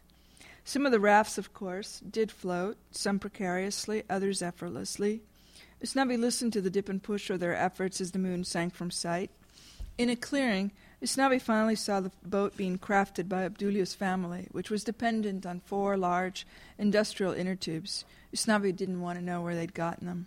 Some 0.63 0.85
of 0.85 0.91
the 0.91 0.99
rafts, 0.99 1.37
of 1.37 1.53
course, 1.53 1.99
did 1.99 2.31
float, 2.31 2.77
some 2.91 3.19
precariously, 3.19 4.03
others 4.09 4.41
effortlessly. 4.41 5.21
Usnavi 5.83 6.17
listened 6.19 6.53
to 6.53 6.61
the 6.61 6.69
dip 6.69 6.89
and 6.89 7.01
push 7.01 7.29
of 7.29 7.39
their 7.39 7.55
efforts 7.55 8.01
as 8.01 8.11
the 8.11 8.19
moon 8.19 8.43
sank 8.43 8.73
from 8.73 8.91
sight. 8.91 9.29
In 9.97 10.09
a 10.09 10.15
clearing, 10.15 10.71
Usnavi 11.03 11.39
finally 11.39 11.75
saw 11.75 11.99
the 11.99 12.11
boat 12.25 12.57
being 12.57 12.79
crafted 12.79 13.29
by 13.29 13.43
Obdulio's 13.43 13.93
family, 13.93 14.47
which 14.51 14.71
was 14.71 14.83
dependent 14.83 15.45
on 15.45 15.59
four 15.59 15.95
large 15.95 16.47
industrial 16.79 17.33
inner 17.33 17.55
tubes. 17.55 18.03
Usnavi 18.35 18.75
didn't 18.75 19.01
want 19.01 19.19
to 19.19 19.23
know 19.23 19.41
where 19.41 19.55
they'd 19.55 19.75
gotten 19.75 20.07
them. 20.07 20.25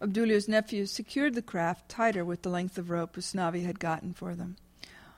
Obdulio's 0.00 0.48
nephews 0.48 0.92
secured 0.92 1.34
the 1.34 1.42
craft 1.42 1.88
tighter 1.88 2.24
with 2.24 2.42
the 2.42 2.48
length 2.48 2.78
of 2.78 2.90
rope 2.90 3.16
Usnavi 3.16 3.64
had 3.64 3.80
gotten 3.80 4.14
for 4.14 4.34
them. 4.34 4.56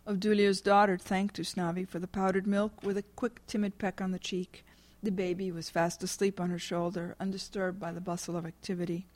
Obdulio's 0.06 0.60
daughter 0.60 0.96
thanked 0.96 1.36
Usnavi 1.40 1.88
for 1.88 1.98
the 1.98 2.06
powdered 2.06 2.46
milk 2.46 2.80
with 2.84 2.96
a 2.96 3.02
quick, 3.02 3.44
timid 3.48 3.76
peck 3.76 4.00
on 4.00 4.12
the 4.12 4.20
cheek. 4.20 4.64
The 5.02 5.10
baby 5.10 5.50
was 5.50 5.68
fast 5.68 6.00
asleep 6.00 6.40
on 6.40 6.48
her 6.50 6.60
shoulder, 6.60 7.16
undisturbed 7.18 7.80
by 7.80 7.90
the 7.90 8.00
bustle 8.00 8.36
of 8.36 8.46
activity. 8.46 9.06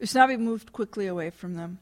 Usnavi 0.00 0.38
moved 0.38 0.72
quickly 0.72 1.06
away 1.06 1.28
from 1.28 1.54
them. 1.54 1.78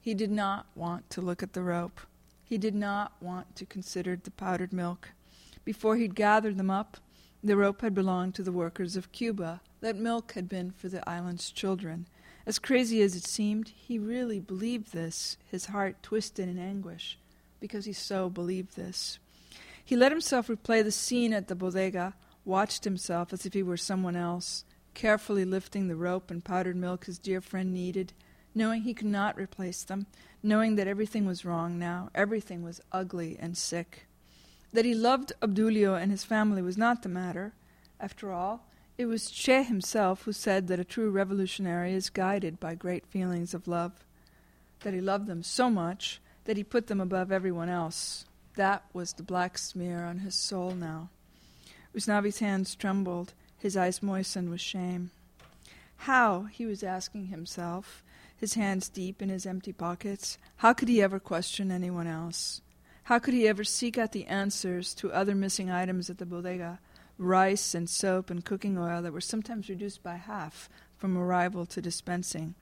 He 0.00 0.14
did 0.14 0.30
not 0.30 0.66
want 0.74 1.10
to 1.10 1.20
look 1.20 1.42
at 1.42 1.52
the 1.52 1.62
rope. 1.62 2.00
He 2.42 2.56
did 2.56 2.74
not 2.74 3.12
want 3.20 3.54
to 3.56 3.66
consider 3.66 4.16
the 4.16 4.30
powdered 4.30 4.72
milk. 4.72 5.10
Before 5.62 5.96
he'd 5.96 6.14
gathered 6.14 6.56
them 6.56 6.70
up, 6.70 6.96
the 7.44 7.56
rope 7.56 7.82
had 7.82 7.94
belonged 7.94 8.34
to 8.36 8.42
the 8.42 8.52
workers 8.52 8.96
of 8.96 9.12
Cuba. 9.12 9.60
That 9.82 9.96
milk 9.96 10.32
had 10.32 10.48
been 10.48 10.70
for 10.70 10.88
the 10.88 11.06
island's 11.08 11.50
children. 11.50 12.06
As 12.46 12.58
crazy 12.58 13.02
as 13.02 13.14
it 13.14 13.24
seemed, 13.24 13.68
he 13.68 13.98
really 13.98 14.40
believed 14.40 14.92
this, 14.92 15.36
his 15.46 15.66
heart 15.66 16.02
twisted 16.02 16.48
in 16.48 16.58
anguish, 16.58 17.18
because 17.62 17.84
he 17.84 17.92
so 17.92 18.28
believed 18.28 18.74
this. 18.74 19.20
He 19.84 19.94
let 19.94 20.10
himself 20.10 20.48
replay 20.48 20.82
the 20.82 20.90
scene 20.90 21.32
at 21.32 21.46
the 21.46 21.54
bodega, 21.54 22.14
watched 22.44 22.82
himself 22.82 23.32
as 23.32 23.46
if 23.46 23.54
he 23.54 23.62
were 23.62 23.76
someone 23.76 24.16
else, 24.16 24.64
carefully 24.94 25.44
lifting 25.44 25.86
the 25.86 25.94
rope 25.94 26.28
and 26.28 26.44
powdered 26.44 26.74
milk 26.74 27.06
his 27.06 27.20
dear 27.20 27.40
friend 27.40 27.72
needed, 27.72 28.12
knowing 28.52 28.82
he 28.82 28.92
could 28.92 29.06
not 29.06 29.38
replace 29.38 29.84
them, 29.84 30.06
knowing 30.42 30.74
that 30.74 30.88
everything 30.88 31.24
was 31.24 31.44
wrong 31.44 31.78
now, 31.78 32.10
everything 32.16 32.64
was 32.64 32.80
ugly 32.90 33.36
and 33.38 33.56
sick. 33.56 34.06
That 34.72 34.84
he 34.84 34.92
loved 34.92 35.32
Obdulio 35.40 35.94
and 35.94 36.10
his 36.10 36.24
family 36.24 36.62
was 36.62 36.76
not 36.76 37.02
the 37.02 37.08
matter. 37.08 37.52
After 38.00 38.32
all, 38.32 38.66
it 38.98 39.06
was 39.06 39.30
Che 39.30 39.62
himself 39.62 40.22
who 40.22 40.32
said 40.32 40.66
that 40.66 40.80
a 40.80 40.84
true 40.84 41.10
revolutionary 41.10 41.92
is 41.92 42.10
guided 42.10 42.58
by 42.58 42.74
great 42.74 43.06
feelings 43.06 43.54
of 43.54 43.68
love. 43.68 44.04
That 44.80 44.94
he 44.94 45.00
loved 45.00 45.28
them 45.28 45.44
so 45.44 45.70
much 45.70 46.20
that 46.44 46.56
he 46.56 46.64
put 46.64 46.86
them 46.86 47.00
above 47.00 47.30
everyone 47.30 47.68
else. 47.68 48.24
That 48.56 48.84
was 48.92 49.12
the 49.12 49.22
black 49.22 49.58
smear 49.58 50.04
on 50.04 50.18
his 50.18 50.34
soul 50.34 50.72
now. 50.72 51.08
Usnavi's 51.94 52.38
hands 52.38 52.74
trembled, 52.74 53.34
his 53.58 53.76
eyes 53.76 54.02
moistened 54.02 54.50
with 54.50 54.60
shame. 54.60 55.10
How, 55.96 56.44
he 56.44 56.66
was 56.66 56.82
asking 56.82 57.26
himself, 57.26 58.02
his 58.36 58.54
hands 58.54 58.88
deep 58.88 59.22
in 59.22 59.28
his 59.28 59.46
empty 59.46 59.72
pockets, 59.72 60.36
how 60.56 60.72
could 60.72 60.88
he 60.88 61.00
ever 61.00 61.20
question 61.20 61.70
anyone 61.70 62.08
else? 62.08 62.60
How 63.04 63.18
could 63.18 63.34
he 63.34 63.46
ever 63.46 63.62
seek 63.62 63.98
out 63.98 64.12
the 64.12 64.26
answers 64.26 64.94
to 64.94 65.12
other 65.12 65.34
missing 65.34 65.70
items 65.70 66.10
at 66.10 66.18
the 66.18 66.26
bodega, 66.26 66.80
rice 67.18 67.74
and 67.74 67.88
soap 67.88 68.30
and 68.30 68.44
cooking 68.44 68.76
oil 68.76 69.00
that 69.02 69.12
were 69.12 69.20
sometimes 69.20 69.68
reduced 69.68 70.02
by 70.02 70.16
half 70.16 70.68
from 70.96 71.16
arrival 71.16 71.66
to 71.66 71.80
dispensing? 71.80 72.54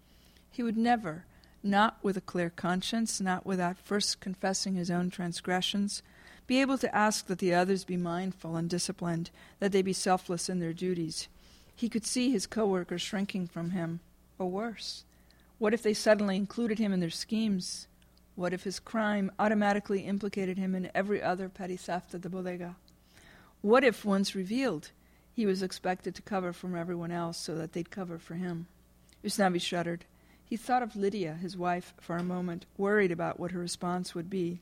He 0.51 0.63
would 0.63 0.77
never, 0.77 1.25
not 1.63 1.99
with 2.03 2.17
a 2.17 2.23
clear 2.23 2.51
conscience, 2.51 3.21
not 3.21 3.45
without 3.45 3.79
first 3.79 4.21
confessing 4.21 4.75
his 4.75 4.91
own 4.91 5.11
transgressions, 5.11 6.03
be 6.47 6.61
able 6.61 6.79
to 6.79 6.95
ask 6.95 7.27
that 7.27 7.39
the 7.39 7.55
others 7.55 7.85
be 7.85 7.97
mindful 7.97 8.57
and 8.57 8.69
disciplined, 8.69 9.31
that 9.59 9.73
they 9.73 9.83
be 9.83 9.93
selfless 9.93 10.49
in 10.49 10.59
their 10.59 10.73
duties. 10.73 11.29
He 11.75 11.89
could 11.89 12.05
see 12.05 12.31
his 12.31 12.47
co-workers 12.47 13.03
shrinking 13.03 13.47
from 13.47 13.71
him, 13.71 14.01
or 14.39 14.51
worse, 14.51 15.05
what 15.61 15.75
if 15.75 15.83
they 15.83 15.93
suddenly 15.93 16.37
included 16.37 16.79
him 16.79 16.91
in 16.91 17.01
their 17.01 17.11
schemes? 17.11 17.87
What 18.35 18.55
if 18.55 18.65
his 18.65 18.81
crime 18.81 19.31
automatically 19.39 20.01
implicated 20.01 20.57
him 20.57 20.75
in 20.75 20.91
every 20.95 21.23
other 21.23 21.51
petty 21.51 21.77
theft 21.77 22.15
at 22.15 22.23
the 22.23 22.31
bodega? 22.31 22.77
What 23.61 23.85
if, 23.85 24.03
once 24.03 24.35
revealed, 24.35 24.91
he 25.35 25.45
was 25.45 25.63
expected 25.63 26.15
to 26.15 26.23
cover 26.23 26.55
from 26.55 26.75
everyone 26.75 27.11
else 27.11 27.37
so 27.37 27.55
that 27.57 27.75
they'd 27.75 27.91
cover 27.91 28.19
for 28.19 28.35
him? 28.35 28.69
Usnavi 29.23 29.61
shuddered. 29.61 30.07
He 30.51 30.57
thought 30.57 30.83
of 30.83 30.97
Lydia, 30.97 31.35
his 31.35 31.57
wife, 31.57 31.95
for 32.01 32.17
a 32.17 32.25
moment, 32.25 32.67
worried 32.77 33.13
about 33.13 33.39
what 33.39 33.53
her 33.53 33.61
response 33.61 34.17
would 34.17 34.29
be. 34.29 34.59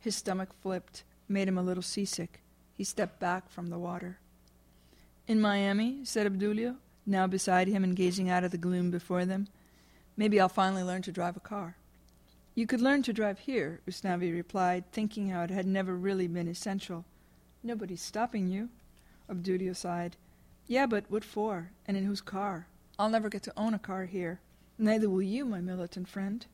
His 0.00 0.14
stomach 0.14 0.50
flipped, 0.62 1.02
made 1.28 1.48
him 1.48 1.58
a 1.58 1.62
little 1.62 1.82
seasick. 1.82 2.40
He 2.74 2.84
stepped 2.84 3.18
back 3.18 3.50
from 3.50 3.66
the 3.66 3.78
water. 3.78 4.20
In 5.26 5.40
Miami, 5.40 6.04
said 6.04 6.28
Obdulio, 6.28 6.76
now 7.04 7.26
beside 7.26 7.66
him 7.66 7.82
and 7.82 7.96
gazing 7.96 8.30
out 8.30 8.44
of 8.44 8.52
the 8.52 8.56
gloom 8.56 8.92
before 8.92 9.24
them. 9.24 9.48
Maybe 10.16 10.38
I'll 10.38 10.48
finally 10.48 10.84
learn 10.84 11.02
to 11.02 11.12
drive 11.12 11.36
a 11.36 11.40
car. 11.40 11.76
You 12.54 12.68
could 12.68 12.80
learn 12.80 13.02
to 13.02 13.12
drive 13.12 13.40
here, 13.40 13.80
Usnavi 13.84 14.32
replied, 14.32 14.84
thinking 14.92 15.30
how 15.30 15.42
it 15.42 15.50
had 15.50 15.66
never 15.66 15.96
really 15.96 16.28
been 16.28 16.46
essential. 16.46 17.04
Nobody's 17.64 18.00
stopping 18.00 18.46
you. 18.46 18.68
Obdulio 19.28 19.74
sighed. 19.74 20.16
Yeah, 20.68 20.86
but 20.86 21.06
what 21.08 21.24
for? 21.24 21.72
And 21.84 21.96
in 21.96 22.04
whose 22.04 22.20
car? 22.20 22.68
I'll 22.96 23.10
never 23.10 23.28
get 23.28 23.42
to 23.42 23.52
own 23.56 23.74
a 23.74 23.80
car 23.80 24.04
here. 24.04 24.38
Neither 24.78 25.08
will 25.08 25.22
you, 25.22 25.44
my 25.44 25.60
militant 25.60 26.08
friend. 26.08 26.44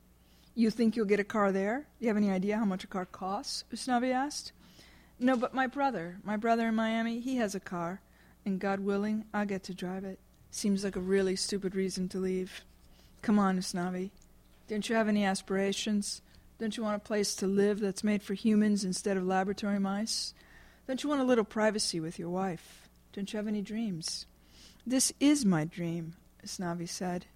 You 0.55 0.71
think 0.71 0.97
you'll 0.97 1.07
get 1.07 1.21
a 1.21 1.25
car 1.25 1.53
there? 1.53 1.87
Do 1.99 2.05
you 2.05 2.09
have 2.09 2.17
any 2.17 2.31
idea 2.31 2.59
how 2.59 2.65
much 2.65 2.85
a 2.85 2.89
car 2.89 3.07
costs? 3.07 3.65
Usnavi 3.73 4.13
asked. 4.13 4.53
No, 5.21 5.37
but 5.37 5.55
my 5.55 5.67
brother, 5.67 6.19
my 6.25 6.37
brother 6.37 6.69
in 6.69 6.75
Miami, 6.75 7.21
he 7.21 7.37
has 7.37 7.55
a 7.55 7.61
car, 7.61 8.01
and 8.45 8.61
God 8.61 8.81
willing, 8.81 9.25
I'll 9.33 9.47
get 9.47 9.65
to 9.65 9.75
drive 9.75 10.05
it. 10.05 10.19
Seems 10.51 10.85
like 10.85 10.97
a 10.97 11.01
really 11.01 11.37
stupid 11.37 11.75
reason 11.75 12.09
to 12.11 12.19
leave. 12.19 12.65
Come 13.23 13.39
on, 13.39 13.59
Usnavi. 13.59 14.11
Don't 14.69 14.89
you 14.89 14.95
have 14.95 15.09
any 15.09 15.25
aspirations? 15.25 16.23
Don't 16.59 16.77
you 16.77 16.83
want 16.83 16.97
a 16.97 17.07
place 17.07 17.35
to 17.37 17.47
live 17.47 17.81
that's 17.81 18.03
made 18.03 18.23
for 18.23 18.35
humans 18.35 18.85
instead 18.85 19.17
of 19.17 19.27
laboratory 19.27 19.79
mice? 19.79 20.35
Don't 20.87 21.03
you 21.03 21.09
want 21.09 21.21
a 21.21 21.25
little 21.25 21.45
privacy 21.45 22.01
with 22.01 22.19
your 22.19 22.31
wife? 22.31 22.89
Don't 23.13 23.33
you 23.33 23.37
have 23.37 23.47
any 23.47 23.63
dreams? 23.63 24.27
This 24.87 25.13
is 25.21 25.45
my 25.45 25.65
dream, 25.65 26.15
Usnavi 26.45 26.89
said. 26.89 27.27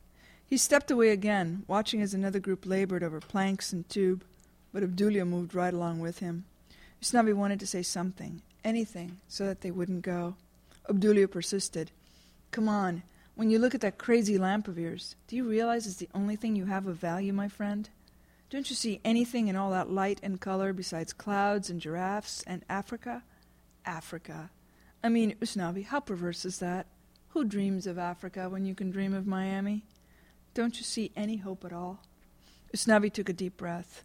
He 0.53 0.59
stepped 0.59 0.91
away 0.91 1.09
again, 1.09 1.65
watching 1.67 2.03
as 2.03 2.13
another 2.13 2.39
group 2.39 2.67
labored 2.67 3.03
over 3.03 3.21
planks 3.21 3.73
and 3.73 3.89
tube, 3.89 4.23
but 4.71 4.83
Obdulio 4.83 5.27
moved 5.27 5.55
right 5.55 5.73
along 5.73 6.01
with 6.01 6.19
him. 6.19 6.45
Usnavi 7.01 7.33
wanted 7.33 7.59
to 7.61 7.67
say 7.67 7.81
something, 7.81 8.43
anything, 8.63 9.17
so 9.29 9.47
that 9.47 9.63
they 9.63 9.71
wouldn't 9.71 10.03
go. 10.03 10.37
Obdulio 10.91 11.27
persisted. 11.27 11.91
Come 12.51 12.69
on, 12.69 13.03
when 13.35 13.49
you 13.49 13.59
look 13.59 13.75
at 13.75 13.81
that 13.81 13.97
crazy 13.97 14.37
lamp 14.37 14.69
of 14.69 14.77
yours, 14.77 15.17
do 15.27 15.37
you 15.37 15.49
realize 15.49 15.87
it's 15.87 15.97
the 15.97 16.11
only 16.15 16.37
thing 16.37 16.55
you 16.55 16.67
have 16.67 16.87
of 16.87 16.97
value, 16.97 17.33
my 17.33 17.49
friend? 17.49 17.89
Don't 18.51 18.69
you 18.69 18.77
see 18.77 19.01
anything 19.07 19.49
in 19.49 19.57
all 19.57 19.71
that 19.71 19.89
light 19.89 20.21
and 20.23 20.39
color 20.39 20.75
besides 20.75 21.15
clouds 21.15 21.71
and 21.71 21.81
giraffes 21.81 22.45
and 22.47 22.63
Africa? 22.69 23.23
Africa. 23.87 24.51
I 25.03 25.09
mean, 25.09 25.35
Usnavi, 25.41 25.87
how 25.87 26.01
perverse 26.01 26.45
is 26.45 26.59
that? 26.59 26.89
Who 27.29 27.47
dreams 27.47 27.87
of 27.87 27.97
Africa 27.97 28.51
when 28.51 28.67
you 28.67 28.75
can 28.75 28.91
dream 28.91 29.15
of 29.15 29.27
Miami? 29.27 29.85
Don't 30.55 30.77
you 30.77 30.85
see 30.85 31.13
any 31.17 31.39
hope 31.39 31.65
at 31.65 31.73
all? 31.73 32.01
Usnavi 32.77 33.11
took 33.11 33.31
a 33.31 33.33
deep 33.33 33.57
breath. 33.57 34.05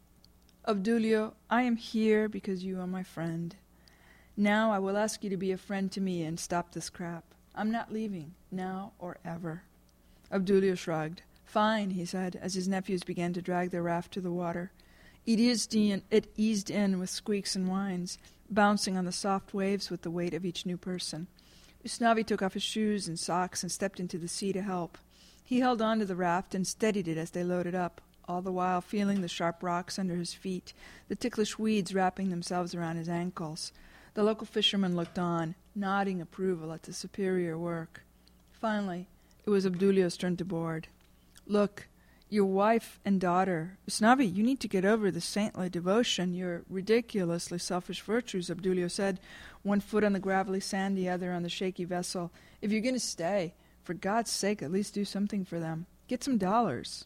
Obdulio, 0.66 1.34
I 1.50 1.64
am 1.64 1.76
here 1.76 2.30
because 2.30 2.64
you 2.64 2.80
are 2.80 2.88
my 2.88 3.04
friend. 3.04 3.56
Now 4.38 4.72
I 4.72 4.80
will 4.80 4.98
ask 4.98 5.24
you 5.24 5.30
to 5.30 5.38
be 5.38 5.52
a 5.52 5.58
friend 5.58 5.91
to 5.91 6.00
me 6.00 6.24
and 6.24 6.39
stop 6.39 6.72
this 6.72 6.89
crap. 6.89 7.26
I'm 7.54 7.72
not 7.72 7.91
leaving, 7.91 8.34
now 8.50 8.93
or 8.98 9.18
ever. 9.26 9.64
Obdulio 10.32 10.78
shrugged. 10.78 11.22
Fine, 11.43 11.91
he 11.91 12.06
said, 12.06 12.38
as 12.41 12.54
his 12.54 12.68
nephews 12.68 13.04
began 13.04 13.34
to 13.34 13.41
drag 13.41 13.72
their 13.72 13.84
raft 13.84 14.14
to 14.14 14.22
the 14.22 14.32
water. 14.32 14.72
It 15.26 15.39
eased 15.39 15.76
in, 15.76 16.04
it 16.10 16.32
eased 16.38 16.70
in 16.70 16.98
with 17.00 17.10
squeaks 17.10 17.56
and 17.56 17.68
whines, 17.68 18.18
bouncing 18.50 18.95
on 18.95 19.04
the 19.04 19.12
soft 19.12 19.54
waves 19.54 19.89
with 19.89 20.04
the 20.04 20.12
weight 20.12 20.34
of 20.34 20.45
each 20.45 20.66
new 20.66 20.78
person. 20.78 21.28
Usnavi 21.86 22.26
took 22.26 22.41
off 22.41 22.54
his 22.54 22.64
shoes 22.64 23.08
and 23.08 23.20
socks 23.20 23.64
and 23.64 23.72
stepped 23.72 24.00
into 24.00 24.18
the 24.18 24.30
sea 24.30 24.54
to 24.54 24.62
help. 24.62 24.98
He 25.48 25.62
held 25.62 25.82
on 25.82 26.00
to 26.00 26.06
the 26.06 26.14
raft 26.14 26.54
and 26.54 26.68
steadied 26.68 27.08
it 27.08 27.18
as 27.18 27.32
they 27.32 27.41
loaded 27.41 27.74
up, 27.74 28.02
all 28.28 28.41
the 28.41 28.52
while 28.52 28.82
feeling 28.82 29.22
the 29.22 29.30
sharp 29.30 29.64
rocks 29.64 29.98
under 29.98 30.18
his 30.18 30.34
feet, 30.34 30.74
the 31.08 31.16
ticklish 31.16 31.58
weeds 31.58 31.93
wrapping 31.93 32.30
themselves 32.30 32.76
around 32.76 32.98
his 32.98 33.08
ankles. 33.08 33.72
The 34.14 34.26
local 34.26 34.45
fishermen 34.45 34.98
looked 34.98 35.18
on, 35.18 35.56
nodding 35.74 36.20
approval 36.20 36.74
at 36.74 36.84
the 36.84 36.91
superior 36.91 37.58
work. 37.58 38.04
Finally, 38.52 39.08
it 39.45 39.50
was 39.50 39.66
Obdulio's 39.66 40.18
turn 40.18 40.36
to 40.36 40.43
board. 40.43 40.89
Look, 41.45 41.88
your 42.30 42.43
wife 42.43 43.00
and 43.06 43.22
daughter. 43.22 43.78
Usnavi, 43.89 44.36
you 44.36 44.43
need 44.43 44.60
to 44.60 44.68
get 44.68 44.84
over 44.84 45.10
the 45.10 45.22
saintly 45.22 45.70
devotion, 45.70 46.34
your 46.34 46.64
ridiculously 46.70 47.60
selfish 47.60 48.02
virtues, 48.02 48.50
Abdulio 48.50 48.91
said, 48.91 49.18
one 49.64 49.80
foot 49.80 50.04
on 50.04 50.12
the 50.12 50.20
gravelly 50.20 50.60
sand, 50.60 50.98
the 50.98 51.08
other 51.08 51.32
on 51.32 51.43
the 51.43 51.50
shaky 51.50 51.86
vessel. 51.86 52.32
If 52.62 52.74
you're 52.74 52.82
going 52.82 52.95
to 52.95 53.00
stay, 53.00 53.54
for 53.88 53.94
God's 53.94 54.30
sake, 54.30 54.62
at 54.62 54.70
least 54.70 54.94
do 54.94 55.06
something 55.06 55.46
for 55.46 55.62
them. 55.62 55.86
Get 56.10 56.22
some 56.22 56.38
dollars. 56.38 57.06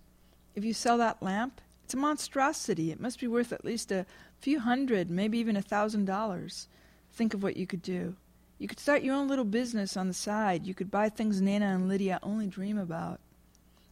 If 0.55 0.65
you 0.65 0.73
sell 0.73 0.97
that 0.97 1.21
lamp, 1.21 1.61
it's 1.83 1.93
a 1.93 1.97
monstrosity. 1.97 2.91
It 2.91 2.99
must 2.99 3.19
be 3.19 3.27
worth 3.27 3.53
at 3.53 3.63
least 3.63 3.91
a 3.91 4.07
few 4.39 4.59
hundred, 4.59 5.11
maybe 5.11 5.37
even 5.37 5.55
a 5.55 5.61
thousand 5.61 6.05
dollars. 6.05 6.67
Think 7.13 7.35
of 7.35 7.43
what 7.43 7.55
you 7.55 7.67
could 7.67 7.83
do. 7.83 8.15
You 8.57 8.67
could 8.67 8.79
start 8.79 9.03
your 9.03 9.13
own 9.13 9.27
little 9.27 9.45
business 9.45 9.95
on 9.95 10.07
the 10.07 10.13
side. 10.15 10.65
You 10.65 10.73
could 10.73 10.89
buy 10.89 11.09
things 11.09 11.39
Nana 11.39 11.67
and 11.67 11.87
Lydia 11.87 12.19
only 12.23 12.47
dream 12.47 12.79
about. 12.79 13.19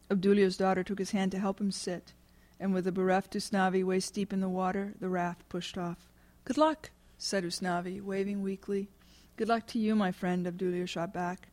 Obdulio's 0.09 0.57
daughter 0.57 0.83
took 0.83 0.97
his 0.97 1.11
hand 1.11 1.31
to 1.33 1.39
help 1.39 1.61
him 1.61 1.69
sit, 1.69 2.13
and 2.59 2.73
with 2.73 2.85
the 2.85 2.91
bereft 2.91 3.33
Usnavi 3.33 3.83
waist 3.83 4.15
deep 4.15 4.33
in 4.33 4.41
the 4.41 4.49
water, 4.49 4.95
the 4.99 5.09
raft 5.09 5.47
pushed 5.47 5.77
off. 5.77 6.09
Good 6.43 6.57
luck, 6.57 6.89
said 7.19 7.43
Usnavi, 7.43 8.01
waving 8.01 8.41
weakly. 8.41 8.89
Good 9.37 9.47
luck 9.47 9.67
to 9.67 9.77
you, 9.77 9.95
my 9.95 10.11
friend, 10.11 10.47
Abdulio 10.47 10.87
shot 10.87 11.13
back. 11.13 11.48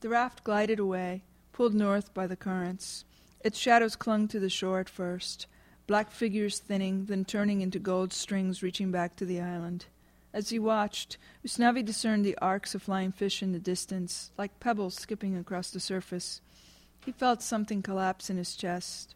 The 0.00 0.08
raft 0.08 0.44
glided 0.44 0.78
away, 0.78 1.22
pulled 1.52 1.74
north 1.74 2.14
by 2.14 2.26
the 2.26 2.36
currents. 2.36 3.04
Its 3.42 3.58
shadows 3.58 3.96
clung 3.96 4.28
to 4.28 4.40
the 4.40 4.48
shore 4.48 4.80
at 4.80 4.88
first, 4.88 5.46
black 5.86 6.10
figures 6.10 6.58
thinning, 6.58 7.06
then 7.06 7.24
turning 7.24 7.60
into 7.60 7.78
gold 7.78 8.12
strings 8.12 8.62
reaching 8.62 8.90
back 8.90 9.16
to 9.16 9.24
the 9.26 9.40
island. 9.40 9.86
As 10.32 10.50
he 10.50 10.58
watched, 10.58 11.18
Usnavi 11.44 11.84
discerned 11.84 12.24
the 12.24 12.38
arcs 12.38 12.74
of 12.74 12.82
flying 12.82 13.12
fish 13.12 13.42
in 13.42 13.52
the 13.52 13.58
distance, 13.58 14.30
like 14.38 14.60
pebbles 14.60 14.94
skipping 14.94 15.36
across 15.36 15.70
the 15.70 15.80
surface. 15.80 16.40
He 17.04 17.12
felt 17.12 17.42
something 17.42 17.82
collapse 17.82 18.30
in 18.30 18.36
his 18.36 18.54
chest. 18.54 19.14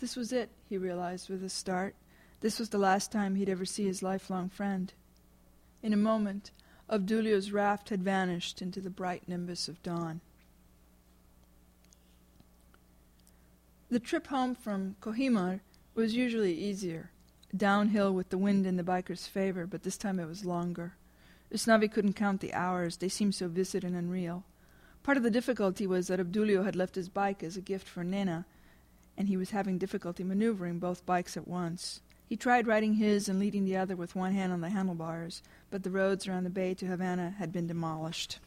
This 0.00 0.16
was 0.16 0.32
it, 0.32 0.50
he 0.68 0.78
realized 0.78 1.28
with 1.28 1.44
a 1.44 1.50
start. 1.50 1.94
This 2.40 2.58
was 2.58 2.70
the 2.70 2.78
last 2.78 3.12
time 3.12 3.34
he'd 3.34 3.48
ever 3.48 3.64
see 3.64 3.84
his 3.84 4.02
lifelong 4.02 4.48
friend. 4.48 4.92
In 5.82 5.92
a 5.92 5.96
moment, 5.96 6.50
Obdulio's 6.88 7.50
raft 7.50 7.88
had 7.88 8.02
vanished 8.02 8.62
into 8.62 8.80
the 8.80 8.90
bright 8.90 9.28
nimbus 9.28 9.68
of 9.68 9.82
dawn. 9.82 10.20
The 13.88 14.00
trip 14.00 14.28
home 14.28 14.54
from 14.54 14.96
Cojímar 15.00 15.60
was 15.94 16.14
usually 16.14 16.54
easier, 16.54 17.10
downhill 17.56 18.12
with 18.12 18.30
the 18.30 18.38
wind 18.38 18.66
in 18.66 18.76
the 18.76 18.82
biker's 18.82 19.26
favor, 19.26 19.66
but 19.66 19.82
this 19.82 19.96
time 19.96 20.20
it 20.20 20.26
was 20.26 20.44
longer. 20.44 20.94
Usnavi 21.52 21.90
couldn't 21.90 22.14
count 22.14 22.40
the 22.40 22.52
hours, 22.52 22.96
they 22.96 23.08
seemed 23.08 23.34
so 23.34 23.48
vivid 23.48 23.84
and 23.84 23.96
unreal. 23.96 24.44
Part 25.02 25.16
of 25.16 25.22
the 25.22 25.30
difficulty 25.30 25.86
was 25.86 26.08
that 26.08 26.18
Abdulio 26.18 26.64
had 26.64 26.74
left 26.74 26.96
his 26.96 27.08
bike 27.08 27.42
as 27.42 27.56
a 27.56 27.60
gift 27.60 27.88
for 27.88 28.02
Nena, 28.02 28.44
and 29.16 29.28
he 29.28 29.36
was 29.36 29.50
having 29.50 29.78
difficulty 29.78 30.24
maneuvering 30.24 30.78
both 30.80 31.06
bikes 31.06 31.36
at 31.36 31.46
once. 31.46 32.00
He 32.28 32.36
tried 32.36 32.66
riding 32.66 32.94
his 32.94 33.28
and 33.28 33.38
leading 33.38 33.64
the 33.64 33.76
other 33.76 33.94
with 33.94 34.16
one 34.16 34.32
hand 34.32 34.52
on 34.52 34.60
the 34.60 34.70
handlebars, 34.70 35.42
but 35.70 35.84
the 35.84 35.90
roads 35.90 36.26
around 36.26 36.44
the 36.44 36.50
bay 36.50 36.74
to 36.74 36.86
Havana 36.86 37.36
had 37.38 37.52
been 37.52 37.68
demolished. 37.68 38.40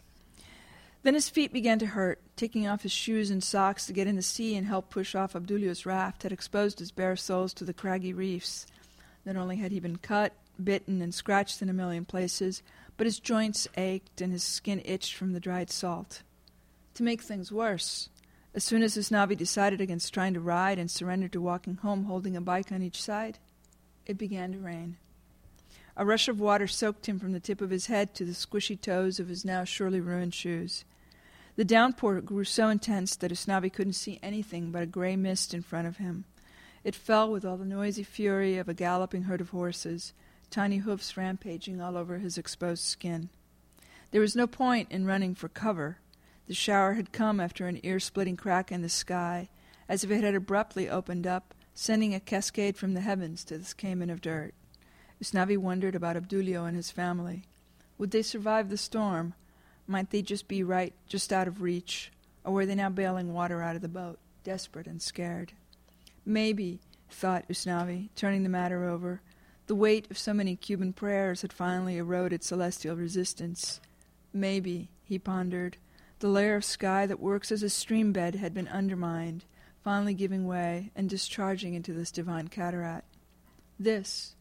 Then 1.04 1.14
his 1.14 1.30
feet 1.30 1.54
began 1.54 1.80
to 1.80 1.86
hurt. 1.86 2.20
Taking 2.36 2.68
off 2.68 2.84
his 2.84 2.92
shoes 2.92 3.32
and 3.32 3.42
socks 3.42 3.86
to 3.86 3.94
get 3.94 4.08
in 4.08 4.18
the 4.18 4.22
sea 4.22 4.56
and 4.56 4.68
help 4.68 4.90
push 4.90 5.16
off 5.16 5.34
Obdulio's 5.34 5.86
raft 5.86 6.24
had 6.24 6.34
exposed 6.34 6.80
his 6.80 6.92
bare 6.92 7.16
soles 7.16 7.54
to 7.54 7.64
the 7.64 7.74
craggy 7.74 8.12
reefs. 8.12 8.68
Not 9.26 9.38
only 9.38 9.56
had 9.56 9.72
he 9.72 9.80
been 9.80 9.98
cut, 9.98 10.34
bitten, 10.62 11.02
and 11.02 11.14
scratched 11.14 11.62
in 11.62 11.70
a 11.70 11.74
million 11.74 12.04
places, 12.04 12.62
but 12.98 13.08
his 13.08 13.20
joints 13.20 13.66
ached 13.78 14.20
and 14.20 14.34
his 14.34 14.44
skin 14.44 14.82
itched 14.84 15.16
from 15.16 15.32
the 15.32 15.40
dried 15.40 15.72
salt. 15.72 16.22
To 16.96 17.04
make 17.04 17.22
things 17.22 17.50
worse, 17.50 18.10
as 18.54 18.66
soon 18.66 18.84
as 18.84 18.98
Usnavi 18.98 19.38
decided 19.38 19.80
against 19.80 20.14
trying 20.14 20.34
to 20.34 20.42
ride 20.42 20.80
and 20.80 20.92
surrendered 20.92 21.32
to 21.32 21.42
walking 21.42 21.76
home 21.76 22.06
holding 22.06 22.36
a 22.36 22.42
bike 22.42 22.74
on 22.74 22.82
each 22.82 23.02
side, 23.02 23.40
it 24.06 24.18
began 24.18 24.52
to 24.54 24.60
rain. 24.60 24.98
A 25.96 26.06
rush 26.06 26.28
of 26.28 26.40
water 26.40 26.68
soaked 26.68 27.08
him 27.08 27.20
from 27.20 27.34
the 27.34 27.40
tip 27.40 27.60
of 27.60 27.72
his 27.72 27.88
head 27.88 28.14
to 28.16 28.26
the 28.26 28.32
squishy 28.34 28.80
toes 28.80 29.20
of 29.20 29.28
his 29.28 29.44
now 29.44 29.64
surely 29.64 30.00
ruined 30.00 30.34
shoes. 30.34 30.86
The 31.58 31.66
downpour 31.66 32.22
grew 32.22 32.46
so 32.46 32.70
intense 32.70 33.18
that 33.18 33.32
Usnavi 33.32 33.74
couldn't 33.74 33.94
see 33.94 34.18
anything 34.24 34.72
but 34.72 34.84
a 34.84 34.86
gray 34.86 35.18
mist 35.18 35.54
in 35.54 35.62
front 35.62 35.88
of 35.88 35.98
him. 35.98 36.24
It 36.86 36.96
fell 36.96 37.30
with 37.30 37.44
all 37.44 37.58
the 37.58 37.66
noisy 37.66 38.04
fury 38.04 38.58
of 38.58 38.70
a 38.70 38.74
galloping 38.74 39.24
herd 39.24 39.42
of 39.42 39.50
horses, 39.50 40.14
tiny 40.50 40.78
hoofs 40.78 41.18
rampaging 41.18 41.82
all 41.82 41.98
over 41.98 42.18
his 42.18 42.38
exposed 42.38 42.86
skin. 42.86 43.30
There 44.12 44.22
was 44.22 44.36
no 44.36 44.48
point 44.48 44.90
in 44.90 45.06
running 45.06 45.36
for 45.36 45.50
cover. 45.50 45.98
The 46.48 46.54
shower 46.54 46.94
had 46.94 47.12
come 47.12 47.40
after 47.40 47.68
an 47.68 47.80
ear 47.84 48.00
splitting 48.00 48.38
crack 48.38 48.72
in 48.72 48.82
the 48.82 48.90
sky, 48.90 49.50
as 49.90 50.06
if 50.06 50.12
it 50.12 50.24
had 50.24 50.36
abruptly 50.36 50.90
opened 50.90 51.28
up, 51.28 51.54
sending 51.80 52.14
a 52.14 52.20
cascade 52.20 52.76
from 52.76 52.94
the 52.94 53.00
heavens 53.00 53.46
to 53.46 53.58
this 53.58 53.74
caiman 53.74 54.10
of 54.10 54.20
dirt. 54.20 54.54
Usnavi 55.24 55.58
wondered 55.58 55.96
about 55.96 56.18
Obdulio 56.18 56.68
and 56.68 56.76
his 56.76 56.92
family. 56.92 57.44
Would 57.98 58.12
they 58.12 58.22
survive 58.22 58.70
the 58.70 58.76
storm? 58.76 59.34
Might 59.88 60.10
they 60.10 60.22
just 60.22 60.50
be 60.50 60.62
right, 60.62 60.94
just 61.08 61.32
out 61.32 61.48
of 61.48 61.62
reach? 61.62 62.12
Or 62.44 62.52
were 62.52 62.66
they 62.66 62.76
now 62.76 62.90
bailing 62.90 63.32
water 63.32 63.62
out 63.62 63.78
of 63.78 63.82
the 63.82 63.88
boat, 63.88 64.20
desperate 64.44 64.88
and 64.88 65.02
scared? 65.02 65.54
Maybe, 66.26 66.82
thought 67.10 67.48
Usnavi, 67.48 68.10
turning 68.14 68.44
the 68.44 68.50
matter 68.50 68.84
over, 68.84 69.22
the 69.68 69.74
weight 69.74 70.12
of 70.12 70.18
so 70.18 70.34
many 70.34 70.58
Cuban 70.58 70.92
prayers 70.92 71.44
had 71.44 71.54
finally 71.54 71.96
eroded 71.96 72.44
celestial 72.44 72.98
resistance. 72.98 73.80
Maybe, 74.34 74.90
he 75.06 75.18
pondered, 75.18 75.78
the 76.20 76.28
layer 76.28 76.58
of 76.58 76.66
sky 76.66 77.06
that 77.06 77.22
works 77.22 77.54
as 77.54 77.64
a 77.64 77.70
stream 77.70 78.12
bed 78.12 78.36
had 78.36 78.54
been 78.54 78.68
undermined, 78.68 79.46
finally 79.90 80.14
giving 80.14 80.46
way 80.46 80.92
and 80.96 81.10
discharging 81.10 81.74
into 81.74 81.92
this 81.94 82.12
divine 82.12 82.48
cataract. 82.48 83.18
This, 83.80 84.36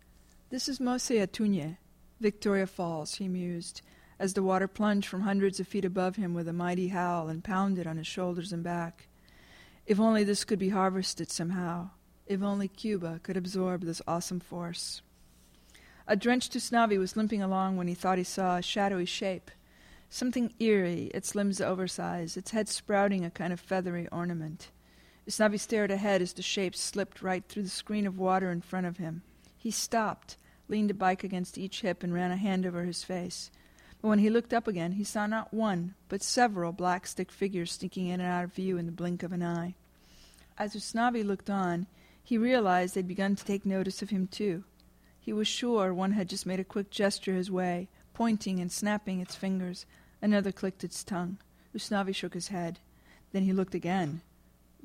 this 0.51 0.69
is 0.69 0.79
Mosi-oa-Tunya, 0.79 1.79
Victoria 2.21 2.67
Falls, 2.67 3.15
he 3.15 3.29
mused, 3.29 3.81
as 4.19 4.35
the 4.35 4.43
water 4.43 4.69
plunged 4.69 5.09
from 5.09 5.23
hundreds 5.23 5.59
of 5.59 5.67
feet 5.67 5.87
above 5.87 6.17
him 6.17 6.35
with 6.35 6.49
a 6.49 6.53
mighty 6.53 6.89
howl 6.89 7.29
and 7.29 7.43
pounded 7.43 7.87
on 7.87 7.97
his 7.97 8.07
shoulders 8.07 8.53
and 8.53 8.63
back. 8.63 9.09
If 9.87 9.99
only 9.99 10.23
this 10.23 10.45
could 10.45 10.59
be 10.59 10.69
harvested 10.69 11.31
somehow. 11.31 11.93
If 12.27 12.43
only 12.43 12.69
Cuba 12.69 13.19
could 13.23 13.39
absorb 13.39 13.85
this 13.85 14.03
awesome 14.07 14.41
force. 14.41 15.01
A 16.07 16.15
drenched 16.15 16.53
Usnavi 16.53 16.99
was 16.99 17.17
limping 17.17 17.41
along 17.41 17.79
when 17.79 17.89
he 17.89 17.95
thought 17.95 18.19
he 18.19 18.25
saw 18.25 18.59
a 18.59 18.63
shadowy 18.63 19.07
shape 19.07 19.51
something 20.11 20.53
eerie, 20.59 21.11
its 21.15 21.35
limbs 21.35 21.63
oversized, 21.63 22.37
its 22.37 22.51
head 22.51 22.69
sprouting 22.69 23.25
a 23.25 23.31
kind 23.31 23.55
of 23.55 23.61
feathery 23.61 24.07
ornament. 24.13 24.71
Usnavi 25.29 25.61
stared 25.61 25.91
ahead 25.91 26.23
as 26.23 26.33
the 26.33 26.43
shape 26.43 26.75
slipped 26.75 27.21
right 27.21 27.45
through 27.47 27.65
the 27.65 27.69
screen 27.69 28.07
of 28.07 28.19
water 28.19 28.51
in 28.51 28.63
front 28.63 28.87
of 28.87 28.97
him. 28.97 29.21
He 29.59 29.71
stopped, 29.71 30.39
leaned 30.69 30.91
a 30.91 30.95
bike 30.95 31.23
against 31.23 31.59
each 31.59 31.83
hip, 31.83 32.03
and 32.03 32.15
ran 32.15 32.31
a 32.31 32.37
hand 32.37 32.65
over 32.65 32.85
his 32.85 33.05
face. 33.05 33.51
But 34.01 34.09
when 34.09 34.21
he 34.21 34.31
looked 34.31 34.55
up 34.55 34.67
again, 34.67 34.93
he 34.93 35.05
saw 35.05 35.27
not 35.27 35.53
one, 35.53 35.95
but 36.09 36.23
several 36.23 36.73
black 36.73 37.07
stick 37.07 37.31
figures 37.31 37.73
sneaking 37.73 38.07
in 38.07 38.21
and 38.21 38.31
out 38.31 38.45
of 38.45 38.55
view 38.55 38.79
in 38.79 38.87
the 38.87 38.93
blink 38.93 39.23
of 39.23 39.33
an 39.33 39.43
eye. 39.43 39.75
As 40.57 40.75
Usnavi 40.75 41.23
looked 41.23 41.51
on, 41.51 41.89
he 42.25 42.39
realized 42.39 42.95
they'd 42.95 43.07
begun 43.07 43.37
to 43.37 43.45
take 43.45 43.67
notice 43.67 44.01
of 44.01 44.09
him 44.09 44.29
too. 44.29 44.65
He 45.21 45.35
was 45.35 45.47
sure 45.47 45.93
one 45.93 46.13
had 46.13 46.31
just 46.31 46.47
made 46.47 46.61
a 46.61 46.65
quick 46.65 46.91
gesture 46.91 47.35
his 47.35 47.51
way, 47.51 47.89
pointing 48.15 48.61
and 48.61 48.73
snapping 48.73 49.21
its 49.21 49.35
fingers. 49.35 49.85
Another 50.23 50.53
clicked 50.53 50.85
its 50.85 51.05
tongue. 51.05 51.37
Usnavi 51.77 52.15
shook 52.15 52.33
his 52.33 52.49
head. 52.49 52.79
Then 53.33 53.43
he 53.43 53.53
looked 53.53 53.75
again. 53.75 54.23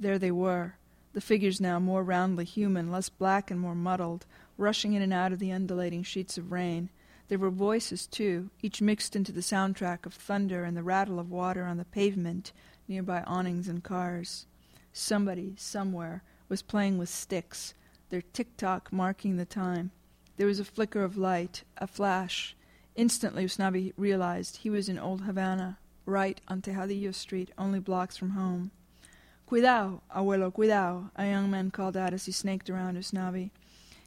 There 0.04 0.20
they 0.20 0.32
were, 0.32 0.76
the 1.14 1.22
figures 1.22 1.62
now 1.62 1.80
more 1.80 2.04
roundly 2.04 2.44
human, 2.44 2.92
less 2.92 3.08
black 3.08 3.50
and 3.50 3.58
more 3.58 3.74
muddled, 3.74 4.26
rushing 4.58 4.92
in 4.92 5.02
and 5.02 5.14
out 5.14 5.32
of 5.32 5.40
the 5.40 5.52
undulating 5.52 6.04
sheets 6.04 6.38
of 6.38 6.52
rain. 6.52 6.90
There 7.30 7.40
were 7.40 7.50
voices, 7.50 8.06
too, 8.06 8.50
each 8.62 8.82
mixed 8.82 9.16
into 9.16 9.32
the 9.32 9.40
soundtrack 9.40 10.06
of 10.06 10.14
thunder 10.14 10.66
and 10.66 10.76
the 10.76 10.84
rattle 10.84 11.20
of 11.20 11.32
water 11.32 11.64
on 11.64 11.78
the 11.78 11.86
pavement, 11.86 12.52
nearby 12.86 13.24
awnings 13.26 13.70
and 13.70 13.82
cars. 13.82 14.46
Somebody, 14.92 15.56
somewhere, 15.58 16.22
was 16.50 16.62
playing 16.62 16.98
with 16.98 17.08
sticks, 17.08 17.74
their 18.10 18.22
tick 18.22 18.58
tock 18.58 18.92
marking 18.92 19.38
the 19.38 19.46
time. 19.46 19.92
There 20.36 20.48
was 20.48 20.60
a 20.60 20.66
flicker 20.66 21.04
of 21.04 21.16
light, 21.16 21.64
a 21.78 21.88
flash, 21.88 22.56
Instantly, 22.96 23.46
Usnavi 23.46 23.94
realized 23.98 24.58
he 24.58 24.70
was 24.70 24.88
in 24.88 25.00
Old 25.00 25.22
Havana, 25.22 25.80
right 26.06 26.40
on 26.48 26.62
Tejadillo 26.62 27.14
Street, 27.14 27.52
only 27.58 27.80
blocks 27.80 28.18
from 28.18 28.32
home. 28.32 28.72
Cuidao, 29.54 30.02
abuelo, 30.10 30.52
cuidao, 30.52 31.12
a 31.16 31.28
young 31.28 31.52
man 31.52 31.70
called 31.70 31.96
out 31.96 32.12
as 32.12 32.26
he 32.26 32.32
snaked 32.32 32.72
around 32.72 32.98
Usnavi. 32.98 33.52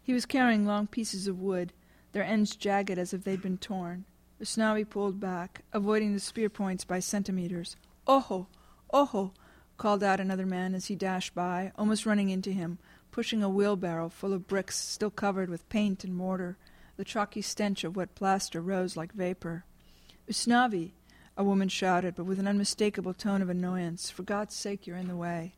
He 0.02 0.12
was 0.12 0.26
carrying 0.26 0.66
long 0.66 0.88
pieces 0.88 1.28
of 1.28 1.40
wood, 1.40 1.72
their 2.10 2.24
ends 2.24 2.56
jagged 2.56 2.98
as 2.98 3.14
if 3.14 3.22
they'd 3.22 3.42
been 3.42 3.56
torn. 3.56 4.06
Usnavi 4.42 4.90
pulled 4.90 5.20
back, 5.20 5.62
avoiding 5.72 6.12
the 6.12 6.18
spear 6.18 6.48
points 6.48 6.84
by 6.84 6.98
centimeters. 6.98 7.76
Ojo! 8.08 8.48
Ojo! 8.92 9.34
called 9.76 10.02
out 10.02 10.18
another 10.18 10.46
man 10.46 10.74
as 10.74 10.86
he 10.86 10.96
dashed 10.96 11.32
by, 11.32 11.70
almost 11.78 12.06
running 12.06 12.28
into 12.28 12.50
him, 12.50 12.80
pushing 13.12 13.44
a 13.44 13.48
wheelbarrow 13.48 14.08
full 14.08 14.32
of 14.32 14.48
bricks 14.48 14.76
still 14.76 15.10
covered 15.10 15.48
with 15.48 15.68
paint 15.68 16.02
and 16.02 16.16
mortar. 16.16 16.56
The 16.96 17.04
chalky 17.04 17.40
stench 17.40 17.84
of 17.84 17.94
wet 17.94 18.16
plaster 18.16 18.60
rose 18.60 18.96
like 18.96 19.12
vapor. 19.12 19.64
Usnavi, 20.28 20.90
A 21.38 21.44
woman 21.44 21.68
shouted, 21.68 22.14
but 22.14 22.24
with 22.24 22.38
an 22.38 22.48
unmistakable 22.48 23.12
tone 23.12 23.42
of 23.42 23.50
annoyance, 23.50 24.08
For 24.10 24.22
God's 24.22 24.54
sake, 24.54 24.86
you're 24.86 24.96
in 24.96 25.08
the 25.08 25.16
way. 25.16 25.54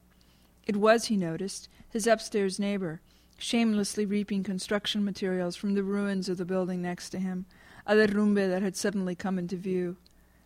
It 0.67 0.77
was, 0.77 1.07
he 1.07 1.17
noticed, 1.17 1.69
his 1.89 2.07
upstairs 2.07 2.59
neighbor, 2.59 3.01
shamelessly 3.39 4.05
reaping 4.05 4.43
construction 4.43 5.05
materials 5.05 5.55
from 5.55 5.75
the 5.75 5.85
ruins 5.85 6.29
of 6.29 6.37
the 6.37 6.45
building 6.45 6.83
next 6.83 7.11
to 7.11 7.21
him, 7.21 7.47
a 7.87 7.95
derrumbe 7.95 8.35
that 8.35 8.63
had 8.63 8.77
suddenly 8.77 9.15
come 9.15 9.39
into 9.39 9.57
view. 9.57 9.97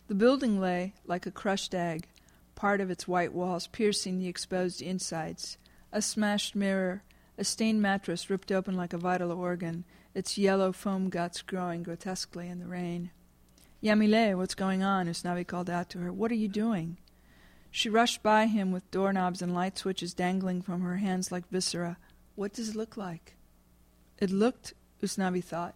The 0.07 0.15
building 0.15 0.59
lay 0.59 0.93
like 1.05 1.25
a 1.25 1.31
crushed 1.31 1.73
egg, 1.73 2.07
part 2.53 2.79
of 2.79 2.91
its 2.91 3.07
white 3.07 3.33
walls 3.33 3.65
piercing 3.65 4.19
the 4.19 4.27
exposed 4.27 4.81
insides, 4.81 5.57
a 5.91 6.01
smashed 6.01 6.55
mirror, 6.55 7.01
a 7.37 7.43
stained 7.43 7.81
mattress 7.81 8.29
ripped 8.29 8.51
open 8.51 8.77
like 8.77 8.93
a 8.93 8.97
vital 8.99 9.31
organ, 9.31 9.83
its 10.13 10.37
yellow 10.37 10.71
foam 10.71 11.09
guts 11.09 11.41
growing 11.41 11.81
grotesquely 11.81 12.47
in 12.47 12.59
the 12.59 12.67
rain. 12.67 13.09
Yamile, 13.83 14.37
what's 14.37 14.55
going 14.55 14.81
on? 14.81 15.07
Usnavi 15.07 15.45
called 15.45 15.69
out 15.69 15.89
to 15.89 15.99
her. 15.99 16.13
What 16.13 16.31
are 16.31 16.35
you 16.35 16.47
doing? 16.47 16.95
She 17.69 17.89
rushed 17.89 18.23
by 18.23 18.45
him 18.45 18.71
with 18.71 18.89
doorknobs 18.91 19.41
and 19.41 19.53
light 19.53 19.77
switches 19.77 20.13
dangling 20.13 20.61
from 20.61 20.81
her 20.83 20.97
hands 20.97 21.33
like 21.33 21.49
viscera. 21.49 21.97
What 22.35 22.53
does 22.53 22.69
it 22.69 22.75
look 22.77 22.95
like? 22.95 23.35
It 24.19 24.31
looked, 24.31 24.73
Usnavi 25.01 25.43
thought, 25.43 25.75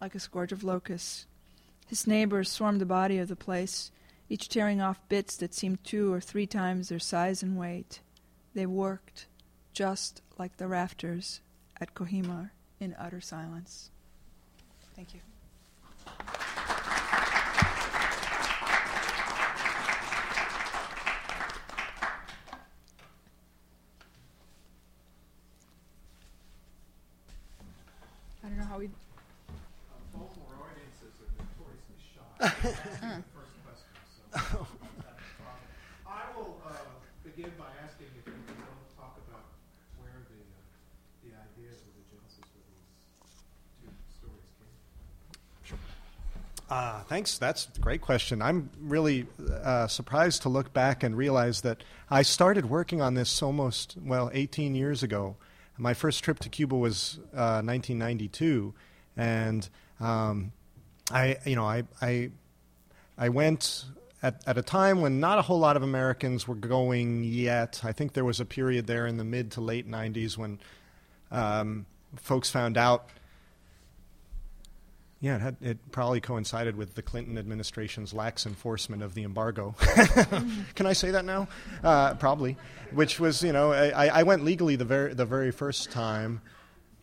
like 0.00 0.14
a 0.14 0.20
scourge 0.20 0.52
of 0.52 0.62
locusts. 0.62 1.26
His 1.88 2.06
neighbors 2.06 2.48
swarmed 2.48 2.80
the 2.80 2.86
body 2.86 3.18
of 3.18 3.26
the 3.26 3.34
place, 3.34 3.90
each 4.28 4.48
tearing 4.48 4.80
off 4.80 5.00
bits 5.08 5.36
that 5.38 5.52
seemed 5.52 5.82
two 5.82 6.12
or 6.12 6.20
three 6.20 6.46
times 6.46 6.90
their 6.90 7.00
size 7.00 7.42
and 7.42 7.58
weight. 7.58 7.98
They 8.54 8.66
worked, 8.66 9.26
just 9.72 10.22
like 10.38 10.58
the 10.58 10.68
rafters 10.68 11.40
at 11.80 11.92
Cojímar, 11.94 12.50
in 12.78 12.94
utter 12.96 13.20
silence. 13.20 13.90
Thank 14.94 15.12
you. 15.12 15.20
I 28.44 28.50
don't 28.50 28.58
know 28.58 28.64
how 28.64 28.78
we. 28.78 28.88
Baltimore 30.14 30.56
audiences 30.56 31.20
are 31.20 31.28
notoriously 31.36 31.98
shy. 32.00 32.22
First 33.36 33.54
question, 33.60 33.92
so. 34.32 34.66
I 36.06 36.22
will 36.34 36.56
uh, 36.64 36.72
begin 37.24 37.52
by 37.58 37.66
asking 37.84 38.06
if 38.16 38.24
you 38.24 38.32
can 38.32 38.56
both 38.56 38.96
talk 38.96 39.20
about 39.28 39.44
where 40.00 40.16
the, 40.32 40.40
uh, 40.40 41.28
the 41.28 41.30
ideas 41.36 41.76
or 41.84 41.92
the 41.92 42.04
genesis 42.08 42.46
for 42.48 42.62
these 42.72 42.88
two 43.84 43.92
stories 44.16 44.48
came. 44.56 45.76
Uh, 46.70 46.97
thanks. 47.08 47.38
That's 47.38 47.68
a 47.76 47.80
great 47.80 48.00
question. 48.00 48.42
I'm 48.42 48.70
really 48.80 49.26
uh, 49.62 49.86
surprised 49.86 50.42
to 50.42 50.48
look 50.48 50.72
back 50.72 51.02
and 51.02 51.16
realize 51.16 51.62
that 51.62 51.82
I 52.10 52.22
started 52.22 52.66
working 52.66 53.00
on 53.00 53.14
this 53.14 53.42
almost, 53.42 53.96
well, 54.00 54.30
18 54.32 54.74
years 54.74 55.02
ago. 55.02 55.36
My 55.78 55.94
first 55.94 56.22
trip 56.22 56.38
to 56.40 56.48
Cuba 56.48 56.76
was 56.76 57.18
uh, 57.32 57.62
1992, 57.62 58.74
and 59.16 59.68
um, 60.00 60.52
I, 61.10 61.38
you 61.44 61.56
know, 61.56 61.64
I, 61.64 61.84
I, 62.02 62.30
I 63.16 63.28
went 63.28 63.84
at, 64.22 64.42
at 64.46 64.58
a 64.58 64.62
time 64.62 65.00
when 65.00 65.20
not 65.20 65.38
a 65.38 65.42
whole 65.42 65.60
lot 65.60 65.76
of 65.76 65.82
Americans 65.82 66.48
were 66.48 66.56
going 66.56 67.24
yet. 67.24 67.80
I 67.84 67.92
think 67.92 68.12
there 68.12 68.24
was 68.24 68.40
a 68.40 68.44
period 68.44 68.86
there 68.86 69.06
in 69.06 69.16
the 69.16 69.24
mid 69.24 69.52
to 69.52 69.60
late 69.60 69.88
90s 69.88 70.36
when 70.36 70.58
um, 71.30 71.86
folks 72.16 72.50
found 72.50 72.76
out 72.76 73.08
yeah, 75.20 75.34
it, 75.34 75.40
had, 75.40 75.56
it 75.60 75.90
probably 75.90 76.20
coincided 76.20 76.76
with 76.76 76.94
the 76.94 77.02
Clinton 77.02 77.38
administration's 77.38 78.14
lax 78.14 78.46
enforcement 78.46 79.02
of 79.02 79.14
the 79.14 79.24
embargo. 79.24 79.74
Can 80.76 80.86
I 80.86 80.92
say 80.92 81.10
that 81.10 81.24
now? 81.24 81.48
Uh, 81.82 82.14
probably. 82.14 82.56
Which 82.92 83.18
was, 83.18 83.42
you 83.42 83.52
know, 83.52 83.72
I, 83.72 84.06
I 84.06 84.22
went 84.22 84.44
legally 84.44 84.76
the 84.76 84.84
very, 84.84 85.14
the 85.14 85.26
very 85.26 85.50
first 85.50 85.90
time, 85.90 86.40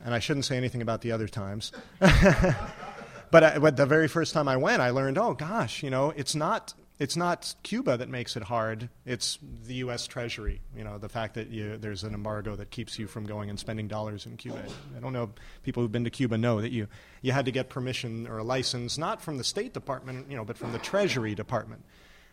and 0.04 0.14
I 0.14 0.20
shouldn't 0.20 0.46
say 0.46 0.56
anything 0.56 0.82
about 0.82 1.02
the 1.02 1.12
other 1.12 1.28
times. 1.28 1.74
but, 2.00 3.44
I, 3.44 3.60
but 3.60 3.76
the 3.76 3.86
very 3.86 4.08
first 4.08 4.34
time 4.34 4.48
I 4.48 4.56
went, 4.56 4.82
I 4.82 4.92
learned, 4.92 5.18
oh 5.18 5.34
gosh, 5.34 5.84
you 5.84 5.90
know, 5.90 6.14
it's 6.16 6.36
not 6.36 6.74
it's 6.98 7.18
not 7.18 7.54
Cuba 7.64 7.98
that 7.98 8.08
makes 8.08 8.38
it 8.38 8.44
hard. 8.44 8.90
It's 9.06 9.38
the 9.68 9.76
U.S. 9.76 10.08
Treasury. 10.08 10.62
You 10.78 10.86
know, 10.86 10.98
the 10.98 11.10
fact 11.10 11.34
that 11.34 11.50
you, 11.50 11.78
there's 11.78 12.04
an 12.04 12.14
embargo 12.14 12.56
that 12.56 12.72
keeps 12.72 12.98
you 12.98 13.08
from 13.08 13.26
going 13.26 13.50
and 13.50 13.60
spending 13.60 13.88
dollars 13.88 14.26
in 14.26 14.38
Cuba. 14.38 14.64
I 14.96 15.00
don't 15.02 15.12
know. 15.12 15.32
People 15.64 15.84
who've 15.84 15.92
been 15.92 16.06
to 16.06 16.10
Cuba 16.10 16.38
know 16.38 16.62
that 16.62 16.72
you 16.72 16.88
you 17.22 17.34
had 17.34 17.46
to 17.46 17.52
get 17.52 17.70
permission 17.70 18.28
or 18.28 18.38
a 18.38 18.44
license 18.44 18.98
not 18.98 19.22
from 19.22 19.38
the 19.38 19.44
State 19.44 19.74
Department, 19.74 20.30
you 20.30 20.38
know, 20.38 20.46
but 20.46 20.58
from 20.58 20.72
the 20.72 20.80
Treasury 20.80 21.36
Department. 21.36 21.84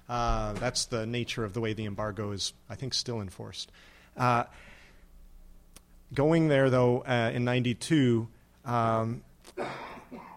Uh, 0.09 0.53
that's 0.55 0.87
the 0.87 1.07
nature 1.07 1.45
of 1.45 1.55
the 1.55 1.61
way 1.61 1.73
the 1.73 1.87
embargo 1.87 2.31
is, 2.31 2.53
I 2.69 2.77
think, 2.77 2.95
still 2.95 3.21
enforced. 3.21 3.73
Uh, 4.17 4.45
going 6.15 6.49
there 6.49 6.71
though 6.71 7.01
uh, 7.01 7.33
in 7.35 7.45
'92. 7.45 8.29
Um, 8.65 9.25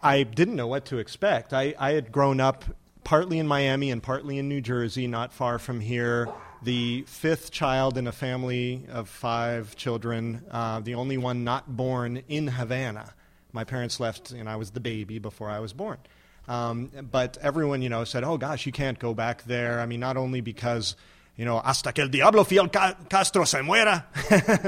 I 0.01 0.23
didn't 0.23 0.55
know 0.55 0.67
what 0.67 0.85
to 0.85 0.97
expect. 0.97 1.53
I, 1.53 1.75
I 1.77 1.91
had 1.91 2.11
grown 2.11 2.39
up 2.39 2.63
partly 3.05 3.39
in 3.39 3.47
Miami 3.47 3.91
and 3.91 4.03
partly 4.03 4.37
in 4.37 4.49
New 4.49 4.59
Jersey, 4.59 5.07
not 5.07 5.31
far 5.31 5.57
from 5.59 5.79
here. 5.79 6.27
The 6.63 7.03
fifth 7.03 7.51
child 7.51 7.97
in 7.97 8.07
a 8.07 8.11
family 8.11 8.85
of 8.91 9.07
five 9.07 9.75
children, 9.75 10.43
uh, 10.51 10.79
the 10.81 10.95
only 10.95 11.17
one 11.17 11.43
not 11.45 11.77
born 11.77 12.23
in 12.27 12.47
Havana. 12.47 13.13
My 13.53 13.63
parents 13.63 13.99
left, 13.99 14.31
and 14.31 14.49
I 14.49 14.55
was 14.57 14.71
the 14.71 14.79
baby 14.79 15.19
before 15.19 15.49
I 15.49 15.59
was 15.59 15.71
born. 15.71 15.99
Um, 16.47 16.89
but 17.11 17.37
everyone, 17.41 17.81
you 17.81 17.89
know, 17.89 18.03
said, 18.03 18.23
"Oh 18.23 18.37
gosh, 18.37 18.65
you 18.65 18.71
can't 18.71 18.99
go 18.99 19.13
back 19.13 19.43
there." 19.43 19.79
I 19.79 19.85
mean, 19.85 19.99
not 19.99 20.17
only 20.17 20.41
because, 20.41 20.95
you 21.37 21.45
know, 21.45 21.59
hasta 21.59 21.93
que 21.93 22.03
el 22.03 22.09
diablo 22.09 22.43
Fidel 22.43 22.69
Castro 22.69 23.45
se 23.45 23.59
muera, 23.59 24.03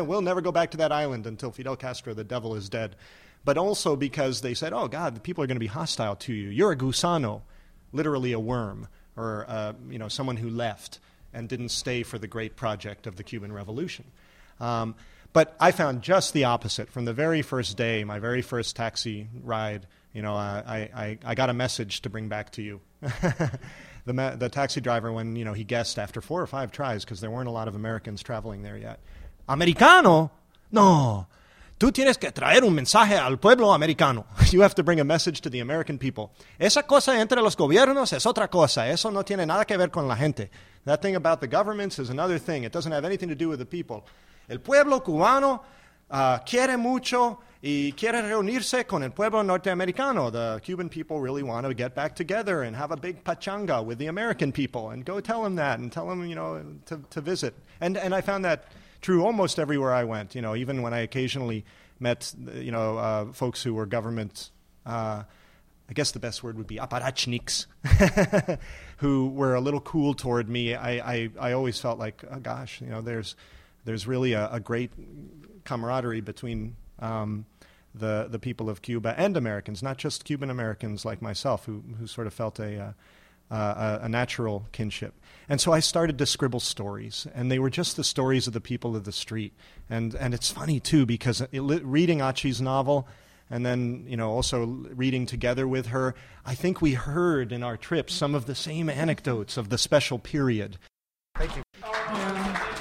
we'll 0.08 0.22
never 0.22 0.42
go 0.42 0.52
back 0.52 0.72
to 0.72 0.78
that 0.78 0.92
island 0.92 1.26
until 1.28 1.52
Fidel 1.52 1.76
Castro, 1.76 2.14
the 2.14 2.24
devil, 2.24 2.56
is 2.56 2.70
dead, 2.70 2.96
but 3.44 3.58
also 3.58 3.96
because 3.96 4.42
they 4.42 4.54
said, 4.54 4.74
"Oh 4.74 4.88
God, 4.88 5.16
the 5.16 5.20
people 5.20 5.44
are 5.44 5.48
going 5.48 5.56
to 5.56 5.60
be 5.60 5.68
hostile 5.68 6.16
to 6.18 6.34
you. 6.34 6.50
You're 6.50 6.72
a 6.72 6.78
gusano." 6.78 7.42
Literally 7.98 8.32
a 8.32 8.40
worm 8.40 8.88
or 9.18 9.46
uh, 9.50 9.74
you 9.90 10.00
know 10.00 10.08
someone 10.08 10.38
who 10.38 10.50
left 10.50 11.00
and 11.34 11.50
didn't 11.50 11.70
stay 11.70 12.04
for 12.04 12.18
the 12.18 12.28
great 12.28 12.56
project 12.56 13.08
of 13.08 13.18
the 13.18 13.24
Cuban 13.24 13.52
Revolution. 13.52 14.06
Um, 14.60 14.96
but 15.34 15.56
I 15.60 15.72
found 15.72 16.02
just 16.02 16.34
the 16.34 16.46
opposite 16.46 16.90
from 16.90 17.06
the 17.06 17.14
very 17.14 17.42
first 17.42 17.76
day, 17.76 18.04
my 18.04 18.20
very 18.20 18.42
first 18.42 18.76
taxi 18.76 19.28
ride. 19.44 19.86
You 20.14 20.22
know, 20.22 20.34
I, 20.34 20.90
I, 20.96 21.18
I 21.24 21.36
got 21.36 21.50
a 21.50 21.54
message 21.54 22.02
to 22.04 22.10
bring 22.10 22.28
back 22.28 22.52
to 22.54 22.62
you. 22.62 22.80
the, 23.02 24.14
ma- 24.14 24.36
the 24.36 24.50
taxi 24.50 24.82
driver, 24.82 25.12
when 25.12 25.36
you 25.36 25.46
know 25.46 25.54
he 25.54 25.64
guessed 25.64 26.00
after 26.00 26.22
four 26.22 26.42
or 26.42 26.48
five 26.48 26.72
tries, 26.72 27.04
because 27.04 27.22
there 27.22 27.30
weren't 27.30 27.50
a 27.50 27.52
lot 27.52 27.68
of 27.68 27.76
Americans 27.76 28.24
traveling 28.24 28.64
there 28.64 28.78
yet. 28.78 29.00
Americano? 29.48 30.32
No, 30.72 31.28
Tú 31.78 31.92
tienes 31.92 32.18
que 32.18 32.32
traer 32.32 32.64
un 32.64 32.74
mensaje 32.74 33.16
al 33.18 33.38
pueblo 33.38 33.72
americano. 33.72 34.26
You 34.52 34.64
have 34.64 34.74
to 34.76 34.84
bring 34.84 35.00
a 35.00 35.04
message 35.04 35.42
to 35.42 35.50
the 35.50 35.60
American 35.60 36.00
people. 36.00 36.32
Esa 36.58 36.84
cosa 36.84 37.22
entre 37.22 37.40
los 37.42 37.56
gobiernos 37.56 38.14
es 38.14 38.26
otra 38.26 38.50
cosa. 38.50 38.90
Eso 38.90 39.12
no 39.12 39.24
tiene 39.24 39.46
nada 39.46 39.64
que 39.66 39.78
ver 39.78 39.92
con 39.92 40.08
la 40.08 40.16
gente. 40.16 40.50
That 40.86 41.02
thing 41.02 41.16
about 41.16 41.40
the 41.40 41.48
governments 41.48 42.00
is 42.00 42.10
another 42.10 42.40
thing. 42.40 42.64
It 42.64 42.72
doesn't 42.72 42.92
have 42.92 43.06
anything 43.06 43.30
to 43.30 43.36
do 43.36 43.48
with 43.48 43.60
the 43.60 43.66
people. 43.66 44.06
El 44.50 44.60
pueblo 44.60 45.04
cubano 45.04 45.62
uh, 46.10 46.40
quiere 46.40 46.78
mucho 46.78 47.42
y 47.62 47.92
quiere 47.92 48.24
reunirse 48.24 48.88
con 48.88 49.04
el 49.04 49.12
pueblo 49.12 49.44
norteamericano. 49.44 50.32
The 50.32 50.60
Cuban 50.64 50.90
people 50.90 51.20
really 51.20 51.44
want 51.44 51.68
to 51.68 51.76
get 51.76 51.94
back 51.94 52.16
together 52.16 52.64
and 52.64 52.76
have 52.76 52.92
a 52.92 52.98
big 52.98 53.24
pachanga 53.24 53.86
with 53.86 54.00
the 54.00 54.08
American 54.08 54.52
people 54.52 54.90
and 54.90 55.06
go 55.06 55.20
tell 55.20 55.44
them 55.44 55.56
that 55.58 55.78
and 55.78 55.92
tell 55.92 56.08
them, 56.08 56.26
you 56.26 56.34
know, 56.34 56.64
to, 56.88 57.00
to 57.12 57.22
visit. 57.22 57.54
And, 57.82 57.98
and 57.98 58.16
I 58.16 58.22
found 58.22 58.46
that 58.46 58.64
true 59.08 59.24
almost 59.24 59.58
everywhere 59.58 59.94
I 59.94 60.04
went. 60.04 60.36
You 60.36 60.42
know, 60.42 60.54
even 60.54 60.82
when 60.82 60.94
I 60.94 61.00
occasionally 61.00 61.64
met, 61.98 62.34
you 62.56 62.74
know, 62.74 62.98
uh, 62.98 63.32
folks 63.32 63.64
who 63.64 63.74
were 63.74 63.86
government. 63.86 64.50
Uh, 64.86 65.24
I 65.90 65.94
guess 65.94 66.12
the 66.12 66.20
best 66.20 66.44
word 66.44 66.58
would 66.58 66.68
be 66.68 66.76
apparatchiks, 66.76 67.68
who 68.98 69.30
were 69.30 69.56
a 69.56 69.62
little 69.62 69.80
cool 69.80 70.14
toward 70.14 70.50
me. 70.50 70.76
I, 70.76 71.14
I, 71.14 71.30
I 71.40 71.52
always 71.54 71.80
felt 71.80 71.98
like, 71.98 72.26
oh 72.30 72.40
gosh, 72.40 72.82
you 72.82 72.88
know, 72.88 73.00
there's, 73.00 73.38
there's 73.86 74.06
really 74.06 74.34
a, 74.34 74.50
a 74.52 74.60
great 74.60 74.92
camaraderie 75.64 76.20
between 76.20 76.76
um, 77.00 77.46
the, 77.96 78.28
the 78.30 78.40
people 78.40 78.70
of 78.70 78.82
Cuba 78.82 79.16
and 79.18 79.38
Americans, 79.38 79.82
not 79.82 79.98
just 79.98 80.26
Cuban 80.26 80.50
Americans 80.50 81.06
like 81.06 81.22
myself, 81.22 81.66
who, 81.66 81.82
who 81.98 82.08
sort 82.08 82.28
of 82.28 82.34
felt 82.34 82.60
a, 82.60 82.78
uh, 82.78 82.92
uh, 83.50 84.00
a, 84.02 84.10
natural 84.10 84.66
kinship. 84.72 85.14
And 85.50 85.62
so 85.62 85.72
I 85.72 85.80
started 85.80 86.18
to 86.18 86.26
scribble 86.26 86.60
stories, 86.60 87.28
and 87.34 87.50
they 87.50 87.60
were 87.60 87.70
just 87.70 87.96
the 87.96 88.04
stories 88.04 88.48
of 88.48 88.54
the 88.54 88.62
people 88.62 88.96
of 88.96 89.06
the 89.06 89.12
street. 89.12 89.54
And, 89.90 90.14
and 90.16 90.34
it's 90.34 90.52
funny, 90.52 90.80
too, 90.80 91.06
because 91.06 91.42
it, 91.42 91.62
reading 91.62 92.22
Achy's 92.22 92.62
novel 92.62 93.08
and 93.50 93.66
then, 93.66 94.04
you 94.08 94.18
know, 94.18 94.32
also 94.32 94.66
reading 94.66 95.26
together 95.26 95.68
with 95.68 95.88
her, 95.88 96.16
I 96.46 96.54
think 96.54 96.82
we 96.82 96.94
heard 96.94 97.52
in 97.52 97.64
our 97.64 97.78
trip 97.78 98.10
some 98.10 98.36
of 98.36 98.46
the 98.46 98.56
same 98.56 98.90
anecdotes 98.90 99.56
of 99.56 99.70
the 99.70 99.78
special 99.78 100.20
period. 100.20 100.78
Thank 101.36 101.56
you. 101.56 102.74